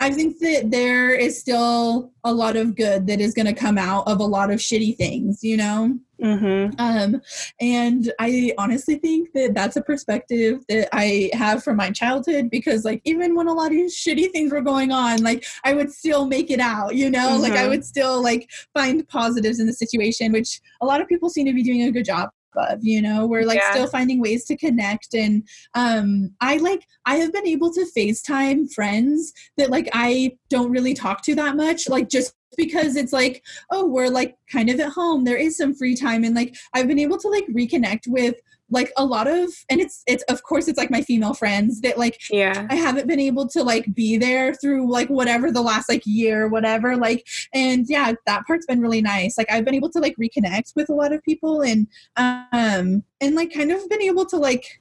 I 0.00 0.10
think 0.10 0.38
that 0.40 0.70
there 0.70 1.14
is 1.14 1.38
still 1.38 2.12
a 2.24 2.32
lot 2.32 2.56
of 2.56 2.76
good 2.76 3.06
that 3.06 3.20
is 3.20 3.34
going 3.34 3.46
to 3.46 3.54
come 3.54 3.78
out 3.78 4.06
of 4.06 4.20
a 4.20 4.24
lot 4.24 4.50
of 4.50 4.58
shitty 4.58 4.96
things, 4.96 5.42
you 5.42 5.56
know? 5.56 5.98
Mm-hmm. 6.22 6.74
Um, 6.78 7.20
and 7.60 8.12
I 8.20 8.52
honestly 8.58 8.96
think 8.96 9.32
that 9.34 9.54
that's 9.54 9.76
a 9.76 9.82
perspective 9.82 10.64
that 10.68 10.88
I 10.92 11.30
have 11.32 11.64
from 11.64 11.76
my 11.76 11.90
childhood 11.90 12.50
because, 12.50 12.84
like, 12.84 13.02
even 13.04 13.34
when 13.34 13.48
a 13.48 13.52
lot 13.52 13.72
of 13.72 13.78
shitty 13.78 14.30
things 14.30 14.52
were 14.52 14.60
going 14.60 14.92
on, 14.92 15.22
like, 15.22 15.44
I 15.64 15.74
would 15.74 15.92
still 15.92 16.26
make 16.26 16.50
it 16.50 16.60
out, 16.60 16.94
you 16.94 17.10
know? 17.10 17.30
Mm-hmm. 17.30 17.42
Like, 17.42 17.52
I 17.52 17.56
mm-hmm. 17.58 17.70
would 17.70 17.84
still, 17.84 18.22
like, 18.22 18.48
find 18.72 19.06
positives 19.08 19.60
in 19.60 19.66
the 19.66 19.72
situation, 19.72 20.32
which 20.32 20.60
a 20.80 20.86
lot 20.86 21.00
of 21.00 21.08
people 21.08 21.30
seem 21.30 21.46
to 21.46 21.52
be 21.52 21.62
doing 21.62 21.82
a 21.82 21.90
good 21.90 22.04
job 22.04 22.30
of 22.56 22.78
you 22.82 23.00
know 23.00 23.26
we're 23.26 23.44
like 23.44 23.58
yeah. 23.58 23.70
still 23.72 23.86
finding 23.86 24.20
ways 24.20 24.44
to 24.44 24.56
connect 24.56 25.14
and 25.14 25.46
um 25.74 26.30
i 26.40 26.56
like 26.56 26.86
i 27.06 27.16
have 27.16 27.32
been 27.32 27.46
able 27.46 27.72
to 27.72 27.86
facetime 27.96 28.72
friends 28.72 29.32
that 29.56 29.70
like 29.70 29.88
i 29.92 30.30
don't 30.50 30.70
really 30.70 30.94
talk 30.94 31.22
to 31.22 31.34
that 31.34 31.56
much 31.56 31.88
like 31.88 32.08
just 32.08 32.34
because 32.56 32.96
it's 32.96 33.12
like 33.12 33.42
oh 33.70 33.86
we're 33.86 34.08
like 34.08 34.36
kind 34.50 34.70
of 34.70 34.78
at 34.78 34.90
home 34.90 35.24
there 35.24 35.36
is 35.36 35.56
some 35.56 35.74
free 35.74 35.96
time 35.96 36.24
and 36.24 36.34
like 36.34 36.54
i've 36.74 36.86
been 36.86 36.98
able 36.98 37.18
to 37.18 37.28
like 37.28 37.46
reconnect 37.48 38.06
with 38.06 38.34
like 38.74 38.92
a 38.96 39.04
lot 39.04 39.26
of 39.26 39.48
and 39.70 39.80
it's 39.80 40.02
it's 40.06 40.22
of 40.24 40.42
course 40.42 40.68
it's 40.68 40.76
like 40.76 40.90
my 40.90 41.00
female 41.00 41.32
friends 41.32 41.80
that 41.80 41.96
like 41.96 42.20
yeah. 42.30 42.66
I 42.68 42.74
haven't 42.74 43.06
been 43.06 43.20
able 43.20 43.48
to 43.48 43.62
like 43.62 43.94
be 43.94 44.18
there 44.18 44.52
through 44.54 44.90
like 44.90 45.08
whatever 45.08 45.50
the 45.50 45.62
last 45.62 45.88
like 45.88 46.02
year 46.04 46.48
whatever 46.48 46.96
like 46.96 47.26
and 47.54 47.86
yeah 47.88 48.12
that 48.26 48.46
part's 48.46 48.66
been 48.66 48.80
really 48.80 49.00
nice. 49.00 49.38
Like 49.38 49.50
i've 49.50 49.64
been 49.64 49.74
able 49.74 49.90
to 49.90 50.00
like 50.00 50.16
reconnect 50.16 50.74
with 50.76 50.90
a 50.90 50.94
lot 50.94 51.12
of 51.12 51.22
people 51.22 51.62
and 51.62 51.86
um 52.16 53.02
and 53.20 53.34
like 53.34 53.54
kind 53.54 53.72
of 53.72 53.88
been 53.88 54.02
able 54.02 54.26
to 54.26 54.36
like 54.36 54.80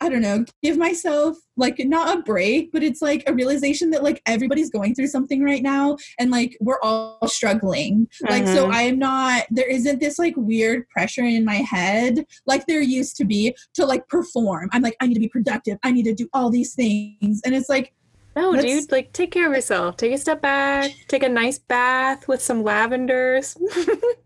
I 0.00 0.08
don't 0.08 0.22
know, 0.22 0.44
give 0.62 0.76
myself 0.76 1.36
like 1.56 1.76
not 1.78 2.18
a 2.18 2.22
break, 2.22 2.72
but 2.72 2.82
it's 2.82 3.00
like 3.00 3.22
a 3.26 3.32
realization 3.32 3.90
that 3.90 4.02
like 4.02 4.20
everybody's 4.26 4.70
going 4.70 4.94
through 4.94 5.06
something 5.06 5.42
right 5.42 5.62
now 5.62 5.96
and 6.18 6.30
like 6.30 6.56
we're 6.60 6.80
all 6.82 7.18
struggling. 7.26 8.06
Mm-hmm. 8.06 8.32
Like, 8.32 8.46
so 8.46 8.64
mm-hmm. 8.64 8.74
I 8.74 8.82
am 8.82 8.98
not, 8.98 9.44
there 9.50 9.68
isn't 9.70 10.00
this 10.00 10.18
like 10.18 10.34
weird 10.36 10.88
pressure 10.88 11.22
in 11.22 11.44
my 11.44 11.56
head 11.56 12.26
like 12.46 12.66
there 12.66 12.80
used 12.80 13.16
to 13.16 13.24
be 13.24 13.56
to 13.74 13.86
like 13.86 14.06
perform. 14.08 14.68
I'm 14.72 14.82
like, 14.82 14.96
I 15.00 15.06
need 15.06 15.14
to 15.14 15.20
be 15.20 15.28
productive. 15.28 15.78
I 15.82 15.92
need 15.92 16.04
to 16.04 16.14
do 16.14 16.28
all 16.32 16.50
these 16.50 16.74
things. 16.74 17.40
And 17.44 17.54
it's 17.54 17.68
like, 17.68 17.94
No, 18.36 18.50
Let's- 18.50 18.64
dude, 18.64 18.92
like 18.92 19.12
take 19.12 19.30
care 19.30 19.46
of 19.46 19.54
yourself. 19.54 19.96
Take 19.96 20.12
a 20.12 20.18
step 20.18 20.42
back, 20.42 20.90
take 21.08 21.22
a 21.22 21.28
nice 21.28 21.58
bath 21.58 22.26
with 22.28 22.42
some 22.42 22.64
lavenders. 22.64 23.56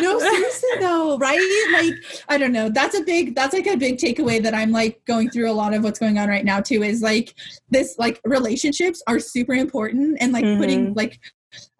no 0.00 0.18
seriously 0.18 0.68
though 0.80 1.18
right? 1.18 1.68
Like 1.72 1.94
i 2.28 2.38
don't 2.38 2.52
know. 2.52 2.68
That's 2.68 2.96
a 2.96 3.02
big 3.02 3.34
that's 3.34 3.54
like 3.54 3.66
a 3.66 3.76
big 3.76 3.98
takeaway 3.98 4.42
that 4.42 4.54
i'm 4.54 4.70
like 4.70 5.04
going 5.04 5.30
through 5.30 5.50
a 5.50 5.52
lot 5.52 5.74
of 5.74 5.84
what's 5.84 5.98
going 5.98 6.18
on 6.18 6.28
right 6.28 6.44
now 6.44 6.60
too 6.60 6.82
is 6.82 7.02
like 7.02 7.34
this 7.70 7.96
like 7.98 8.20
relationships 8.24 9.02
are 9.06 9.18
super 9.18 9.54
important 9.54 10.16
and 10.20 10.32
like 10.32 10.44
putting 10.58 10.94
like 10.94 11.20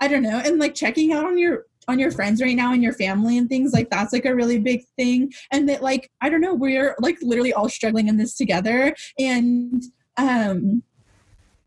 i 0.01 0.09
don't 0.09 0.22
know 0.22 0.38
and 0.38 0.59
like 0.59 0.74
checking 0.74 1.12
out 1.12 1.24
on 1.24 1.38
your 1.38 1.66
on 1.88 1.99
your 1.99 2.11
friends 2.11 2.40
right 2.40 2.57
now 2.57 2.72
and 2.72 2.82
your 2.82 2.93
family 2.93 3.38
and 3.38 3.49
things 3.49 3.72
like 3.72 3.90
that's 3.90 4.12
like 4.12 4.24
a 4.24 4.34
really 4.34 4.59
big 4.59 4.84
thing. 4.97 5.32
And 5.51 5.68
that 5.68 5.82
like 5.82 6.11
i 6.20 6.28
don't 6.28 6.40
know 6.40 6.55
we're 6.55 6.95
like 7.01 7.18
literally 7.22 7.53
all 7.53 7.68
struggling 7.68 8.09
in 8.09 8.16
this 8.16 8.36
together. 8.36 8.95
And 9.18 9.82
um 10.16 10.82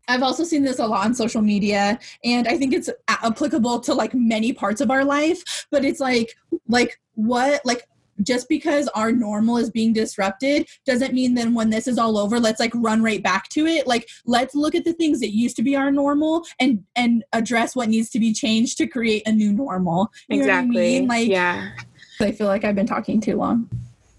I've 0.08 0.22
also 0.22 0.44
seen 0.44 0.62
this 0.62 0.78
a 0.78 0.86
lot 0.86 1.04
on 1.04 1.14
social 1.14 1.42
media 1.42 1.98
and 2.24 2.46
I 2.46 2.56
think 2.56 2.72
it's 2.72 2.90
applicable 3.08 3.80
to 3.80 3.94
like 3.94 4.14
many 4.14 4.52
parts 4.52 4.80
of 4.80 4.90
our 4.90 5.04
life, 5.04 5.66
but 5.70 5.84
it's 5.84 6.00
like 6.00 6.34
like 6.68 6.98
what 7.14 7.60
like 7.64 7.88
just 8.22 8.48
because 8.48 8.88
our 8.88 9.12
normal 9.12 9.58
is 9.58 9.70
being 9.70 9.92
disrupted 9.92 10.66
doesn't 10.86 11.12
mean 11.12 11.34
then 11.34 11.54
when 11.54 11.70
this 11.70 11.86
is 11.86 11.98
all 11.98 12.16
over 12.16 12.40
let's 12.40 12.60
like 12.60 12.72
run 12.74 13.02
right 13.02 13.22
back 13.22 13.48
to 13.48 13.66
it 13.66 13.86
like 13.86 14.08
let's 14.24 14.54
look 14.54 14.74
at 14.74 14.84
the 14.84 14.92
things 14.94 15.20
that 15.20 15.34
used 15.34 15.56
to 15.56 15.62
be 15.62 15.76
our 15.76 15.90
normal 15.90 16.44
and 16.58 16.82
and 16.94 17.24
address 17.32 17.76
what 17.76 17.88
needs 17.88 18.08
to 18.10 18.18
be 18.18 18.32
changed 18.32 18.78
to 18.78 18.86
create 18.86 19.22
a 19.26 19.32
new 19.32 19.52
normal 19.52 20.10
You 20.28 20.38
know 20.38 20.46
what 20.46 20.50
I 20.50 20.58
exactly. 20.60 20.80
mean? 21.00 21.08
like 21.08 21.28
yeah. 21.28 21.70
i 22.20 22.32
feel 22.32 22.46
like 22.46 22.64
i've 22.64 22.74
been 22.74 22.86
talking 22.86 23.20
too 23.20 23.36
long 23.36 23.68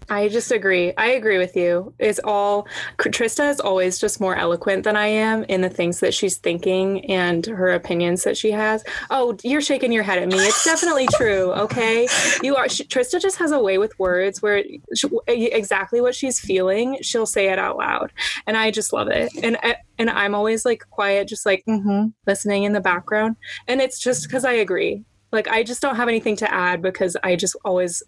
I 0.10 0.30
just 0.30 0.51
agree. 0.51 0.93
I 0.95 1.08
agree 1.08 1.38
with 1.38 1.55
you. 1.55 1.93
It's 1.99 2.20
all 2.24 2.68
Trista 2.97 3.49
is 3.49 3.60
always 3.60 3.99
just 3.99 4.22
more 4.22 4.36
eloquent 4.36 4.84
than 4.84 4.95
I 4.95 5.08
am 5.08 5.43
in 5.45 5.62
the 5.62 5.70
things 5.70 5.99
that 5.99 6.14
she's 6.14 6.38
thinking 6.38 7.05
and 7.12 7.45
her 7.45 7.72
opinions 7.72 8.24
that 8.24 8.38
she 8.38 8.51
has. 8.51 8.84
Oh, 9.10 9.38
you're 9.43 9.62
shaking 9.62 9.91
your 9.91 10.03
head 10.03 10.20
at 10.20 10.30
me. 10.30 10.38
It's 10.38 10.64
definitely 10.64 11.08
true. 11.16 11.51
Okay, 11.53 12.08
you 12.41 12.55
are. 12.55 12.70
She, 12.70 12.86
Trista 12.86 13.22
just 13.22 13.38
has 13.38 13.51
a 13.51 13.60
way 13.60 13.78
with 13.78 13.97
words 13.99 14.41
where 14.41 14.64
she, 14.95 15.10
exactly 15.28 15.99
what 15.99 16.16
she's 16.16 16.39
feeling, 16.39 16.97
she'll 17.01 17.26
say 17.26 17.49
it 17.49 17.60
out 17.60 17.78
loud, 17.78 18.14
and 18.45 18.55
I 18.55 18.72
just 18.72 18.93
love 18.93 19.10
it. 19.10 19.32
And 19.43 19.58
and 19.99 20.10
I'm 20.10 20.34
always 20.34 20.64
like 20.64 20.84
quiet, 20.89 21.28
just 21.28 21.45
like 21.45 21.64
mm-hmm, 21.68 22.08
listening 22.26 22.64
in 22.64 22.72
the 22.72 22.82
background, 22.82 23.36
and 23.68 23.82
it's 23.82 23.99
just 23.99 24.24
because 24.24 24.45
I 24.45 24.53
agree. 24.53 25.03
Like 25.34 25.49
I 25.49 25.64
just 25.64 25.82
don't 25.82 25.97
have 25.97 26.08
anything 26.08 26.38
to 26.38 26.53
add 26.53 26.82
because 26.82 27.18
I 27.24 27.36
just 27.36 27.58
always 27.66 28.01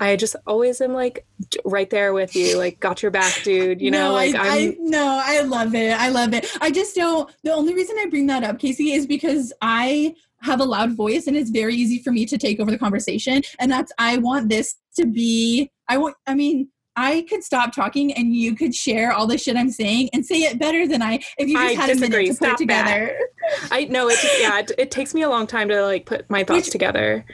I 0.00 0.16
just 0.16 0.36
always 0.46 0.80
am 0.80 0.92
like 0.92 1.26
right 1.64 1.88
there 1.88 2.12
with 2.12 2.34
you, 2.34 2.58
like 2.58 2.80
got 2.80 3.02
your 3.02 3.10
back, 3.10 3.42
dude. 3.42 3.80
You 3.80 3.90
know, 3.90 4.12
like 4.12 4.34
I, 4.34 4.58
I 4.58 4.76
no, 4.78 5.20
I 5.24 5.40
love 5.42 5.74
it. 5.74 5.92
I 5.92 6.08
love 6.08 6.34
it. 6.34 6.46
I 6.60 6.70
just 6.70 6.96
don't. 6.96 7.30
The 7.44 7.52
only 7.52 7.74
reason 7.74 7.96
I 7.98 8.06
bring 8.06 8.26
that 8.26 8.44
up, 8.44 8.58
Casey, 8.58 8.92
is 8.92 9.06
because 9.06 9.52
I 9.62 10.14
have 10.40 10.60
a 10.60 10.64
loud 10.64 10.96
voice 10.96 11.26
and 11.26 11.36
it's 11.36 11.50
very 11.50 11.74
easy 11.74 12.02
for 12.02 12.10
me 12.12 12.26
to 12.26 12.36
take 12.36 12.58
over 12.58 12.70
the 12.70 12.78
conversation. 12.78 13.42
And 13.60 13.70
that's 13.70 13.92
I 13.98 14.18
want 14.18 14.48
this 14.48 14.76
to 14.96 15.06
be. 15.06 15.70
I 15.88 15.98
want. 15.98 16.16
I 16.26 16.34
mean. 16.34 16.68
I 16.94 17.24
could 17.26 17.42
stop 17.42 17.72
talking 17.74 18.12
and 18.12 18.36
you 18.36 18.54
could 18.54 18.74
share 18.74 19.12
all 19.12 19.26
the 19.26 19.38
shit 19.38 19.56
I'm 19.56 19.70
saying 19.70 20.10
and 20.12 20.26
say 20.26 20.42
it 20.42 20.58
better 20.58 20.86
than 20.86 21.00
I 21.00 21.20
if 21.38 21.48
you 21.48 21.56
just 21.56 21.78
I 21.78 21.80
had 21.80 21.88
a 21.88 21.94
minute 21.98 22.26
to 22.26 22.34
put 22.34 22.48
it 22.50 22.58
together. 22.58 23.18
I 23.70 23.86
know 23.86 24.10
it. 24.10 24.18
Just, 24.20 24.42
yeah, 24.42 24.58
it, 24.58 24.72
it 24.76 24.90
takes 24.90 25.14
me 25.14 25.22
a 25.22 25.30
long 25.30 25.46
time 25.46 25.70
to 25.70 25.82
like 25.86 26.04
put 26.04 26.28
my 26.28 26.44
thoughts 26.44 26.66
Which- 26.66 26.72
together, 26.72 27.24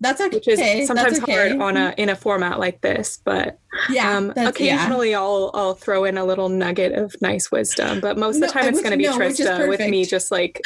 That's 0.00 0.20
okay. 0.20 0.36
which 0.36 0.48
is 0.48 0.86
sometimes 0.86 1.20
okay. 1.20 1.32
hard 1.32 1.60
on 1.60 1.76
a 1.76 1.94
in 1.96 2.08
a 2.08 2.16
format 2.16 2.58
like 2.58 2.80
this. 2.80 3.20
But 3.24 3.58
yeah. 3.90 4.16
um, 4.16 4.32
that's, 4.34 4.60
yeah. 4.60 4.74
occasionally 4.74 5.14
I'll 5.14 5.50
I'll 5.54 5.74
throw 5.74 6.04
in 6.04 6.18
a 6.18 6.24
little 6.24 6.48
nugget 6.48 6.92
of 6.92 7.14
nice 7.20 7.50
wisdom. 7.50 8.00
But 8.00 8.18
most 8.18 8.36
of 8.36 8.42
the 8.42 8.48
time 8.48 8.68
it's 8.68 8.80
going 8.80 8.92
to 8.92 8.96
be 8.96 9.04
no, 9.04 9.18
Trista 9.18 9.68
with 9.68 9.80
me 9.80 10.04
just 10.04 10.30
like 10.30 10.60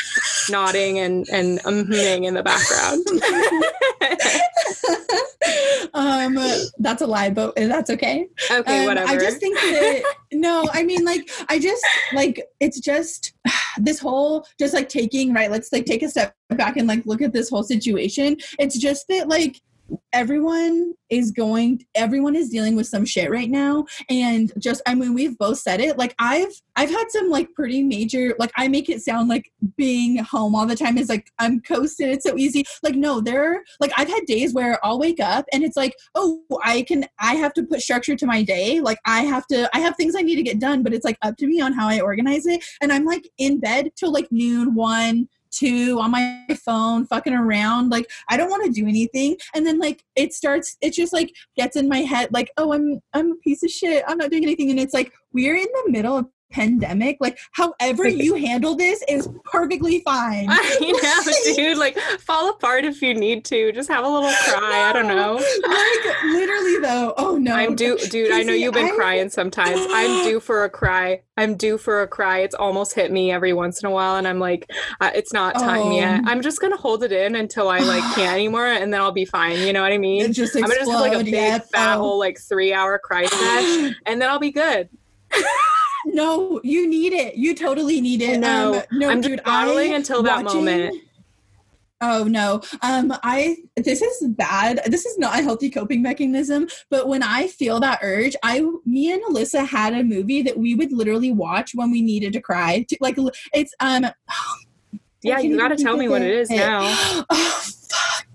nodding 0.48 0.98
and 0.98 1.26
and 1.32 1.60
uming 1.60 2.24
in 2.26 2.34
the 2.34 2.42
background. 2.42 3.06
um, 5.94 6.38
that's 6.78 7.02
a 7.02 7.06
lie, 7.06 7.30
but 7.30 7.54
that's 7.56 7.90
okay. 7.90 8.28
okay, 8.50 8.80
Um, 8.80 8.86
whatever. 8.86 9.10
I 9.10 9.18
just 9.18 9.38
think 9.38 9.56
that 9.56 10.02
no, 10.32 10.68
I 10.72 10.82
mean 10.82 11.04
like 11.04 11.30
I 11.48 11.58
just 11.58 11.84
like 12.12 12.42
it's 12.60 12.80
just 12.80 13.32
this 13.78 13.98
whole 13.98 14.46
just 14.58 14.74
like 14.74 14.88
taking 14.88 15.32
right. 15.32 15.50
Let's 15.50 15.72
like 15.72 15.86
take 15.86 16.02
a 16.02 16.08
step 16.08 16.34
back 16.50 16.76
and 16.76 16.88
like 16.88 17.04
look 17.06 17.22
at 17.22 17.32
this 17.32 17.48
whole 17.48 17.62
situation. 17.62 18.36
It's 18.58 18.78
just 18.78 19.08
that 19.08 19.28
like 19.28 19.60
everyone 20.12 20.94
is 21.08 21.30
going 21.30 21.84
everyone 21.94 22.36
is 22.36 22.48
dealing 22.48 22.76
with 22.76 22.86
some 22.86 23.04
shit 23.04 23.30
right 23.30 23.50
now. 23.50 23.84
And 24.08 24.52
just 24.58 24.82
i 24.86 24.94
mean 24.94 25.14
we've 25.14 25.36
both 25.38 25.58
said 25.58 25.80
it. 25.80 25.98
Like 25.98 26.14
i've 26.18 26.52
i've 26.76 26.90
had 26.90 27.10
some 27.10 27.30
like 27.30 27.52
pretty 27.54 27.82
major 27.82 28.34
like 28.38 28.52
i 28.56 28.68
make 28.68 28.88
it 28.88 29.02
sound 29.02 29.28
like 29.28 29.50
being 29.76 30.18
home 30.18 30.54
all 30.54 30.66
the 30.66 30.76
time 30.76 30.98
is 30.98 31.08
like 31.08 31.30
i'm 31.38 31.60
coasting 31.60 32.10
it's 32.10 32.24
so 32.24 32.36
easy. 32.36 32.64
Like 32.82 32.94
no 32.94 33.20
there 33.20 33.62
like 33.80 33.92
i've 33.96 34.08
had 34.08 34.24
days 34.26 34.54
where 34.54 34.84
i'll 34.84 34.98
wake 34.98 35.20
up 35.20 35.44
and 35.52 35.62
it's 35.62 35.76
like 35.76 35.94
oh 36.14 36.42
i 36.64 36.82
can 36.82 37.04
i 37.20 37.34
have 37.34 37.52
to 37.54 37.62
put 37.62 37.80
structure 37.80 38.16
to 38.16 38.26
my 38.26 38.42
day. 38.42 38.80
Like 38.80 38.98
i 39.06 39.22
have 39.22 39.46
to 39.48 39.68
i 39.74 39.80
have 39.80 39.96
things 39.96 40.14
i 40.16 40.22
need 40.22 40.36
to 40.36 40.42
get 40.42 40.60
done 40.60 40.82
but 40.82 40.94
it's 40.94 41.04
like 41.04 41.18
up 41.22 41.36
to 41.38 41.46
me 41.46 41.60
on 41.60 41.72
how 41.72 41.88
i 41.88 42.00
organize 42.00 42.46
it. 42.46 42.64
And 42.80 42.92
i'm 42.92 43.04
like 43.04 43.28
in 43.38 43.60
bed 43.60 43.90
till 43.96 44.12
like 44.12 44.28
noon 44.30 44.74
one 44.74 45.28
two 45.50 45.98
on 46.00 46.10
my 46.10 46.46
phone 46.64 47.06
fucking 47.06 47.32
around 47.32 47.90
like 47.90 48.08
i 48.28 48.36
don't 48.36 48.50
want 48.50 48.64
to 48.64 48.70
do 48.70 48.86
anything. 48.86 49.36
And 49.54 49.66
then 49.66 49.78
like 49.78 50.02
it 50.16 50.32
starts 50.32 50.76
it 50.80 50.92
just 50.92 51.12
like 51.12 51.32
gets 51.56 51.76
in 51.76 51.88
my 51.88 51.98
head 51.98 52.28
like 52.32 52.50
oh 52.56 52.72
i'm 52.72 53.00
i'm 53.14 53.32
a 53.32 53.36
piece 53.36 53.62
of 53.62 53.70
shit. 53.70 54.04
I'm 54.06 54.18
not 54.18 54.30
doing 54.30 54.44
anything. 54.44 54.70
And 54.70 54.80
it's 54.80 54.94
like 54.94 55.12
we're 55.32 55.56
in 55.56 55.66
the 55.84 55.90
middle 55.90 56.16
of 56.18 56.26
pandemic 56.50 57.16
like 57.20 57.38
however 57.52 58.06
you 58.08 58.34
handle 58.34 58.74
this 58.74 59.02
is 59.08 59.28
perfectly 59.44 60.00
fine 60.00 60.46
I 60.50 60.78
know, 60.80 61.54
dude. 61.56 61.78
Like, 61.78 61.96
fall 62.20 62.50
apart 62.50 62.84
if 62.84 63.00
you 63.02 63.14
need 63.14 63.44
to. 63.46 63.72
Just 63.72 63.88
have 63.88 64.04
a 64.04 64.08
little 64.08 64.30
cry. 64.30 64.88
I 64.88 64.92
don't 64.92 65.06
know. 65.08 65.34
like 65.34 66.22
literally 66.32 66.78
though 66.80 67.14
oh 67.16 67.36
no 67.36 67.54
I'm 67.54 67.74
due, 67.76 67.96
dude. 67.98 68.32
I 68.32 68.42
know 68.42 68.52
you've 68.52 68.74
been 68.74 68.86
I- 68.86 68.94
crying 68.96 69.28
sometimes. 69.30 69.80
I'm 69.90 70.24
due 70.24 70.40
for 70.40 70.64
a 70.64 70.70
cry. 70.70 71.22
I'm 71.36 71.56
due 71.56 71.78
for 71.78 72.02
a 72.02 72.08
cry. 72.08 72.40
It's 72.40 72.54
almost 72.54 72.94
hit 72.94 73.10
me 73.10 73.30
every 73.32 73.52
once 73.52 73.82
in 73.82 73.86
a 73.88 73.90
while, 73.90 74.16
and 74.16 74.28
I'm 74.28 74.38
like, 74.38 74.70
uh, 75.00 75.10
it's 75.14 75.32
not 75.32 75.54
time 75.54 75.86
Oh. 75.86 75.96
yet. 75.96 76.20
I'm 76.26 76.42
just 76.42 76.60
gonna 76.60 76.76
hold 76.76 77.02
it 77.02 77.12
in 77.12 77.34
until 77.36 77.68
I 77.68 77.78
like 77.78 78.02
can't 78.14 78.34
anymore, 78.34 78.66
and 78.66 78.92
then 78.92 79.00
I'll 79.00 79.12
be 79.12 79.24
fine. 79.24 79.58
You 79.60 79.72
know 79.72 79.82
what 79.82 79.92
I 79.92 79.98
mean? 79.98 80.22
it 80.26 80.32
just 80.32 80.54
I'm 80.56 80.62
gonna 80.62 80.74
just 80.74 80.90
have 80.90 81.00
like 81.00 81.14
a 81.14 81.24
big 81.24 81.62
fat 81.64 81.96
Oh. 81.96 82.00
whole 82.00 82.18
like 82.18 82.38
three 82.38 82.72
hour 82.74 82.98
cry 82.98 83.24
sesh, 83.26 83.94
and 84.06 84.20
then 84.20 84.28
I'll 84.28 84.38
be 84.38 84.52
good. 84.52 84.88
no 86.06 86.60
you 86.64 86.88
need 86.88 87.12
it 87.12 87.34
you 87.36 87.54
totally 87.54 88.00
need 88.00 88.22
it 88.22 88.38
No, 88.40 88.74
um, 88.74 88.82
no 88.92 89.10
I'm 89.10 89.20
dude 89.20 89.32
just 89.32 89.44
bottling 89.44 89.92
I- 89.92 89.96
until 89.96 90.22
that 90.24 90.44
watching- 90.44 90.64
moment. 90.64 90.96
Oh 92.02 92.24
no. 92.24 92.62
Um 92.80 93.12
I 93.22 93.58
this 93.76 94.00
is 94.00 94.26
bad. 94.28 94.80
This 94.86 95.04
is 95.04 95.18
not 95.18 95.38
a 95.38 95.42
healthy 95.42 95.68
coping 95.68 96.00
mechanism, 96.00 96.66
but 96.88 97.08
when 97.08 97.22
I 97.22 97.46
feel 97.48 97.78
that 97.80 97.98
urge, 98.02 98.34
I 98.42 98.62
me 98.86 99.12
and 99.12 99.22
Alyssa 99.24 99.66
had 99.66 99.92
a 99.92 100.02
movie 100.02 100.40
that 100.40 100.56
we 100.56 100.74
would 100.74 100.92
literally 100.92 101.30
watch 101.30 101.72
when 101.74 101.90
we 101.90 102.00
needed 102.00 102.32
to 102.32 102.40
cry. 102.40 102.86
To, 102.88 102.96
like 103.00 103.18
it's 103.52 103.74
um 103.80 104.06
Yeah, 105.22 105.40
you 105.40 105.58
gotta 105.58 105.76
tell 105.76 105.98
me 105.98 106.08
what 106.08 106.22
it 106.22 106.30
is 106.30 106.50
it. 106.50 106.56
now. 106.56 106.78
oh 107.30 107.60
fuck. 107.88 108.26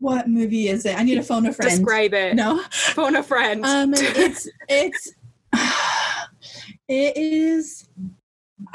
What 0.00 0.28
movie 0.28 0.66
is 0.66 0.84
it? 0.84 0.98
I 0.98 1.04
need 1.04 1.14
to 1.14 1.22
phone 1.22 1.46
a 1.46 1.52
friend. 1.52 1.70
Describe 1.70 2.12
it. 2.14 2.34
No. 2.34 2.64
Phone 2.72 3.14
a 3.14 3.22
friend. 3.22 3.64
Um 3.64 3.94
it's 3.96 4.48
it's 4.68 5.12
it 6.92 7.16
is 7.16 7.88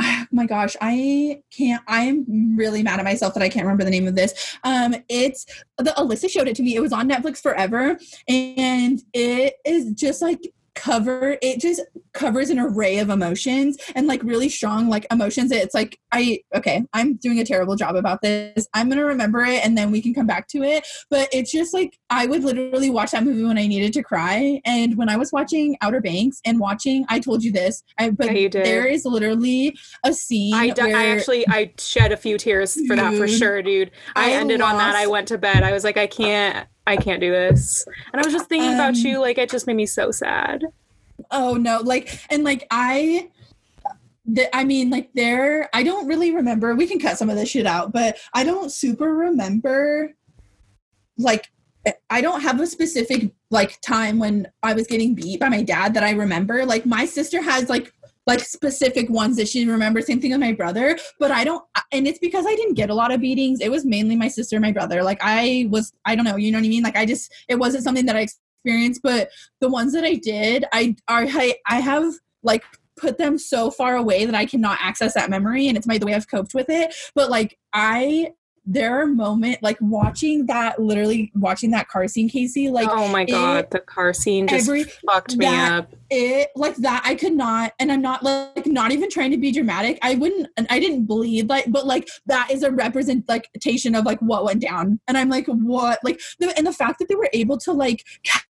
oh 0.01 0.23
my 0.31 0.45
gosh 0.45 0.75
i 0.81 1.41
can't 1.55 1.81
i'm 1.87 2.55
really 2.57 2.83
mad 2.83 2.99
at 2.99 3.05
myself 3.05 3.33
that 3.33 3.43
i 3.43 3.49
can't 3.49 3.65
remember 3.65 3.83
the 3.83 3.91
name 3.91 4.07
of 4.07 4.15
this. 4.15 4.57
Um 4.63 4.95
it's 5.07 5.45
the 5.77 5.91
alyssa 5.91 6.29
showed 6.29 6.47
it 6.47 6.55
to 6.55 6.63
me. 6.63 6.75
It 6.75 6.81
was 6.81 6.93
on 6.93 7.09
netflix 7.09 7.41
forever 7.41 7.97
and 8.27 9.01
it 9.13 9.55
is 9.65 9.91
just 9.93 10.21
like 10.21 10.53
cover 10.77 11.37
it 11.41 11.59
just 11.59 11.81
covers 12.13 12.49
an 12.49 12.59
array 12.59 12.99
of 12.99 13.09
emotions 13.09 13.77
and 13.95 14.07
like 14.07 14.23
really 14.23 14.49
strong 14.49 14.89
like 14.89 15.05
emotions 15.11 15.51
it's 15.51 15.73
like 15.73 15.99
i 16.11 16.39
okay 16.55 16.83
i'm 16.93 17.15
doing 17.15 17.39
a 17.39 17.45
terrible 17.45 17.75
job 17.75 17.95
about 17.95 18.21
this 18.21 18.67
i'm 18.73 18.89
gonna 18.89 19.05
remember 19.05 19.41
it 19.41 19.63
and 19.65 19.77
then 19.77 19.91
we 19.91 20.01
can 20.01 20.13
come 20.13 20.27
back 20.27 20.47
to 20.47 20.63
it 20.63 20.87
but 21.09 21.27
it's 21.31 21.51
just 21.51 21.73
like 21.73 21.97
i 22.09 22.25
would 22.25 22.43
literally 22.43 22.89
watch 22.89 23.11
that 23.11 23.23
movie 23.23 23.43
when 23.43 23.57
i 23.57 23.67
needed 23.67 23.93
to 23.93 24.01
cry 24.01 24.59
and 24.65 24.97
when 24.97 25.09
i 25.09 25.17
was 25.17 25.31
watching 25.31 25.75
outer 25.81 26.01
banks 26.01 26.39
and 26.45 26.59
watching 26.59 27.05
i 27.09 27.19
told 27.19 27.43
you 27.43 27.51
this 27.51 27.83
i 27.97 28.09
but 28.09 28.27
Yeah, 28.33 28.47
there 28.49 28.85
is 28.85 29.05
literally 29.05 29.77
a 30.03 30.13
scene 30.13 30.53
I, 30.53 30.69
d- 30.69 30.81
I 30.81 30.85
where 30.87 31.17
actually 31.17 31.47
I 31.47 31.73
shed 31.77 32.11
a 32.11 32.17
few 32.17 32.37
tears 32.37 32.77
for 32.87 32.95
that 32.95 33.13
for 33.15 33.27
sure, 33.27 33.61
dude. 33.61 33.91
I, 34.15 34.31
I 34.31 34.33
ended 34.33 34.61
on 34.61 34.77
that. 34.77 34.95
I 34.95 35.07
went 35.07 35.27
to 35.29 35.37
bed. 35.37 35.63
I 35.63 35.71
was 35.71 35.83
like, 35.83 35.97
I 35.97 36.07
can't, 36.07 36.67
I 36.87 36.97
can't 36.97 37.21
do 37.21 37.29
this. 37.31 37.85
And 38.11 38.21
I 38.21 38.25
was 38.25 38.33
just 38.33 38.49
thinking 38.49 38.73
about 38.73 38.95
Um, 38.95 39.05
you. 39.05 39.19
Like, 39.19 39.37
it 39.37 39.49
just 39.51 39.67
made 39.67 39.75
me 39.75 39.85
so 39.85 40.09
sad. 40.09 40.63
oh 41.31 41.55
no 41.55 41.79
like 41.83 42.19
and 42.29 42.43
like 42.43 42.65
i 42.71 43.29
the, 44.29 44.53
I 44.55 44.65
mean, 44.65 44.89
like 44.89 45.09
there, 45.13 45.69
I 45.73 45.83
don't 45.83 46.05
really 46.05 46.35
remember. 46.35 46.75
We 46.75 46.85
can 46.85 46.99
cut 46.99 47.17
some 47.17 47.29
of 47.29 47.37
this 47.37 47.47
shit 47.47 47.65
out, 47.65 47.93
but 47.93 48.17
I 48.33 48.43
don't 48.43 48.69
super 48.73 49.15
remember. 49.15 50.13
Like, 51.17 51.47
I 52.09 52.19
don't 52.19 52.41
have 52.41 52.59
a 52.59 52.67
specific 52.67 53.31
like 53.51 53.79
time 53.79 54.19
when 54.19 54.51
I 54.61 54.73
was 54.73 54.85
getting 54.85 55.15
beat 55.15 55.39
by 55.39 55.47
my 55.47 55.63
dad 55.63 55.93
that 55.93 56.03
I 56.03 56.11
remember. 56.11 56.65
Like, 56.65 56.85
my 56.85 57.05
sister 57.05 57.41
has 57.41 57.69
like 57.69 57.93
like 58.27 58.41
specific 58.41 59.09
ones 59.09 59.37
that 59.37 59.47
she 59.47 59.65
remembers. 59.65 60.05
Same 60.05 60.21
thing 60.21 60.31
with 60.31 60.39
my 60.39 60.51
brother, 60.51 60.97
but 61.17 61.31
I 61.31 61.43
don't, 61.43 61.63
and 61.91 62.07
it's 62.07 62.19
because 62.19 62.45
I 62.45 62.55
didn't 62.55 62.75
get 62.75 62.89
a 62.89 62.93
lot 62.93 63.11
of 63.11 63.21
beatings. 63.21 63.61
It 63.61 63.71
was 63.71 63.85
mainly 63.85 64.15
my 64.15 64.27
sister 64.27 64.57
and 64.57 64.63
my 64.63 64.71
brother. 64.71 65.01
Like 65.01 65.19
I 65.21 65.67
was, 65.69 65.93
I 66.05 66.15
don't 66.15 66.25
know, 66.25 66.35
you 66.35 66.51
know 66.51 66.59
what 66.59 66.65
I 66.65 66.69
mean? 66.69 66.83
Like 66.83 66.97
I 66.97 67.05
just, 67.05 67.33
it 67.47 67.55
wasn't 67.55 67.83
something 67.83 68.05
that 68.05 68.15
I 68.15 68.21
experienced, 68.21 69.01
but 69.01 69.29
the 69.61 69.69
ones 69.69 69.93
that 69.93 70.03
I 70.03 70.15
did, 70.15 70.65
I 70.73 70.95
are, 71.07 71.25
I, 71.27 71.55
I 71.65 71.79
have 71.79 72.13
like 72.43 72.63
put 72.97 73.17
them 73.17 73.37
so 73.37 73.71
far 73.71 73.95
away 73.95 74.25
that 74.25 74.35
I 74.35 74.45
cannot 74.45 74.79
access 74.81 75.13
that 75.13 75.29
memory, 75.29 75.67
and 75.67 75.77
it's 75.77 75.87
my 75.87 75.97
the 75.97 76.05
way 76.05 76.13
I've 76.13 76.29
coped 76.29 76.53
with 76.53 76.69
it. 76.69 76.93
But 77.15 77.29
like 77.29 77.57
I 77.73 78.33
there 78.69 79.01
are 79.01 79.05
moments 79.05 79.59
like 79.63 79.77
watching 79.79 80.45
that 80.45 80.77
literally 80.77 81.31
watching 81.35 81.71
that 81.71 81.87
car 81.87 82.05
scene 82.05 82.27
casey 82.27 82.69
like 82.69 82.89
oh 82.91 83.07
my 83.07 83.23
god 83.23 83.59
it, 83.59 83.71
the 83.71 83.79
car 83.79 84.13
scene 84.13 84.45
just 84.45 84.67
every, 84.67 84.83
fucked 84.83 85.37
me 85.37 85.45
up 85.45 85.89
it 86.09 86.49
like 86.55 86.75
that 86.77 87.01
i 87.05 87.15
could 87.15 87.33
not 87.33 87.73
and 87.79 87.91
i'm 87.91 88.01
not 88.01 88.23
like 88.23 88.65
not 88.65 88.91
even 88.91 89.09
trying 89.09 89.31
to 89.31 89.37
be 89.37 89.51
dramatic 89.51 89.97
i 90.01 90.15
wouldn't 90.15 90.47
and 90.57 90.65
i 90.69 90.79
didn't 90.79 91.05
bleed 91.05 91.49
like 91.49 91.65
but 91.69 91.85
like 91.85 92.07
that 92.25 92.49
is 92.51 92.63
a 92.63 92.71
representation 92.71 93.95
of 93.95 94.05
like 94.05 94.19
what 94.19 94.43
went 94.43 94.61
down 94.61 94.99
and 95.07 95.17
i'm 95.17 95.29
like 95.29 95.45
what 95.47 95.99
like 96.03 96.19
the, 96.39 96.55
and 96.57 96.65
the 96.65 96.73
fact 96.73 96.99
that 96.99 97.09
they 97.09 97.15
were 97.15 97.29
able 97.33 97.57
to 97.57 97.71
like 97.71 98.05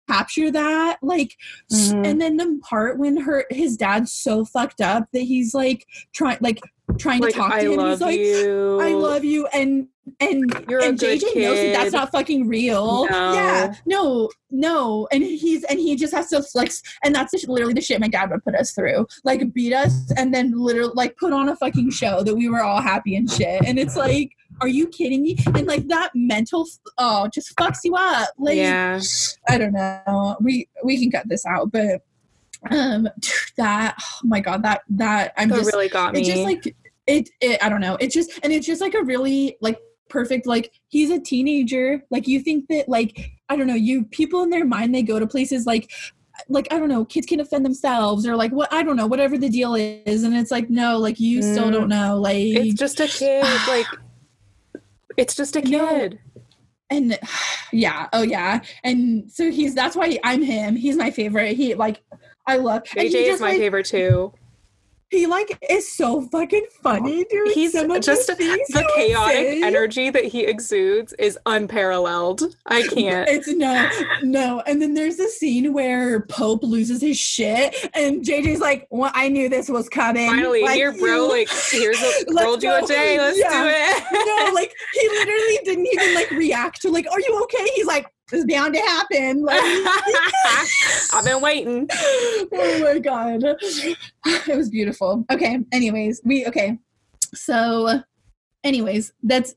capture 0.07 0.51
that 0.51 0.97
like 1.01 1.35
mm-hmm. 1.71 2.05
and 2.05 2.21
then 2.21 2.37
the 2.37 2.59
part 2.63 2.97
when 2.97 3.17
her 3.17 3.45
his 3.49 3.75
dad's 3.75 4.13
so 4.13 4.45
fucked 4.45 4.81
up 4.81 5.07
that 5.13 5.21
he's 5.21 5.53
like 5.53 5.85
trying 6.13 6.37
like 6.41 6.59
trying 6.97 7.21
like, 7.21 7.33
to 7.33 7.37
talk 7.37 7.51
to 7.51 7.55
I 7.57 7.61
him. 7.63 7.79
He's 7.79 8.01
like, 8.01 8.19
you. 8.19 8.79
I 8.81 8.89
love 8.93 9.23
you. 9.23 9.47
And 9.47 9.87
and 10.19 10.65
You're 10.69 10.83
and 10.83 10.97
JJ 10.97 11.19
kid. 11.19 11.43
knows 11.43 11.57
that 11.57 11.73
that's 11.73 11.93
not 11.93 12.11
fucking 12.11 12.47
real. 12.47 13.05
No. 13.09 13.33
Yeah, 13.33 13.75
no, 13.85 14.29
no. 14.49 15.07
And 15.11 15.23
he's 15.23 15.63
and 15.65 15.79
he 15.79 15.95
just 15.95 16.13
has 16.13 16.29
to 16.29 16.41
flex. 16.41 16.81
And 17.03 17.13
that's 17.13 17.33
literally 17.47 17.73
the 17.73 17.81
shit 17.81 17.99
my 18.01 18.07
dad 18.07 18.31
would 18.31 18.43
put 18.43 18.55
us 18.55 18.71
through. 18.71 19.07
Like 19.23 19.53
beat 19.53 19.73
us 19.73 20.11
and 20.17 20.33
then 20.33 20.51
literally 20.51 20.93
like 20.95 21.17
put 21.17 21.33
on 21.33 21.49
a 21.49 21.55
fucking 21.55 21.91
show 21.91 22.23
that 22.23 22.35
we 22.35 22.49
were 22.49 22.63
all 22.63 22.81
happy 22.81 23.15
and 23.15 23.29
shit. 23.29 23.63
And 23.65 23.77
it's 23.77 23.95
like, 23.95 24.31
are 24.61 24.67
you 24.67 24.87
kidding 24.87 25.21
me? 25.21 25.37
And 25.53 25.67
like 25.67 25.87
that 25.87 26.11
mental, 26.15 26.67
oh, 26.97 27.27
just 27.31 27.55
fucks 27.55 27.79
you 27.83 27.95
up. 27.95 28.29
Like, 28.39 28.57
yeah. 28.57 28.99
I 29.47 29.57
don't 29.57 29.73
know. 29.73 30.37
We 30.41 30.67
we 30.83 30.99
can 30.99 31.11
cut 31.11 31.29
this 31.29 31.45
out, 31.45 31.71
but 31.71 32.01
um 32.71 33.07
that 33.55 33.95
oh 33.99 34.19
my 34.23 34.39
god 34.39 34.63
that 34.63 34.81
that 34.89 35.31
i'm 35.37 35.47
that 35.47 35.59
just 35.59 35.71
really 35.71 35.87
got 35.87 36.11
me 36.11 36.21
it 36.21 36.25
just 36.25 36.41
like 36.41 36.75
it, 37.05 37.29
it 37.39 37.63
i 37.63 37.69
don't 37.69 37.81
know 37.81 37.95
it 37.99 38.09
just 38.09 38.31
and 38.41 38.51
it's 38.51 38.65
just 38.65 38.81
like 38.81 38.95
a 38.95 39.03
really 39.03 39.55
like 39.61 39.79
perfect 40.09 40.45
like 40.45 40.71
he's 40.87 41.09
a 41.09 41.19
teenager 41.19 42.03
like 42.09 42.27
you 42.27 42.39
think 42.39 42.65
that 42.69 42.87
like 42.87 43.31
i 43.49 43.55
don't 43.55 43.67
know 43.67 43.75
you 43.75 44.03
people 44.05 44.43
in 44.43 44.49
their 44.49 44.65
mind 44.65 44.93
they 44.93 45.03
go 45.03 45.19
to 45.19 45.27
places 45.27 45.65
like 45.65 45.89
like 46.49 46.67
I 46.71 46.79
don't 46.79 46.89
know, 46.89 47.05
kids 47.05 47.25
can 47.25 47.39
offend 47.39 47.65
themselves 47.65 48.27
or 48.27 48.35
like 48.35 48.51
what 48.51 48.71
I 48.71 48.83
don't 48.83 48.95
know, 48.95 49.07
whatever 49.07 49.37
the 49.37 49.49
deal 49.49 49.75
is, 49.75 50.23
and 50.23 50.35
it's 50.35 50.51
like 50.51 50.69
no, 50.69 50.97
like 50.97 51.19
you 51.19 51.39
mm. 51.39 51.51
still 51.51 51.71
don't 51.71 51.87
mm. 51.87 51.89
know, 51.89 52.19
like 52.19 52.37
it's 52.37 52.79
just 52.79 52.99
a 52.99 53.07
kid, 53.07 53.43
like 53.67 53.85
it's 55.17 55.35
just 55.35 55.55
a 55.55 55.61
kid. 55.61 55.71
No. 56.13 56.43
And 56.89 57.19
yeah, 57.73 58.07
oh 58.13 58.21
yeah, 58.21 58.61
and 58.83 59.31
so 59.31 59.51
he's 59.51 59.73
that's 59.73 59.95
why 59.95 60.19
I'm 60.23 60.41
him. 60.41 60.75
He's 60.75 60.95
my 60.95 61.11
favorite. 61.11 61.57
He 61.57 61.73
like 61.75 62.03
I 62.45 62.57
love 62.57 62.83
JJ 62.83 63.13
is 63.13 63.41
my 63.41 63.49
like, 63.49 63.59
favorite 63.59 63.87
too 63.87 64.33
he 65.09 65.25
like 65.25 65.57
is 65.69 65.89
so 65.89 66.21
fucking 66.21 66.65
funny, 66.81 67.25
dude. 67.29 67.51
He's 67.53 67.71
just 67.71 68.27
the 68.27 68.91
chaotic 68.95 69.63
energy 69.63 70.09
that 70.09 70.25
he 70.25 70.43
exudes 70.43 71.13
is 71.13 71.39
unparalleled. 71.45 72.43
I 72.65 72.81
can't. 72.93 73.29
It's 73.29 73.47
no, 73.47 73.89
no. 74.21 74.61
And 74.67 74.81
then 74.81 74.93
there's 74.93 75.15
the 75.15 75.29
scene 75.29 75.71
where 75.71 76.21
Pope 76.21 76.63
loses 76.63 77.01
his 77.01 77.17
shit, 77.17 77.89
and 77.93 78.23
JJ's 78.23 78.59
like, 78.59 78.87
"Well, 78.89 79.11
I 79.13 79.29
knew 79.29 79.47
this 79.47 79.69
was 79.69 79.87
coming." 79.87 80.29
Finally, 80.29 80.63
like, 80.63 80.75
here, 80.75 80.91
bro. 80.91 81.27
Like, 81.37 81.49
here's 81.71 82.01
a 82.01 82.11
rolled 82.33 82.63
you 82.63 82.73
a 82.73 82.81
day. 82.85 83.17
Let's 83.19 83.37
yeah. 83.37 83.63
do 83.63 83.69
it. 83.69 84.25
no, 84.25 84.53
like 84.55 84.73
he 84.93 85.09
literally 85.09 85.59
didn't 85.63 85.87
even 85.87 86.15
like 86.15 86.31
react 86.31 86.81
to 86.81 86.89
like, 86.89 87.05
"Are 87.11 87.19
you 87.19 87.41
okay?" 87.43 87.69
He's 87.75 87.85
like, 87.85 88.07
it's 88.31 88.45
bound 88.45 88.73
to 88.73 88.79
happen. 88.81 89.45
Like, 89.47 89.61
I've 91.13 91.25
been 91.25 91.41
waiting. 91.41 91.87
oh 91.91 92.79
my 92.83 92.99
god, 92.99 93.41
it 93.43 94.55
was 94.57 94.69
beautiful. 94.69 95.25
Okay. 95.31 95.59
Anyways, 95.71 96.21
we 96.23 96.45
okay. 96.47 96.77
So, 97.33 98.01
anyways, 98.63 99.13
that's 99.23 99.55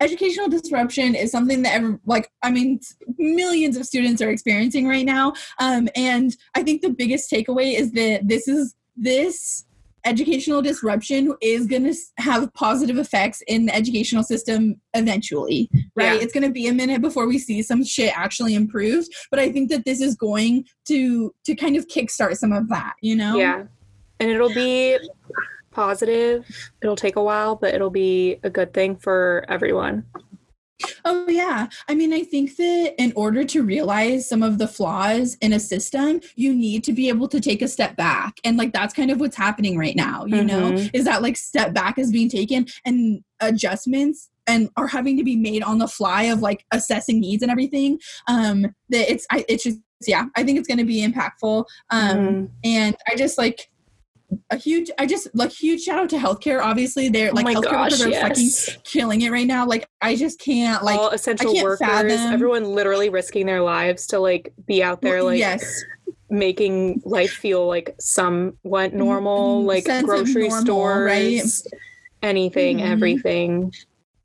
educational 0.00 0.48
disruption 0.48 1.14
is 1.14 1.30
something 1.30 1.62
that 1.62 1.82
like 2.06 2.30
i 2.42 2.50
mean 2.50 2.80
millions 3.18 3.76
of 3.76 3.84
students 3.84 4.22
are 4.22 4.30
experiencing 4.30 4.88
right 4.88 5.04
now 5.04 5.32
um, 5.58 5.88
and 5.94 6.36
i 6.54 6.62
think 6.62 6.80
the 6.80 6.88
biggest 6.88 7.30
takeaway 7.30 7.78
is 7.78 7.92
that 7.92 8.26
this 8.26 8.48
is 8.48 8.74
this 8.96 9.66
educational 10.04 10.62
disruption 10.62 11.34
is 11.40 11.66
going 11.66 11.84
to 11.84 11.94
have 12.18 12.52
positive 12.54 12.98
effects 12.98 13.42
in 13.46 13.66
the 13.66 13.74
educational 13.74 14.22
system 14.22 14.80
eventually 14.94 15.68
right? 15.94 16.14
Yeah. 16.14 16.20
it's 16.20 16.32
going 16.32 16.44
to 16.44 16.50
be 16.50 16.66
a 16.68 16.72
minute 16.72 17.00
before 17.00 17.26
we 17.26 17.38
see 17.38 17.62
some 17.62 17.84
shit 17.84 18.16
actually 18.16 18.54
improved, 18.54 19.08
but 19.30 19.38
i 19.38 19.50
think 19.50 19.70
that 19.70 19.84
this 19.84 20.00
is 20.00 20.16
going 20.16 20.64
to 20.86 21.34
to 21.44 21.54
kind 21.54 21.76
of 21.76 21.86
kickstart 21.88 22.36
some 22.36 22.52
of 22.52 22.68
that 22.68 22.94
you 23.02 23.16
know? 23.16 23.36
Yeah. 23.36 23.64
And 24.18 24.30
it'll 24.30 24.52
be 24.52 24.98
positive. 25.70 26.46
It'll 26.82 26.96
take 26.96 27.16
a 27.16 27.22
while 27.22 27.56
but 27.56 27.74
it'll 27.74 27.90
be 27.90 28.38
a 28.42 28.50
good 28.50 28.74
thing 28.74 28.96
for 28.96 29.44
everyone 29.48 30.04
Oh, 31.04 31.26
yeah. 31.28 31.68
I 31.88 31.94
mean, 31.94 32.12
I 32.12 32.22
think 32.22 32.56
that 32.56 32.94
in 32.98 33.12
order 33.16 33.44
to 33.44 33.62
realize 33.62 34.28
some 34.28 34.42
of 34.42 34.58
the 34.58 34.68
flaws 34.68 35.36
in 35.40 35.52
a 35.52 35.60
system, 35.60 36.20
you 36.36 36.54
need 36.54 36.84
to 36.84 36.92
be 36.92 37.08
able 37.08 37.28
to 37.28 37.40
take 37.40 37.62
a 37.62 37.68
step 37.68 37.96
back. 37.96 38.38
And 38.44 38.56
like 38.56 38.72
that's 38.72 38.94
kind 38.94 39.10
of 39.10 39.20
what's 39.20 39.36
happening 39.36 39.78
right 39.78 39.96
now, 39.96 40.24
you 40.26 40.36
mm-hmm. 40.36 40.46
know, 40.46 40.88
is 40.92 41.04
that 41.04 41.22
like 41.22 41.36
step 41.36 41.72
back 41.72 41.98
is 41.98 42.12
being 42.12 42.28
taken 42.28 42.66
and 42.84 43.22
adjustments 43.40 44.30
and 44.46 44.68
are 44.76 44.88
having 44.88 45.16
to 45.16 45.24
be 45.24 45.36
made 45.36 45.62
on 45.62 45.78
the 45.78 45.88
fly 45.88 46.24
of 46.24 46.42
like 46.42 46.64
assessing 46.72 47.20
needs 47.20 47.42
and 47.42 47.50
everything. 47.50 47.98
Um, 48.26 48.62
that 48.88 49.10
it's, 49.10 49.26
I, 49.30 49.44
it's 49.48 49.64
just, 49.64 49.78
yeah, 50.06 50.24
I 50.36 50.44
think 50.44 50.58
it's 50.58 50.68
going 50.68 50.78
to 50.78 50.84
be 50.84 51.06
impactful. 51.06 51.64
Um, 51.90 52.18
mm-hmm. 52.18 52.44
and 52.64 52.96
I 53.06 53.16
just 53.16 53.38
like, 53.38 53.69
a 54.50 54.56
huge 54.56 54.90
i 54.98 55.06
just 55.06 55.28
like 55.34 55.50
huge 55.50 55.82
shout 55.82 55.98
out 55.98 56.08
to 56.08 56.16
healthcare 56.16 56.62
obviously 56.62 57.08
they're 57.08 57.30
oh 57.30 57.34
like 57.34 57.56
healthcare 57.56 57.62
gosh, 57.62 57.92
workers 57.92 58.02
are 58.02 58.08
yes. 58.08 58.66
fucking 58.66 58.82
killing 58.84 59.20
it 59.22 59.30
right 59.30 59.46
now 59.46 59.66
like 59.66 59.88
i 60.00 60.14
just 60.14 60.38
can't 60.40 60.84
like 60.84 60.98
all 60.98 61.10
essential 61.10 61.54
workers 61.62 61.78
fathom. 61.78 62.32
everyone 62.32 62.64
literally 62.64 63.08
risking 63.08 63.46
their 63.46 63.62
lives 63.62 64.06
to 64.06 64.18
like 64.18 64.52
be 64.66 64.82
out 64.82 65.00
there 65.00 65.22
like 65.22 65.38
yes 65.38 65.84
making 66.28 67.02
life 67.04 67.32
feel 67.32 67.66
like 67.66 67.94
somewhat 67.98 68.94
normal 68.94 69.58
mm-hmm. 69.58 69.68
like 69.68 69.84
Sense 69.84 70.04
grocery 70.04 70.48
normal, 70.48 70.64
stores 70.64 71.06
right 71.06 71.76
anything 72.22 72.78
mm-hmm. 72.78 72.92
everything 72.92 73.72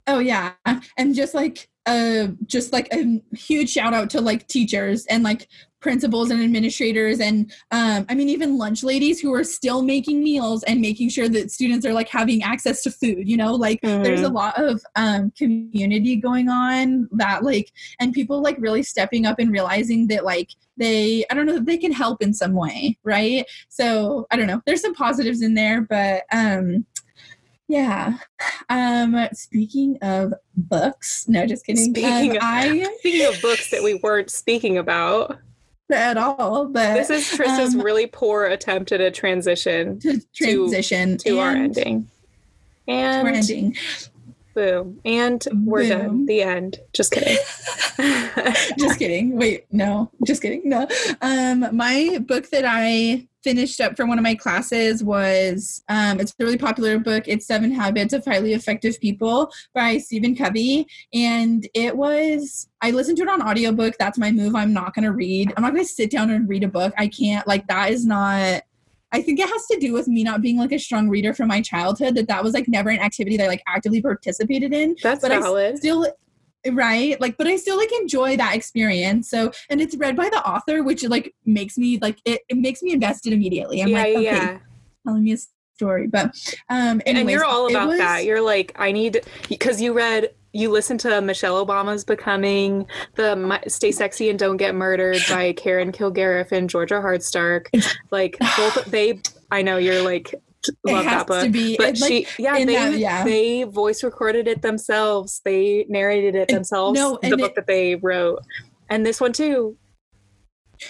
oh 0.08 0.20
yeah 0.20 0.54
and 0.98 1.16
just 1.16 1.34
like 1.34 1.68
uh 1.86 2.28
just 2.46 2.72
like 2.74 2.88
a 2.94 3.22
huge 3.36 3.70
shout 3.70 3.94
out 3.94 4.10
to 4.10 4.22
like 4.22 4.48
teachers 4.48 5.06
and 5.08 5.24
like 5.24 5.48
principals 5.82 6.32
and 6.32 6.42
administrators 6.42 7.20
and 7.20 7.52
um, 7.70 8.08
i 8.10 8.16
mean 8.16 8.28
even 8.28 8.58
lunch 8.58 8.84
ladies 8.84 9.20
who 9.20 9.32
are 9.32 9.44
still 9.44 9.84
making 9.84 10.24
meals 10.24 10.64
and 10.64 10.82
making 10.82 11.10
sure 11.10 11.30
that 11.30 11.52
students 11.52 11.86
are 11.86 11.94
like 11.94 12.10
having 12.10 12.42
access 12.42 12.82
to 12.82 12.90
food 12.90 13.26
you 13.28 13.38
know? 13.38 13.54
Like 13.54 13.82
mm-hmm. 13.82 14.04
there's 14.04 14.22
a 14.22 14.30
lot 14.30 14.62
of 14.62 14.82
um, 14.96 15.32
community 15.38 16.16
going 16.16 16.50
on 16.50 17.08
that 17.14 17.44
like 17.44 17.72
and 18.00 18.14
people 18.14 18.42
like 18.42 18.58
really 18.60 18.84
stepping 18.84 19.26
up 19.26 19.40
and 19.40 19.52
realizing 19.52 20.08
that 20.08 20.24
like 20.24 20.50
they 20.78 21.26
i 21.30 21.34
don't 21.34 21.46
know 21.46 21.60
they 21.60 21.78
can 21.78 21.92
help 21.92 22.22
in 22.22 22.34
some 22.34 22.54
way 22.54 22.98
right? 23.04 23.46
So 23.70 24.28
i 24.32 24.36
don't 24.36 24.48
know. 24.48 24.62
There's 24.66 24.82
some 24.82 24.94
positives 24.94 25.42
in 25.42 25.54
there 25.54 25.82
but 25.82 26.24
um 26.32 26.86
yeah. 27.68 28.18
Um 28.70 29.28
speaking 29.34 29.98
of 30.02 30.34
books, 30.56 31.28
no 31.28 31.46
just 31.46 31.66
kidding. 31.66 31.92
Speaking, 31.92 32.32
um, 32.32 32.38
of, 32.38 32.44
I, 32.44 32.84
speaking 33.00 33.28
of 33.28 33.42
books 33.42 33.72
that 33.72 33.84
we 33.84 33.96
weren't 33.96 34.30
speaking 34.30 34.78
about 34.78 35.40
at 35.92 36.18
all. 36.18 36.66
But 36.66 36.94
this 36.96 37.10
is 37.10 37.38
Trista's 37.38 37.76
um, 37.76 37.82
really 37.82 38.08
poor 38.08 38.46
attempt 38.46 38.92
at 38.92 39.02
a 39.02 39.12
transition 39.12 40.00
to 40.00 40.20
transition 40.34 41.18
to, 41.18 41.30
to 41.30 41.40
our 41.40 41.52
ending. 41.52 42.08
And 42.88 43.28
our 43.28 43.34
ending. 43.34 43.76
Boom. 44.56 45.02
And 45.04 45.46
we're 45.54 45.82
Boom. 45.82 45.90
done. 45.90 46.26
The 46.26 46.42
end. 46.42 46.80
Just 46.94 47.12
kidding. 47.12 47.38
just 48.80 48.98
kidding. 48.98 49.38
Wait, 49.38 49.66
no. 49.72 50.10
Just 50.26 50.42
kidding. 50.42 50.62
No. 50.64 50.88
Um 51.22 51.76
my 51.76 52.20
book 52.26 52.50
that 52.50 52.64
I 52.66 53.28
finished 53.44 53.80
up 53.80 53.96
for 53.96 54.08
one 54.08 54.18
of 54.18 54.24
my 54.24 54.34
classes 54.34 55.04
was 55.04 55.84
um, 55.88 56.20
it's 56.20 56.32
a 56.32 56.44
really 56.44 56.58
popular 56.58 56.98
book 56.98 57.26
it's 57.28 57.46
seven 57.46 57.72
habits 57.72 58.12
of 58.12 58.26
highly 58.26 58.54
effective 58.54 59.00
people 59.00 59.52
by 59.76 60.00
stephen 60.00 60.36
covey 60.36 60.88
and 61.14 61.68
it 61.76 61.96
was 61.96 62.68
i 62.82 62.90
listened 62.90 63.16
to 63.16 63.22
it 63.22 63.30
on 63.30 63.44
audiobook 63.44 63.94
that's 64.00 64.18
my 64.18 64.32
move 64.32 64.56
i'm 64.56 64.74
not 64.74 64.96
going 64.96 65.04
to 65.04 65.12
read 65.12 65.54
i'm 65.56 65.62
not 65.62 65.74
going 65.74 65.86
to 65.86 65.88
sit 65.88 66.10
down 66.10 66.32
and 66.32 66.50
read 66.50 66.64
a 66.64 66.68
book 66.68 66.92
i 66.98 67.08
can't 67.08 67.48
like 67.48 67.68
that 67.68 67.92
is 67.92 68.04
not 68.04 68.64
I 69.16 69.22
think 69.22 69.40
it 69.40 69.50
has 69.50 69.66
to 69.68 69.78
do 69.80 69.94
with 69.94 70.08
me 70.08 70.24
not 70.24 70.42
being 70.42 70.58
like 70.58 70.72
a 70.72 70.80
strong 70.80 71.10
reader 71.10 71.34
from 71.34 71.48
my 71.48 71.62
childhood. 71.62 72.16
That 72.16 72.28
that 72.28 72.44
was 72.44 72.54
like 72.54 72.68
never 72.68 72.90
an 72.90 73.00
activity 73.00 73.38
that 73.38 73.46
I 73.46 73.48
like 73.48 73.64
actively 73.68 74.02
participated 74.02 74.74
in. 74.74 74.96
That's 75.02 75.22
but 75.22 75.30
valid. 75.30 75.74
I 75.74 75.78
still 75.78 76.08
right 76.72 77.22
like 77.22 77.38
but 77.38 77.46
i 77.46 77.56
still 77.56 77.78
like 77.78 77.92
enjoy 78.02 78.36
that 78.36 78.56
experience 78.56 79.30
so 79.30 79.52
and 79.70 79.80
it's 79.80 79.96
read 79.98 80.16
by 80.16 80.28
the 80.30 80.50
author 80.50 80.82
which 80.82 81.04
like 81.04 81.32
makes 81.46 81.78
me 81.78 82.00
like 82.02 82.18
it, 82.26 82.42
it 82.50 82.58
makes 82.58 82.82
me 82.82 82.92
invested 82.92 83.32
immediately 83.34 83.82
i'm 83.84 83.90
yeah, 83.90 83.98
like 84.00 84.16
okay 84.16 84.24
yeah. 84.24 84.58
telling 85.06 85.24
me 85.24 85.34
a 85.34 85.38
story. 85.76 86.08
But 86.08 86.34
um, 86.70 87.02
anyways, 87.06 87.22
and 87.22 87.30
you're 87.30 87.46
all 87.46 87.70
about 87.70 87.90
was- 87.90 88.00
that. 88.00 88.26
You're 88.26 88.42
like, 88.42 88.72
I 88.76 88.92
need 88.92 89.22
because 89.50 89.80
you 89.80 89.94
read, 89.94 90.32
you 90.56 90.72
listen 90.72 90.98
to 91.00 91.20
Michelle 91.22 91.64
Obama's 91.66 92.04
Becoming, 92.06 92.88
the 93.16 93.60
Stay 93.68 93.92
Sexy 93.92 94.30
and 94.30 94.40
Don't 94.40 94.58
Get 94.58 94.74
Murdered 94.74 95.20
by 95.30 95.52
Karen 95.54 95.92
Kilgariff 95.92 96.52
and 96.52 96.70
Georgia 96.70 96.96
Hardstark. 96.96 97.68
Like 98.12 98.38
both, 98.58 98.86
they. 98.86 99.22
I 99.52 99.62
know 99.62 99.78
you're 99.78 100.02
like 100.02 100.34
love 100.84 101.02
it 101.02 101.10
that 101.10 101.28
book. 101.28 101.44
to 101.44 101.50
be 101.52 101.78
but 101.78 101.90
it, 101.90 102.02
like, 102.02 102.28
she, 102.28 102.44
yeah, 102.44 102.56
they 102.66 102.74
that- 102.74 102.98
yeah. 102.98 103.24
they 103.24 103.64
voice 103.64 104.04
recorded 104.04 104.48
it 104.48 104.62
themselves. 104.62 105.42
They 105.44 105.86
narrated 105.90 106.36
it 106.36 106.48
themselves. 106.48 106.98
no, 106.98 107.20
the 107.22 107.38
book 107.38 107.52
it- 107.52 107.56
that 107.56 107.68
they 107.68 107.96
wrote, 107.96 108.40
and 108.90 109.06
this 109.06 109.20
one 109.22 109.34
too. 109.34 109.78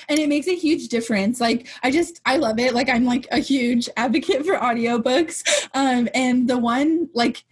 and 0.10 0.18
it 0.20 0.30
makes 0.30 0.48
a 0.48 0.56
huge 0.56 0.88
difference 0.88 1.40
like 1.40 1.68
i 1.84 1.92
just 1.92 2.20
i 2.26 2.38
love 2.38 2.58
it 2.58 2.74
like 2.74 2.90
i'm 2.90 3.06
like 3.06 3.28
a 3.32 3.38
huge 3.38 3.88
advocate 3.98 4.44
for 4.44 4.56
audiobooks 4.58 5.44
um 5.76 6.10
and 6.16 6.48
the 6.50 6.58
one 6.58 7.08
like 7.14 7.44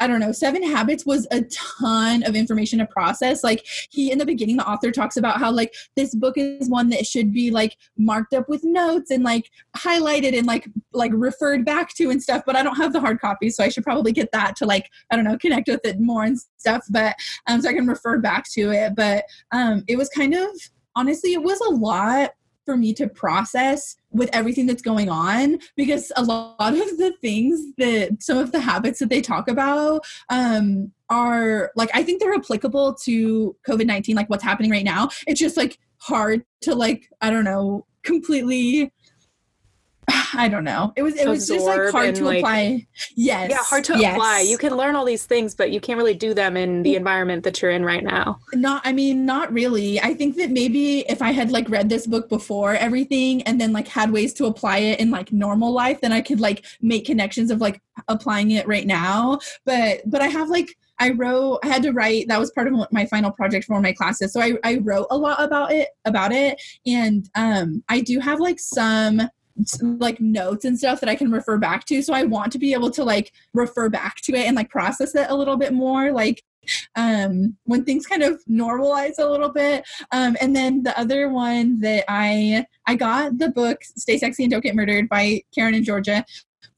I, 0.00 0.06
don't 0.06 0.20
know 0.20 0.32
seven 0.32 0.62
habits 0.62 1.06
was 1.06 1.26
a 1.30 1.42
ton 1.42 2.22
of 2.24 2.34
information 2.34 2.78
to 2.80 2.86
process. 2.86 3.44
Like 3.44 3.66
he 3.90 4.10
in 4.10 4.18
the 4.18 4.26
beginning 4.26 4.56
the 4.56 4.68
author 4.68 4.90
talks 4.90 5.16
about 5.16 5.38
how 5.38 5.50
like 5.50 5.74
this 5.96 6.14
book 6.14 6.34
is 6.36 6.68
one 6.68 6.88
that 6.90 7.06
should 7.06 7.32
be 7.32 7.50
like 7.50 7.76
marked 7.96 8.34
up 8.34 8.48
with 8.48 8.64
notes 8.64 9.10
and 9.10 9.24
like 9.24 9.50
highlighted 9.76 10.36
and 10.36 10.46
like 10.46 10.68
like 10.92 11.12
referred 11.14 11.64
back 11.64 11.94
to 11.94 12.10
and 12.10 12.22
stuff 12.22 12.42
but 12.44 12.56
i 12.56 12.62
don't 12.62 12.76
have 12.76 12.92
the 12.92 13.00
hard 13.00 13.20
copy 13.20 13.48
so 13.50 13.62
i 13.62 13.68
should 13.68 13.84
probably 13.84 14.12
get 14.12 14.30
that 14.32 14.56
to 14.56 14.66
like 14.66 14.90
i 15.10 15.16
don't 15.16 15.24
know 15.24 15.38
connect 15.38 15.68
with 15.68 15.80
it 15.84 16.00
more 16.00 16.24
and 16.24 16.38
stuff 16.58 16.84
but 16.90 17.14
um 17.46 17.60
so 17.60 17.68
i 17.68 17.72
can 17.72 17.86
refer 17.86 18.18
back 18.18 18.44
to 18.50 18.70
it. 18.70 18.94
But 18.94 19.24
um 19.52 19.84
it 19.88 19.96
was 19.96 20.08
kind 20.08 20.34
of 20.34 20.48
honestly, 20.96 21.32
it 21.32 21.42
was 21.42 21.60
a 21.60 21.74
lot 21.74 22.30
for 22.64 22.76
me 22.76 22.92
to 22.94 23.08
process 23.08 23.96
with 24.10 24.30
everything 24.32 24.66
that's 24.66 24.82
going 24.82 25.08
on 25.08 25.58
because 25.76 26.12
a 26.16 26.22
lot 26.22 26.72
of 26.72 26.98
the 26.98 27.14
things 27.20 27.60
that 27.78 28.22
some 28.22 28.38
of 28.38 28.52
the 28.52 28.60
habits 28.60 28.98
that 28.98 29.08
they 29.08 29.20
talk 29.20 29.48
about 29.48 30.04
um, 30.28 30.92
are 31.08 31.70
like, 31.76 31.90
I 31.94 32.02
think 32.02 32.20
they're 32.20 32.34
applicable 32.34 32.94
to 33.04 33.56
COVID 33.68 33.86
19, 33.86 34.16
like 34.16 34.30
what's 34.30 34.44
happening 34.44 34.70
right 34.70 34.84
now. 34.84 35.08
It's 35.26 35.40
just 35.40 35.56
like 35.56 35.78
hard 35.98 36.44
to, 36.62 36.74
like, 36.74 37.08
I 37.20 37.30
don't 37.30 37.44
know, 37.44 37.86
completely. 38.02 38.92
I 40.34 40.48
don't 40.48 40.64
know. 40.64 40.92
It 40.96 41.02
was 41.02 41.16
it 41.16 41.28
was 41.28 41.46
just 41.46 41.66
like 41.66 41.90
hard 41.90 42.14
to 42.16 42.24
like- 42.24 42.38
apply. 42.38 42.86
Yes. 43.16 43.50
Yeah, 43.50 43.58
hard 43.60 43.84
to 43.84 43.98
yes. 43.98 44.14
apply. 44.14 44.40
You 44.40 44.58
can 44.58 44.76
learn 44.76 44.94
all 44.94 45.04
these 45.04 45.24
things, 45.26 45.54
but 45.54 45.70
you 45.70 45.80
can't 45.80 45.98
really 45.98 46.14
do 46.14 46.34
them 46.34 46.56
in 46.56 46.82
the 46.82 46.96
environment 46.96 47.44
that 47.44 47.60
you're 47.60 47.70
in 47.70 47.84
right 47.84 48.04
now. 48.04 48.38
not 48.54 48.82
i 48.84 48.92
mean 48.92 49.24
not 49.24 49.52
really 49.52 50.00
i 50.00 50.14
think 50.14 50.36
that 50.36 50.50
maybe 50.50 51.00
if 51.08 51.22
i 51.22 51.30
had 51.30 51.50
like 51.50 51.68
read 51.68 51.88
this 51.88 52.06
book 52.06 52.28
before 52.28 52.74
everything 52.74 53.42
and 53.42 53.60
then 53.60 53.72
like 53.72 53.88
had 53.88 54.10
ways 54.10 54.32
to 54.34 54.46
apply 54.46 54.78
it 54.78 55.00
in 55.00 55.10
like 55.10 55.32
normal 55.32 55.72
life 55.72 56.00
then 56.00 56.12
i 56.12 56.20
could 56.20 56.40
like 56.40 56.64
make 56.80 57.04
connections 57.04 57.50
of 57.50 57.60
like 57.60 57.80
applying 58.08 58.50
it 58.52 58.66
right 58.66 58.86
now 58.86 59.38
but 59.64 60.00
but 60.06 60.20
i 60.20 60.26
have 60.26 60.48
like 60.48 60.76
i 60.98 61.10
wrote 61.10 61.58
i 61.62 61.68
had 61.68 61.82
to 61.82 61.92
write 61.92 62.26
that 62.28 62.38
was 62.38 62.50
part 62.52 62.66
of 62.66 62.74
my 62.90 63.06
final 63.06 63.30
project 63.30 63.64
for 63.64 63.80
my 63.80 63.92
classes 63.92 64.32
so 64.32 64.40
i, 64.40 64.52
I 64.64 64.78
wrote 64.78 65.06
a 65.10 65.16
lot 65.16 65.42
about 65.42 65.72
it 65.72 65.88
about 66.04 66.32
it 66.32 66.60
and 66.86 67.28
um 67.34 67.82
i 67.88 68.00
do 68.00 68.18
have 68.20 68.40
like 68.40 68.58
some 68.58 69.22
like 69.82 70.20
notes 70.20 70.64
and 70.64 70.78
stuff 70.78 71.00
that 71.00 71.08
I 71.08 71.14
can 71.14 71.30
refer 71.30 71.58
back 71.58 71.86
to. 71.86 72.02
So 72.02 72.12
I 72.12 72.24
want 72.24 72.52
to 72.52 72.58
be 72.58 72.72
able 72.72 72.90
to 72.92 73.04
like 73.04 73.32
refer 73.54 73.88
back 73.88 74.16
to 74.22 74.34
it 74.34 74.46
and 74.46 74.56
like 74.56 74.70
process 74.70 75.14
it 75.14 75.26
a 75.30 75.34
little 75.34 75.56
bit 75.56 75.72
more. 75.72 76.12
Like 76.12 76.42
um 76.96 77.56
when 77.64 77.84
things 77.84 78.06
kind 78.06 78.22
of 78.22 78.40
normalize 78.48 79.14
a 79.18 79.26
little 79.26 79.48
bit 79.48 79.82
um 80.12 80.36
and 80.40 80.54
then 80.54 80.82
the 80.82 80.98
other 80.98 81.30
one 81.30 81.80
that 81.80 82.04
i 82.06 82.64
i 82.86 82.94
got 82.94 83.38
the 83.38 83.48
book 83.48 83.82
stay 83.82 84.18
sexy 84.18 84.44
and 84.44 84.52
don't 84.52 84.62
get 84.62 84.74
murdered 84.74 85.08
by 85.08 85.40
karen 85.54 85.74
and 85.74 85.86
georgia 85.86 86.24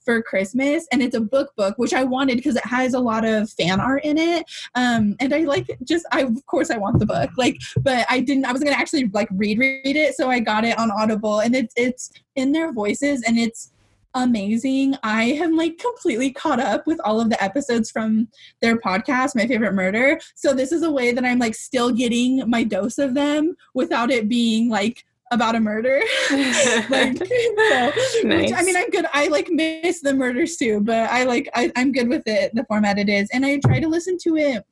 for 0.05 0.23
christmas 0.23 0.87
and 0.93 1.03
it's 1.03 1.17
a 1.17 1.21
book 1.21 1.53
book 1.57 1.75
which 1.79 1.95
i 1.95 2.05
wanted 2.05 2.37
because 2.37 2.57
it 2.57 2.65
has 2.65 2.95
a 2.95 3.01
lot 3.01 3.25
of 3.25 3.51
fan 3.51 3.81
art 3.81 4.05
in 4.05 4.19
it 4.19 4.45
um 4.75 5.17
and 5.21 5.35
i 5.35 5.39
like 5.41 5.71
just 5.85 6.07
i 6.13 6.23
of 6.23 6.47
course 6.47 6.71
i 6.71 6.77
want 6.77 6.99
the 6.99 7.07
book 7.07 7.31
like 7.37 7.59
but 7.81 8.07
i 8.09 8.21
didn't 8.21 8.45
i 8.45 8.53
was 8.53 8.63
gonna 8.63 8.77
actually 8.77 9.09
like 9.09 9.29
read 9.33 9.59
read 9.59 9.97
it 9.97 10.15
so 10.15 10.31
i 10.31 10.39
got 10.39 10.65
it 10.65 10.79
on 10.79 10.91
audible 10.91 11.41
and 11.41 11.55
it's 11.55 11.75
it's 11.77 12.11
in 12.37 12.53
their 12.53 12.73
voices 12.73 13.23
and 13.27 13.39
it's 13.39 13.73
amazing. 14.15 14.95
I 15.03 15.25
am 15.25 15.57
like 15.57 15.79
completely 15.79 16.33
caught 16.33 16.61
up 16.61 16.87
with 16.87 17.01
all 17.05 17.21
of 17.21 17.31
the 17.31 17.43
episodes 17.43 17.91
from 17.91 18.29
their 18.61 18.77
podcast, 18.77 19.35
My 19.35 19.47
Favorite 19.47 19.75
Murder. 19.75 20.21
So 20.35 20.53
this 20.53 20.73
is 20.73 20.83
a 20.83 20.91
way 20.91 21.13
that 21.13 21.25
I'm 21.25 21.39
like 21.39 21.55
still 21.55 21.91
getting 21.91 22.49
my 22.49 22.65
dose 22.65 22.99
of 22.99 23.15
them 23.15 23.57
without 23.75 24.11
it 24.11 24.29
being 24.29 24.69
like 24.69 25.05
about 25.33 25.57
a 25.57 25.61
murder. 25.61 26.01
like 26.31 27.17
so, 27.17 27.93
which, 28.25 28.53
I 28.53 28.63
mean 28.65 28.77
I'm 28.77 28.91
good. 28.91 29.07
I 29.13 29.29
like 29.29 29.49
miss 29.51 30.01
the 30.01 30.15
murders 30.15 30.57
too, 30.57 30.81
but 30.81 31.11
I 31.11 31.25
like 31.25 31.49
I, 31.55 31.73
I'm 31.75 31.91
good 31.91 32.09
with 32.09 32.23
it, 32.27 32.55
the 32.55 32.65
format 32.65 32.99
it 32.99 33.09
is. 33.09 33.29
And 33.33 33.45
I 33.45 33.59
try 33.59 33.81
to 33.81 33.89
listen 33.89 34.19
to 34.23 34.37
it 34.37 34.65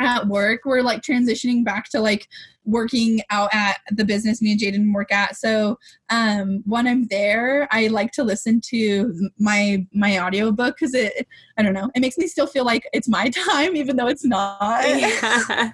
at 0.00 0.26
work. 0.26 0.62
We're 0.64 0.82
like 0.82 1.02
transitioning 1.02 1.64
back 1.64 1.90
to 1.90 2.00
like 2.00 2.28
working 2.64 3.20
out 3.30 3.50
at 3.52 3.78
the 3.90 4.04
business 4.04 4.42
me 4.42 4.52
and 4.52 4.60
Jaden 4.60 4.94
work 4.94 5.12
at. 5.12 5.36
So 5.36 5.78
um 6.10 6.62
when 6.66 6.86
I'm 6.86 7.06
there, 7.08 7.68
I 7.70 7.88
like 7.88 8.12
to 8.12 8.24
listen 8.24 8.60
to 8.68 9.30
my 9.38 9.86
my 9.92 10.18
audiobook 10.18 10.76
because 10.76 10.94
it 10.94 11.28
I 11.58 11.62
don't 11.62 11.74
know, 11.74 11.90
it 11.94 12.00
makes 12.00 12.16
me 12.16 12.26
still 12.26 12.46
feel 12.46 12.64
like 12.64 12.88
it's 12.92 13.08
my 13.08 13.28
time 13.50 13.76
even 13.76 13.96
though 13.96 14.08
it's 14.08 14.24
not. 14.24 14.88
yeah. 14.88 15.72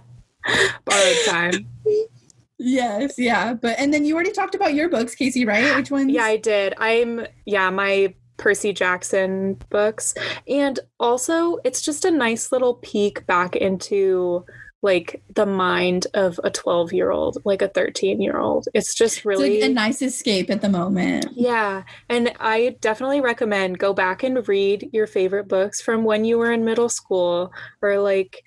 Borrowed 0.84 1.16
time. 1.26 1.68
yes, 2.58 3.14
yeah. 3.18 3.54
But 3.54 3.78
and 3.78 3.92
then 3.92 4.04
you 4.04 4.14
already 4.14 4.32
talked 4.32 4.54
about 4.54 4.74
your 4.74 4.88
books, 4.88 5.14
Casey, 5.14 5.44
right? 5.44 5.76
Which 5.76 5.90
ones? 5.90 6.12
Yeah, 6.12 6.24
I 6.24 6.36
did. 6.36 6.74
I'm 6.78 7.26
yeah, 7.46 7.70
my 7.70 8.14
Percy 8.36 8.72
Jackson 8.72 9.58
books. 9.70 10.14
And 10.48 10.78
also 10.98 11.58
it's 11.64 11.80
just 11.80 12.04
a 12.04 12.10
nice 12.10 12.52
little 12.52 12.74
peek 12.74 13.26
back 13.26 13.56
into 13.56 14.44
like 14.82 15.22
the 15.34 15.46
mind 15.46 16.06
of 16.12 16.38
a 16.44 16.50
12 16.50 16.92
year 16.92 17.10
old, 17.10 17.38
like 17.44 17.62
a 17.62 17.68
13 17.68 18.20
year 18.20 18.38
old. 18.38 18.68
It's 18.74 18.94
just 18.94 19.18
It's 19.18 19.24
really 19.24 19.60
like 19.60 19.70
a 19.70 19.72
nice 19.72 20.02
escape 20.02 20.50
at 20.50 20.60
the 20.60 20.68
moment. 20.68 21.26
Yeah, 21.34 21.84
and 22.10 22.32
I 22.38 22.76
definitely 22.80 23.22
recommend 23.22 23.78
go 23.78 23.94
back 23.94 24.22
and 24.22 24.46
read 24.46 24.90
your 24.92 25.06
favorite 25.06 25.48
books 25.48 25.80
from 25.80 26.04
when 26.04 26.26
you 26.26 26.36
were 26.36 26.52
in 26.52 26.66
middle 26.66 26.90
school 26.90 27.50
or 27.80 27.98
like 27.98 28.44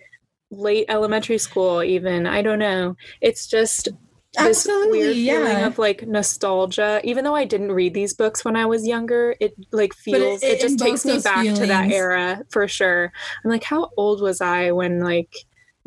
late 0.51 0.85
elementary 0.89 1.37
school 1.37 1.83
even. 1.83 2.25
I 2.25 2.41
don't 2.41 2.59
know. 2.59 2.95
It's 3.21 3.47
just 3.47 3.89
this 4.37 4.45
Absolutely, 4.67 4.99
weird 4.99 5.15
feeling 5.15 5.57
yeah. 5.57 5.67
of 5.67 5.79
like 5.79 6.05
nostalgia. 6.07 7.01
Even 7.03 7.23
though 7.23 7.35
I 7.35 7.45
didn't 7.45 7.71
read 7.71 7.93
these 7.93 8.13
books 8.13 8.45
when 8.45 8.55
I 8.55 8.65
was 8.65 8.85
younger, 8.87 9.35
it 9.39 9.53
like 9.71 9.93
But 10.05 10.15
it- 10.15 10.19
feels 10.19 10.43
it, 10.43 10.47
it 10.47 10.59
just 10.61 10.79
takes 10.79 11.05
me 11.05 11.19
back 11.19 11.43
to 11.45 11.65
that 11.65 11.91
era 11.91 12.43
for 12.49 12.67
sure. 12.67 13.11
I'm 13.43 13.49
like, 13.51 13.63
how 13.63 13.89
old 13.97 14.21
was 14.21 14.41
I 14.41 14.71
when 14.71 14.99
like 14.99 15.33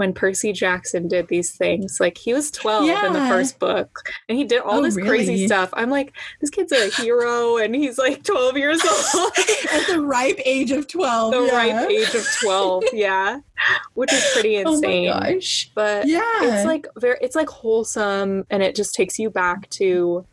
when 0.01 0.15
Percy 0.15 0.51
Jackson 0.55 1.09
did 1.09 1.29
these 1.29 1.53
things? 1.55 1.99
Like 2.01 2.17
he 2.17 2.33
was 2.33 2.51
12 2.51 2.89
in 2.89 3.13
the 3.13 3.19
first 3.29 3.59
book 3.59 4.11
and 4.31 4.39
he 4.39 4.45
did 4.45 4.63
all 4.63 4.79
Oh, 4.79 4.83
this 4.83 4.97
crazy 4.97 5.47
stuff. 5.47 5.69
I'm 5.75 5.91
like, 5.91 6.15
this 6.41 6.49
kid's 6.49 6.73
a 6.73 6.89
hero 6.89 7.59
and 7.59 7.75
he's 7.75 7.99
like 7.99 8.25
12 8.25 8.57
years 8.57 8.81
old. 8.83 9.33
At 9.73 9.87
the 9.89 10.01
ripe 10.01 10.41
age 10.47 10.71
of 10.71 10.89
12. 10.89 11.33
the 11.33 11.41
yeah. 11.43 11.55
ripe 11.55 11.91
age 11.91 12.15
of 12.15 12.27
12, 12.41 12.85
yeah. 12.95 13.41
Which 13.93 14.11
is 14.11 14.27
pretty 14.33 14.57
insane. 14.57 15.11
Oh 15.11 15.21
gosh. 15.21 15.71
But 15.75 16.09
Yeah. 16.09 16.23
it's 16.41 16.65
like 16.65 16.87
very 16.99 17.19
it's 17.21 17.37
like 17.37 17.51
wholesome 17.51 18.47
and 18.49 18.63
it 18.63 18.75
just 18.75 18.95
takes 18.95 19.19
you 19.19 19.29
back 19.29 19.69
to 19.71 20.25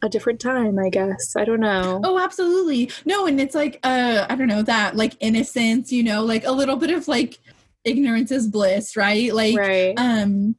a 0.00 0.08
different 0.08 0.40
time, 0.40 0.78
I 0.78 0.88
guess. 0.88 1.36
I 1.36 1.44
don't 1.44 1.60
know. 1.60 2.00
Oh, 2.02 2.18
absolutely. 2.18 2.90
No, 3.04 3.26
and 3.26 3.38
it's 3.38 3.54
like 3.54 3.78
uh 3.84 4.24
I 4.30 4.34
don't 4.36 4.48
know 4.48 4.62
that 4.62 4.96
like 4.96 5.16
innocence, 5.20 5.92
you 5.92 6.02
know, 6.02 6.24
like 6.24 6.46
a 6.46 6.50
little 6.52 6.76
bit 6.76 6.90
of 6.90 7.08
like 7.08 7.38
ignorance 7.84 8.30
is 8.30 8.48
bliss, 8.48 8.96
right? 8.96 9.32
Like 9.34 9.56
right. 9.56 9.94
um 9.96 10.56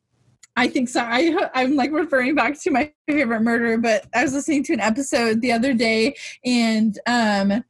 I 0.56 0.68
think 0.68 0.90
so. 0.90 1.02
I 1.02 1.50
I'm 1.54 1.76
like 1.76 1.92
referring 1.92 2.36
back 2.36 2.60
to 2.62 2.72
my 2.72 2.92
favorite 3.08 3.42
murder, 3.42 3.78
but 3.78 4.06
I 4.14 4.24
was 4.24 4.34
listening 4.34 4.64
to 4.66 4.74
an 4.74 4.80
episode 4.80 5.42
the 5.42 5.52
other 5.52 5.74
day 5.74 6.16
and 6.46 6.98
um 7.08 7.64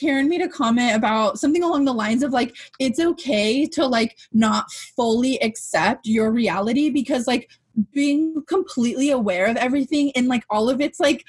Karen 0.00 0.30
made 0.30 0.40
a 0.40 0.48
comment 0.48 0.96
about 0.96 1.38
something 1.38 1.62
along 1.62 1.84
the 1.84 1.92
lines 1.92 2.22
of 2.22 2.32
like 2.32 2.56
it's 2.78 2.98
okay 2.98 3.66
to 3.66 3.86
like 3.86 4.16
not 4.32 4.70
fully 4.96 5.38
accept 5.42 6.06
your 6.06 6.30
reality 6.30 6.88
because 6.88 7.26
like 7.26 7.50
being 7.92 8.42
completely 8.46 9.10
aware 9.10 9.46
of 9.46 9.56
everything 9.56 10.10
and 10.16 10.26
like 10.26 10.44
all 10.48 10.70
of 10.70 10.80
its 10.80 11.00
like 11.00 11.24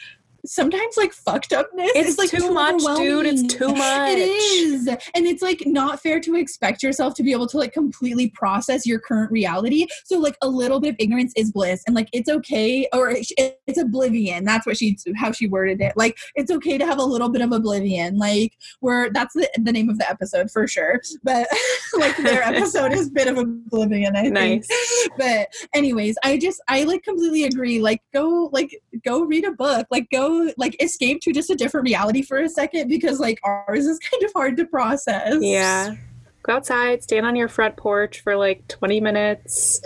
sometimes 0.46 0.98
like 0.98 1.14
fucked 1.14 1.54
upness 1.54 1.92
It's 1.96 2.10
is 2.10 2.18
like 2.18 2.30
too 2.30 2.52
much, 2.52 2.82
dude. 2.98 3.26
It's 3.26 3.54
too 3.54 3.68
much. 3.70 3.82
It 4.12 4.18
is. 4.18 4.88
And 4.88 5.26
it's 5.26 5.42
like 5.42 5.64
not 5.66 6.02
fair 6.02 6.20
to 6.22 6.36
expect 6.36 6.84
yourself 6.84 7.14
to 7.16 7.24
be 7.24 7.32
able 7.32 7.48
to 7.48 7.58
like 7.58 7.72
completely 7.72 8.30
process 8.30 8.86
your 8.86 9.00
current 9.00 9.32
reality. 9.32 9.88
So 10.06 10.20
like 10.20 10.38
a 10.42 10.48
little 10.48 10.80
bit 10.80 10.90
of 10.90 10.96
ignorance 11.00 11.34
is 11.36 11.52
bliss 11.52 11.84
and 11.86 11.96
like 11.96 12.10
it's 12.14 12.30
okay 12.30 12.88
or 12.94 13.12
it's 13.12 13.78
oblivion. 13.78 14.44
That's 14.44 14.66
what 14.66 14.78
she 14.78 14.98
how 15.16 15.32
she 15.32 15.48
worded 15.48 15.82
it. 15.82 15.94
Like 15.96 16.18
it's 16.36 16.52
okay 16.52 16.78
to 16.78 16.86
have 16.86 16.98
a 16.98 17.04
little 17.04 17.30
bit 17.30 17.42
of 17.42 17.52
oblivion. 17.52 18.18
Like 18.18 18.58
where 18.80 19.10
that's 19.12 19.34
the, 19.34 19.50
the 19.64 19.72
name 19.72 19.90
of 19.90 19.98
the 19.98 20.10
episode 20.10 20.52
for 20.52 20.68
sure. 20.68 21.02
But 21.24 21.48
like 21.98 22.18
their 22.18 22.44
episode 22.44 22.92
is 22.92 23.10
bit 23.10 23.28
of 23.28 23.38
oblivion, 23.38 24.16
I 24.16 24.30
think. 24.30 24.66
But 25.18 25.50
anyways, 25.74 26.18
I 26.24 26.38
just 26.38 26.62
I 26.68 26.84
like 26.84 27.04
completely 27.04 27.44
agree. 27.44 27.82
Like 27.82 28.02
go 28.14 28.50
like 28.52 28.82
go 29.04 29.24
read 29.24 29.46
a 29.46 29.52
book. 29.52 29.88
Like 29.92 30.08
go 30.12 30.22
go 30.22 30.52
like 30.58 30.82
escape 30.82 31.22
to 31.22 31.34
just 31.34 31.50
a 31.50 31.56
different 31.56 31.86
reality 31.86 32.22
for 32.22 32.38
a 32.38 32.50
second 32.50 32.88
because 32.88 33.20
like 33.20 33.40
ours 33.44 33.86
is 33.86 34.00
kind 34.12 34.24
of 34.24 34.32
hard 34.34 34.58
to 34.58 34.66
process. 34.66 35.38
Yeah. 35.42 35.96
Go 36.44 36.54
outside, 36.54 37.04
stand 37.04 37.26
on 37.26 37.36
your 37.36 37.48
front 37.48 37.78
porch 37.78 38.22
for 38.22 38.36
like 38.36 38.68
20 38.68 39.00
minutes 39.00 39.80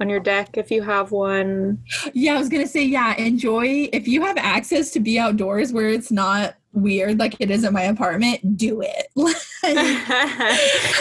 on 0.00 0.08
your 0.08 0.20
deck 0.20 0.56
if 0.56 0.70
you 0.70 0.82
have 0.82 1.10
one. 1.10 1.82
Yeah, 2.12 2.34
I 2.34 2.38
was 2.38 2.48
gonna 2.48 2.68
say, 2.68 2.84
yeah, 2.84 3.16
enjoy 3.16 3.88
if 3.92 4.06
you 4.06 4.22
have 4.22 4.36
access 4.36 4.90
to 4.92 5.00
be 5.00 5.18
outdoors 5.18 5.72
where 5.72 5.88
it's 5.88 6.12
not 6.12 6.54
weird 6.72 7.18
like 7.18 7.34
it 7.40 7.50
is 7.50 7.64
in 7.64 7.72
my 7.72 7.82
apartment, 7.82 8.56
do 8.56 8.80
it. 8.80 9.08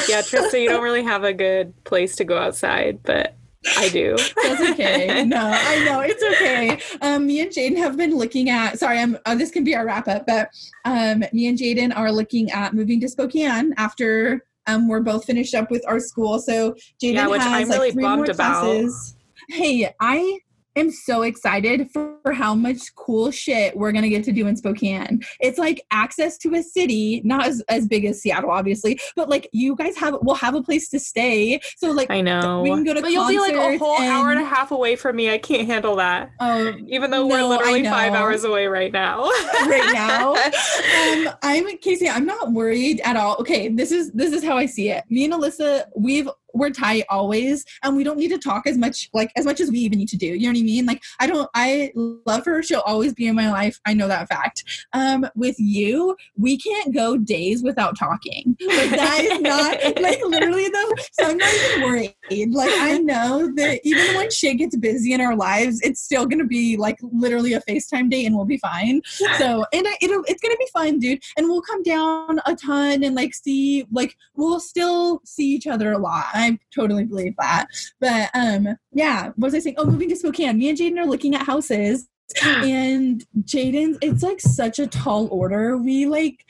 yeah, 0.09 0.21
Trista, 0.21 0.59
you 0.59 0.69
don't 0.69 0.83
really 0.83 1.03
have 1.03 1.23
a 1.23 1.33
good 1.33 1.73
place 1.83 2.15
to 2.15 2.23
go 2.23 2.37
outside, 2.37 2.99
but 3.03 3.35
I 3.77 3.89
do. 3.89 4.15
That's 4.43 4.61
okay. 4.71 5.25
No, 5.25 5.37
I 5.53 5.83
know 5.85 5.99
it's 6.01 6.23
okay. 6.23 6.79
Um, 7.01 7.27
me 7.27 7.41
and 7.41 7.51
Jaden 7.51 7.77
have 7.77 7.97
been 7.97 8.15
looking 8.15 8.49
at. 8.49 8.79
Sorry, 8.79 8.99
I'm. 8.99 9.17
Uh, 9.25 9.35
this 9.35 9.51
can 9.51 9.63
be 9.63 9.75
our 9.75 9.85
wrap 9.85 10.07
up, 10.07 10.25
but 10.25 10.49
um, 10.85 11.23
me 11.33 11.47
and 11.47 11.57
Jaden 11.57 11.95
are 11.95 12.11
looking 12.11 12.49
at 12.51 12.73
moving 12.73 12.99
to 13.01 13.09
Spokane 13.09 13.73
after 13.77 14.45
um, 14.67 14.87
we're 14.87 15.01
both 15.01 15.25
finished 15.25 15.55
up 15.55 15.71
with 15.71 15.83
our 15.87 15.99
school. 15.99 16.39
So 16.39 16.73
Jaden 17.01 17.13
Yeah, 17.15 17.27
which 17.27 17.41
has 17.41 17.51
I'm 17.63 17.67
like 17.69 17.77
really 17.79 17.91
three 17.91 18.03
more 18.03 18.23
about. 18.25 18.35
classes. 18.35 19.15
Hey, 19.49 19.93
I 19.99 20.39
am 20.77 20.91
so 20.91 21.23
excited 21.23 21.89
for, 21.91 22.15
for 22.23 22.33
how 22.33 22.53
much 22.55 22.93
cool 22.95 23.31
shit 23.31 23.75
we're 23.75 23.91
gonna 23.91 24.09
get 24.09 24.23
to 24.25 24.31
do 24.31 24.47
in 24.47 24.55
Spokane. 24.55 25.21
It's 25.39 25.57
like 25.57 25.81
access 25.91 26.37
to 26.39 26.55
a 26.55 26.63
city, 26.63 27.21
not 27.23 27.45
as, 27.45 27.63
as 27.69 27.87
big 27.87 28.05
as 28.05 28.21
Seattle, 28.21 28.51
obviously, 28.51 28.99
but 29.15 29.29
like 29.29 29.49
you 29.51 29.75
guys 29.75 29.97
have 29.97 30.15
will 30.21 30.35
have 30.35 30.55
a 30.55 30.61
place 30.61 30.89
to 30.89 30.99
stay. 30.99 31.59
So 31.77 31.91
like 31.91 32.09
I 32.09 32.21
know. 32.21 32.61
we 32.61 32.69
can 32.69 32.83
go 32.83 32.93
to 32.93 33.01
but 33.01 33.11
you'll 33.11 33.27
be 33.27 33.39
like 33.39 33.53
a 33.53 33.57
concerts 33.57 33.79
whole 33.79 34.01
hour 34.01 34.31
and 34.31 34.39
a 34.39 34.45
half 34.45 34.71
away 34.71 34.95
from 34.95 35.15
me. 35.15 35.29
I 35.29 35.37
can't 35.37 35.67
handle 35.67 35.95
that. 35.97 36.31
um, 36.39 36.85
Even 36.87 37.11
though 37.11 37.27
we're 37.27 37.43
literally 37.43 37.83
five 37.83 38.13
hours 38.13 38.43
away 38.43 38.67
right 38.67 38.91
now. 38.91 39.23
right 39.65 39.91
now. 39.93 40.33
um, 41.31 41.35
I'm 41.43 41.77
Casey. 41.77 42.09
I'm 42.09 42.25
not 42.25 42.51
worried 42.51 43.01
at 43.03 43.15
all. 43.15 43.37
Okay, 43.39 43.69
this 43.69 43.91
is 43.91 44.11
this 44.11 44.33
is 44.33 44.43
how 44.43 44.57
I 44.57 44.65
see 44.65 44.89
it. 44.89 45.03
Me 45.09 45.25
and 45.25 45.33
Alyssa, 45.33 45.85
we've 45.95 46.29
we're 46.57 46.69
tight 46.69 47.05
always, 47.09 47.65
and 47.83 47.95
we 47.95 48.03
don't 48.03 48.17
need 48.17 48.29
to 48.29 48.37
talk 48.37 48.67
as 48.67 48.77
much 48.77 49.09
like 49.13 49.31
as 49.35 49.45
much 49.45 49.59
as 49.59 49.71
we 49.71 49.79
even 49.79 49.97
need 49.99 50.09
to 50.09 50.17
do. 50.17 50.27
You 50.27 50.47
know 50.47 50.53
what 50.53 50.59
I 50.59 50.63
mean? 50.63 50.85
Like 50.85 51.03
I 51.19 51.27
don't. 51.27 51.49
I 51.53 51.91
love 51.95 52.45
her. 52.45 52.61
She'll 52.63 52.83
always 52.85 53.13
be 53.13 53.27
in 53.27 53.35
my 53.35 53.51
life. 53.51 53.79
I 53.85 53.93
know 53.93 54.07
that 54.07 54.27
fact. 54.27 54.63
Um, 54.93 55.27
with 55.35 55.55
you, 55.59 56.15
we 56.37 56.57
can't 56.57 56.93
go 56.93 57.17
days 57.17 57.63
without 57.63 57.97
talking. 57.97 58.57
Like 58.67 58.89
that 58.91 59.19
is 59.23 59.41
not 59.41 60.01
like 60.01 60.19
literally 60.25 60.69
though. 60.69 60.91
So 61.13 61.29
I'm 61.29 61.37
not 61.37 61.53
even 61.53 61.83
worried. 61.83 62.15
Like 62.53 62.71
I 62.73 62.97
know 62.97 63.51
that 63.55 63.79
even 63.83 64.15
when 64.15 64.31
shit 64.31 64.57
gets 64.57 64.75
busy 64.75 65.13
in 65.13 65.21
our 65.21 65.35
lives, 65.35 65.81
it's 65.81 66.01
still 66.01 66.25
gonna 66.25 66.45
be 66.45 66.77
like 66.77 66.97
literally 67.01 67.53
a 67.53 67.61
FaceTime 67.61 68.09
date, 68.09 68.25
and 68.25 68.35
we'll 68.35 68.45
be 68.45 68.57
fine. 68.57 69.01
So 69.37 69.65
and 69.73 69.87
I, 69.87 69.97
it'll 70.01 70.23
it's 70.27 70.41
gonna 70.41 70.57
be 70.57 70.67
fun, 70.73 70.99
dude. 70.99 71.21
And 71.37 71.47
we'll 71.47 71.61
come 71.61 71.83
down 71.83 72.39
a 72.45 72.55
ton 72.55 73.03
and 73.03 73.15
like 73.15 73.33
see 73.33 73.85
like 73.91 74.15
we'll 74.35 74.59
still 74.59 75.21
see 75.25 75.47
each 75.47 75.67
other 75.67 75.91
a 75.91 75.97
lot. 75.97 76.25
I 76.33 76.46
totally 76.73 77.05
believe 77.05 77.35
that. 77.39 77.67
But 77.99 78.29
um 78.33 78.77
yeah, 78.93 79.27
what 79.35 79.47
was 79.47 79.55
I 79.55 79.59
saying? 79.59 79.75
Oh, 79.77 79.85
moving 79.85 80.09
to 80.09 80.15
Spokane. 80.15 80.57
Me 80.57 80.69
and 80.69 80.77
Jaden 80.77 80.97
are 80.99 81.05
looking 81.07 81.35
at 81.35 81.45
houses. 81.45 82.07
And 82.43 83.25
Jaden's, 83.43 83.97
it's 84.01 84.21
like 84.21 84.41
such 84.41 84.79
a 84.79 84.87
tall 84.87 85.29
order. 85.31 85.77
We 85.77 86.07
like, 86.07 86.43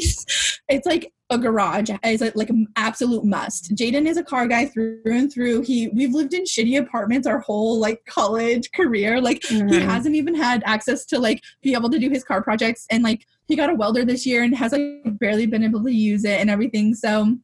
it's 0.00 0.86
like 0.86 1.12
a 1.30 1.36
garage. 1.38 1.90
It's 2.02 2.22
like, 2.22 2.34
like 2.36 2.48
an 2.50 2.66
absolute 2.76 3.22
must. 3.24 3.74
Jaden 3.74 4.06
is 4.06 4.16
a 4.16 4.24
car 4.24 4.46
guy 4.46 4.64
through 4.66 5.00
and 5.04 5.30
through. 5.32 5.60
He, 5.62 5.88
we've 5.88 6.14
lived 6.14 6.32
in 6.32 6.44
shitty 6.44 6.78
apartments 6.80 7.26
our 7.26 7.40
whole 7.40 7.78
like 7.78 8.02
college 8.06 8.70
career. 8.72 9.20
Like 9.20 9.44
he 9.44 9.60
Mhm. 9.60 9.82
hasn't 9.82 10.14
even 10.14 10.34
had 10.34 10.62
access 10.64 11.04
to 11.06 11.18
like 11.18 11.42
be 11.62 11.74
able 11.74 11.90
to 11.90 11.98
do 11.98 12.08
his 12.08 12.24
car 12.24 12.42
projects 12.42 12.86
and 12.90 13.02
like 13.02 13.26
he 13.46 13.56
got 13.56 13.68
a 13.70 13.74
welder 13.74 14.04
this 14.06 14.24
year 14.24 14.42
and 14.42 14.54
has 14.56 14.72
like 14.72 15.18
barely 15.18 15.46
been 15.46 15.62
able 15.64 15.82
to 15.84 15.92
use 15.92 16.24
it 16.24 16.40
and 16.40 16.48
everything 16.48 16.94
so 16.94 17.36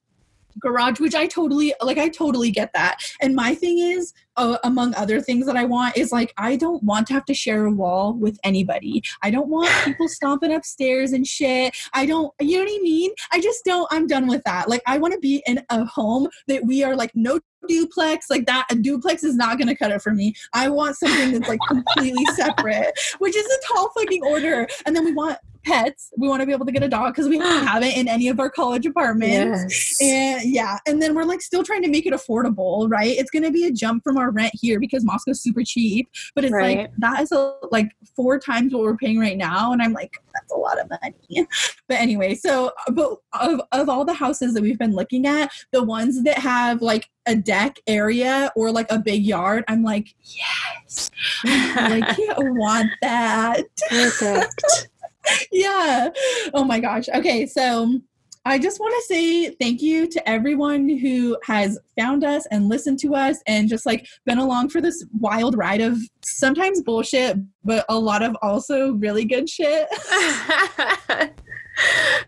garage 0.61 1.00
which 1.00 1.14
i 1.14 1.26
totally 1.26 1.72
like 1.82 1.98
i 1.98 2.08
totally 2.08 2.50
get 2.50 2.72
that. 2.74 2.98
And 3.20 3.34
my 3.34 3.54
thing 3.54 3.78
is 3.78 4.12
uh, 4.36 4.58
among 4.64 4.94
other 4.94 5.20
things 5.20 5.46
that 5.46 5.56
i 5.56 5.64
want 5.64 5.96
is 5.96 6.12
like 6.12 6.32
i 6.36 6.56
don't 6.56 6.82
want 6.82 7.06
to 7.08 7.12
have 7.12 7.24
to 7.26 7.34
share 7.34 7.66
a 7.66 7.72
wall 7.72 8.14
with 8.14 8.38
anybody. 8.44 9.02
I 9.22 9.30
don't 9.30 9.48
want 9.48 9.70
people 9.84 10.08
stomping 10.08 10.52
upstairs 10.52 11.12
and 11.12 11.26
shit. 11.26 11.76
I 11.92 12.06
don't 12.06 12.32
you 12.40 12.58
know 12.58 12.64
what 12.64 12.80
i 12.80 12.82
mean? 12.82 13.11
I 13.32 13.40
just 13.40 13.64
don't 13.64 13.88
i'm 13.90 14.06
done 14.06 14.26
with 14.26 14.42
that. 14.44 14.68
Like 14.68 14.82
i 14.86 14.98
want 14.98 15.14
to 15.14 15.20
be 15.20 15.42
in 15.46 15.62
a 15.70 15.84
home 15.84 16.28
that 16.48 16.64
we 16.64 16.82
are 16.82 16.96
like 16.96 17.12
no 17.14 17.40
duplex 17.68 18.30
like 18.30 18.46
that 18.46 18.66
a 18.70 18.74
duplex 18.74 19.22
is 19.22 19.36
not 19.36 19.58
going 19.58 19.68
to 19.68 19.74
cut 19.74 19.90
it 19.90 20.00
for 20.02 20.12
me. 20.12 20.34
I 20.54 20.68
want 20.68 20.96
something 20.96 21.32
that's 21.32 21.48
like 21.48 21.61
completely 21.68 22.24
separate 22.34 22.98
which 23.18 23.36
is 23.36 23.46
a 23.46 23.66
tall 23.66 23.90
fucking 23.90 24.24
order. 24.24 24.66
And 24.86 24.96
then 24.96 25.04
we 25.04 25.12
want 25.12 25.38
pets 25.64 26.11
we 26.16 26.28
want 26.28 26.40
to 26.40 26.46
be 26.46 26.52
able 26.52 26.66
to 26.66 26.72
get 26.72 26.82
a 26.82 26.88
dog 26.88 27.12
because 27.14 27.28
we 27.28 27.38
don't 27.38 27.66
haven't 27.66 27.96
in 27.96 28.08
any 28.08 28.28
of 28.28 28.40
our 28.40 28.50
college 28.50 28.86
apartments 28.86 29.98
Yes. 30.00 30.00
and 30.00 30.42
yeah, 30.52 30.78
and 30.86 31.00
then 31.00 31.14
we're 31.14 31.24
like 31.24 31.40
still 31.40 31.62
trying 31.62 31.82
to 31.82 31.88
make 31.88 32.06
it 32.06 32.12
affordable, 32.12 32.90
right? 32.90 33.16
It's 33.16 33.30
going 33.30 33.42
to 33.42 33.50
be 33.50 33.66
a 33.66 33.72
jump 33.72 34.02
from 34.04 34.16
our 34.16 34.30
rent 34.30 34.52
here 34.54 34.80
because 34.80 35.04
Moscow's 35.04 35.42
super 35.42 35.62
cheap, 35.64 36.11
but 36.34 36.44
it's 36.44 36.52
like 36.52 36.90
that 36.98 37.20
is 37.20 37.32
a, 37.32 37.54
like 37.70 37.90
four 38.16 38.38
times 38.38 38.72
what 38.72 38.82
we're 38.82 38.96
paying 38.96 39.18
right 39.18 39.36
now, 39.36 39.72
and 39.72 39.82
I'm 39.82 39.92
like 39.92 40.16
that's 40.34 40.52
a 40.52 40.56
lot 40.56 40.78
of 40.80 40.88
money. 40.90 41.46
But 41.88 41.98
anyway, 41.98 42.36
so 42.36 42.70
uh, 42.86 42.92
but 42.92 43.16
of 43.40 43.61
of 43.72 43.88
all 43.88 44.04
the 44.04 44.14
houses 44.14 44.54
that 44.54 44.62
we've 44.62 44.78
been 44.78 44.94
looking 44.94 45.26
at, 45.26 45.50
the 45.72 45.82
ones 45.82 46.22
that 46.22 46.38
have 46.38 46.82
like 46.82 47.08
a 47.26 47.34
deck 47.34 47.80
area 47.88 48.52
or 48.54 48.70
like 48.70 48.90
a 48.90 48.98
big 48.98 49.24
yard, 49.24 49.64
I'm 49.66 49.82
like 49.82 50.14
yes, 50.22 51.11
I 51.44 51.88
like 51.98 52.04
I 52.30 52.34
want 52.38 52.90
that 53.02 53.64
Perfect. 53.88 54.89
yeah. 55.53 56.11
Oh 56.55 56.64
my 56.64 56.81
gosh. 56.81 57.09
Okay, 57.09 57.47
so 57.47 58.01
I 58.45 58.59
just 58.59 58.81
want 58.81 58.95
to 58.95 59.14
say 59.14 59.51
thank 59.51 59.83
you 59.83 60.09
to 60.09 60.28
everyone 60.28 60.89
who 60.89 61.37
has 61.45 61.78
found 61.99 62.24
us 62.24 62.47
and 62.51 62.68
listened 62.68 62.99
to 63.01 63.14
us 63.14 63.39
and 63.47 63.68
just 63.68 63.85
like 63.85 64.07
been 64.24 64.39
along 64.39 64.70
for 64.70 64.81
this 64.81 65.05
wild 65.18 65.57
ride 65.59 65.83
of 65.83 65.99
sometimes 66.22 66.83
bullshit, 66.83 67.37
but 67.64 67.85
a 67.89 67.99
lot 67.99 68.22
of 68.22 68.35
also 68.41 68.93
really 68.95 69.26
good 69.26 69.49
shit. 69.49 69.89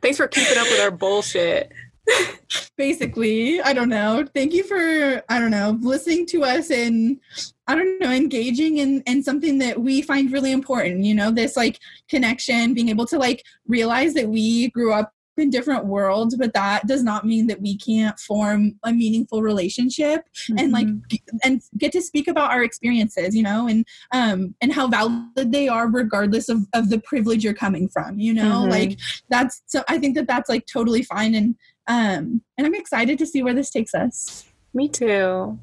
Thanks 0.03 0.18
for 0.18 0.28
keeping 0.28 0.59
up 0.59 0.64
with 0.64 0.80
our 0.80 0.90
bullshit. 0.90 1.72
Basically, 2.76 3.61
I 3.61 3.72
don't 3.72 3.88
know. 3.88 4.26
Thank 4.34 4.53
you 4.53 4.64
for 4.64 5.22
I 5.28 5.38
don't 5.38 5.50
know 5.50 5.78
listening 5.80 6.26
to 6.26 6.44
us 6.44 6.70
and 6.70 7.18
I 7.66 7.74
don't 7.74 8.00
know 8.00 8.11
engaging 8.11 8.78
in 8.78 9.03
in 9.07 9.22
something 9.22 9.59
that 9.59 9.80
we 9.80 10.03
find 10.03 10.32
really 10.32 10.53
important. 10.53 11.05
You 11.05 11.14
know, 11.14 11.30
this 11.30 11.57
like 11.57 11.78
connection, 12.09 12.74
being 12.74 12.88
able 12.88 13.07
to 13.07 13.18
like 13.18 13.42
realize 13.66 14.14
that 14.14 14.28
we 14.28 14.68
grew 14.70 14.92
up 14.92 15.12
in 15.38 15.48
different 15.48 15.86
worlds, 15.86 16.36
but 16.36 16.53
that 16.53 16.86
does 16.86 17.03
not 17.03 17.24
mean 17.24 17.46
that 17.46 17.61
we 17.62 17.74
can't 17.78 18.18
form 18.20 18.74
a 18.84 18.92
meaningful 18.92 19.42
relationship 19.42 20.24
and 20.59 20.72
like 20.72 20.86
Mhm. 20.86 21.18
and 21.42 21.62
get 21.78 21.90
to 21.92 22.03
speak 22.03 22.28
about 22.28 22.50
our 22.50 22.62
experiences 22.62 23.34
you 23.34 23.42
know 23.42 23.66
and 23.66 23.86
um 24.12 24.55
and 24.61 24.74
how 24.74 24.88
valid 24.88 25.50
they 25.50 25.68
are 25.68 25.88
regardless 25.88 26.50
of 26.50 26.66
of 26.74 26.90
the 26.90 26.98
privilege 26.98 27.42
you're 27.44 27.55
coming 27.55 27.88
from 27.88 28.18
you 28.20 28.34
know 28.34 28.64
Mhm. 28.66 28.70
like 28.70 28.98
that's 29.30 29.62
so 29.66 29.82
i 29.88 29.96
think 29.98 30.14
that 30.16 30.26
that's 30.26 30.50
like 30.50 30.66
totally 30.66 31.03
fine 31.03 31.34
and 31.34 31.55
um 31.88 32.42
and 32.56 32.66
i'm 32.66 32.74
excited 32.74 33.18
to 33.18 33.26
see 33.26 33.42
where 33.42 33.54
this 33.54 33.70
takes 33.70 33.94
us 33.94 34.46
me 34.74 34.88
too. 34.88 35.58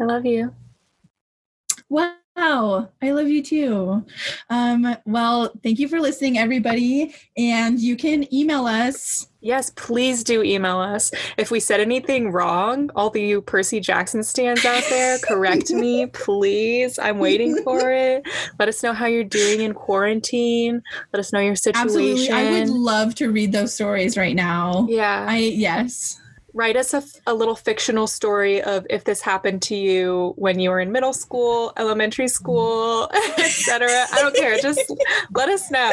I 0.00 0.04
love 0.04 0.24
you. 0.24 0.54
Wow 2.36 2.88
i 3.02 3.10
love 3.10 3.28
you 3.28 3.42
too 3.42 4.04
um 4.48 4.96
well 5.04 5.52
thank 5.62 5.78
you 5.78 5.88
for 5.88 6.00
listening 6.00 6.38
everybody 6.38 7.14
and 7.36 7.80
you 7.80 7.96
can 7.96 8.32
email 8.32 8.66
us 8.66 9.26
Yes, 9.42 9.70
please 9.74 10.22
do 10.22 10.42
email 10.42 10.78
us. 10.78 11.10
If 11.38 11.50
we 11.50 11.60
said 11.60 11.80
anything 11.80 12.30
wrong, 12.30 12.90
all 12.94 13.08
the 13.08 13.22
you 13.22 13.40
Percy 13.40 13.80
Jackson 13.80 14.22
stands 14.22 14.64
out 14.64 14.84
there, 14.90 15.18
correct 15.22 15.70
me, 15.70 16.06
please. 16.06 16.98
I'm 16.98 17.18
waiting 17.18 17.62
for 17.62 17.90
it. 17.90 18.26
Let 18.58 18.68
us 18.68 18.82
know 18.82 18.92
how 18.92 19.06
you're 19.06 19.24
doing 19.24 19.60
in 19.62 19.72
quarantine. 19.72 20.82
Let 21.12 21.20
us 21.20 21.32
know 21.32 21.40
your 21.40 21.56
situation. 21.56 21.80
absolutely 21.80 22.30
i 22.30 22.50
would 22.50 22.68
love 22.68 23.14
to 23.14 23.30
read 23.30 23.52
those 23.52 23.74
stories 23.74 24.16
right 24.16 24.34
now 24.34 24.86
yeah. 24.88 25.26
i 25.28 25.38
yes 25.38 26.19
Write 26.52 26.76
us 26.76 26.94
a 27.26 27.34
little 27.34 27.54
fictional 27.56 28.06
story 28.06 28.60
of 28.62 28.86
if 28.90 29.04
this 29.04 29.20
happened 29.20 29.62
to 29.62 29.76
you 29.76 30.34
when 30.36 30.58
you 30.58 30.70
were 30.70 30.80
in 30.80 30.90
middle 30.90 31.12
school, 31.12 31.72
elementary 31.76 32.28
school, 32.28 33.08
etc. 33.38 33.88
I 34.12 34.20
don't 34.20 34.34
care. 34.34 34.56
Just 34.58 34.92
let 35.34 35.48
us 35.48 35.70
know. 35.70 35.90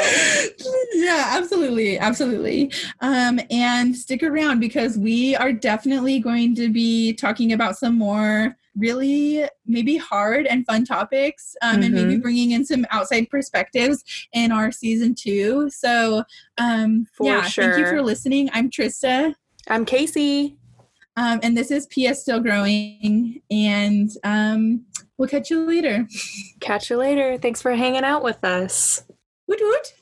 yeah 0.94 1.26
absolutely 1.38 2.00
absolutely 2.00 2.72
um 3.02 3.40
and 3.52 3.96
stick 3.96 4.24
around 4.24 4.60
because 4.60 4.98
we 4.98 5.36
are 5.36 5.52
definitely 5.54 6.20
going 6.20 6.56
to 6.56 6.70
be 6.72 7.14
talking 7.14 7.54
about 7.54 7.78
some 7.78 7.96
more 7.98 8.56
really 8.76 9.44
maybe 9.66 9.98
hard 9.98 10.46
and 10.46 10.66
fun 10.66 10.86
topics 10.86 11.56
um, 11.62 11.82
and 11.82 11.94
maybe 11.94 12.16
Mhm. 12.16 12.22
bringing 12.22 12.52
in 12.52 12.64
some 12.66 12.86
outside 12.92 13.30
perspectives 13.30 14.04
in 14.34 14.52
our 14.52 14.72
season 14.72 15.16
two 15.16 15.70
so 15.70 16.24
um 16.58 17.08
For 17.14 17.26
yeah 17.28 17.42
thank 17.42 17.78
you 17.78 17.86
for 17.88 18.02
listening 18.02 18.50
i'm 18.54 18.70
trista 18.70 19.34
I'm 19.70 19.86
Casey. 19.86 20.58
um, 21.16 21.40
and 21.44 21.58
this 21.58 21.72
is 21.72 21.88
ps 21.88 22.22
still 22.22 22.40
growing 22.40 23.42
and 23.50 24.10
um 24.24 24.86
we'll 25.18 25.28
catch 25.28 25.50
you 25.50 25.66
later 25.66 26.08
Catch 26.60 26.90
you 26.90 26.98
later. 26.98 27.38
Thanks 27.38 27.62
for 27.62 27.72
hanging 27.74 28.04
out 28.04 28.24
with 28.24 28.44
us. 28.44 29.04
Woot 29.48 29.60
woot. 29.62 29.94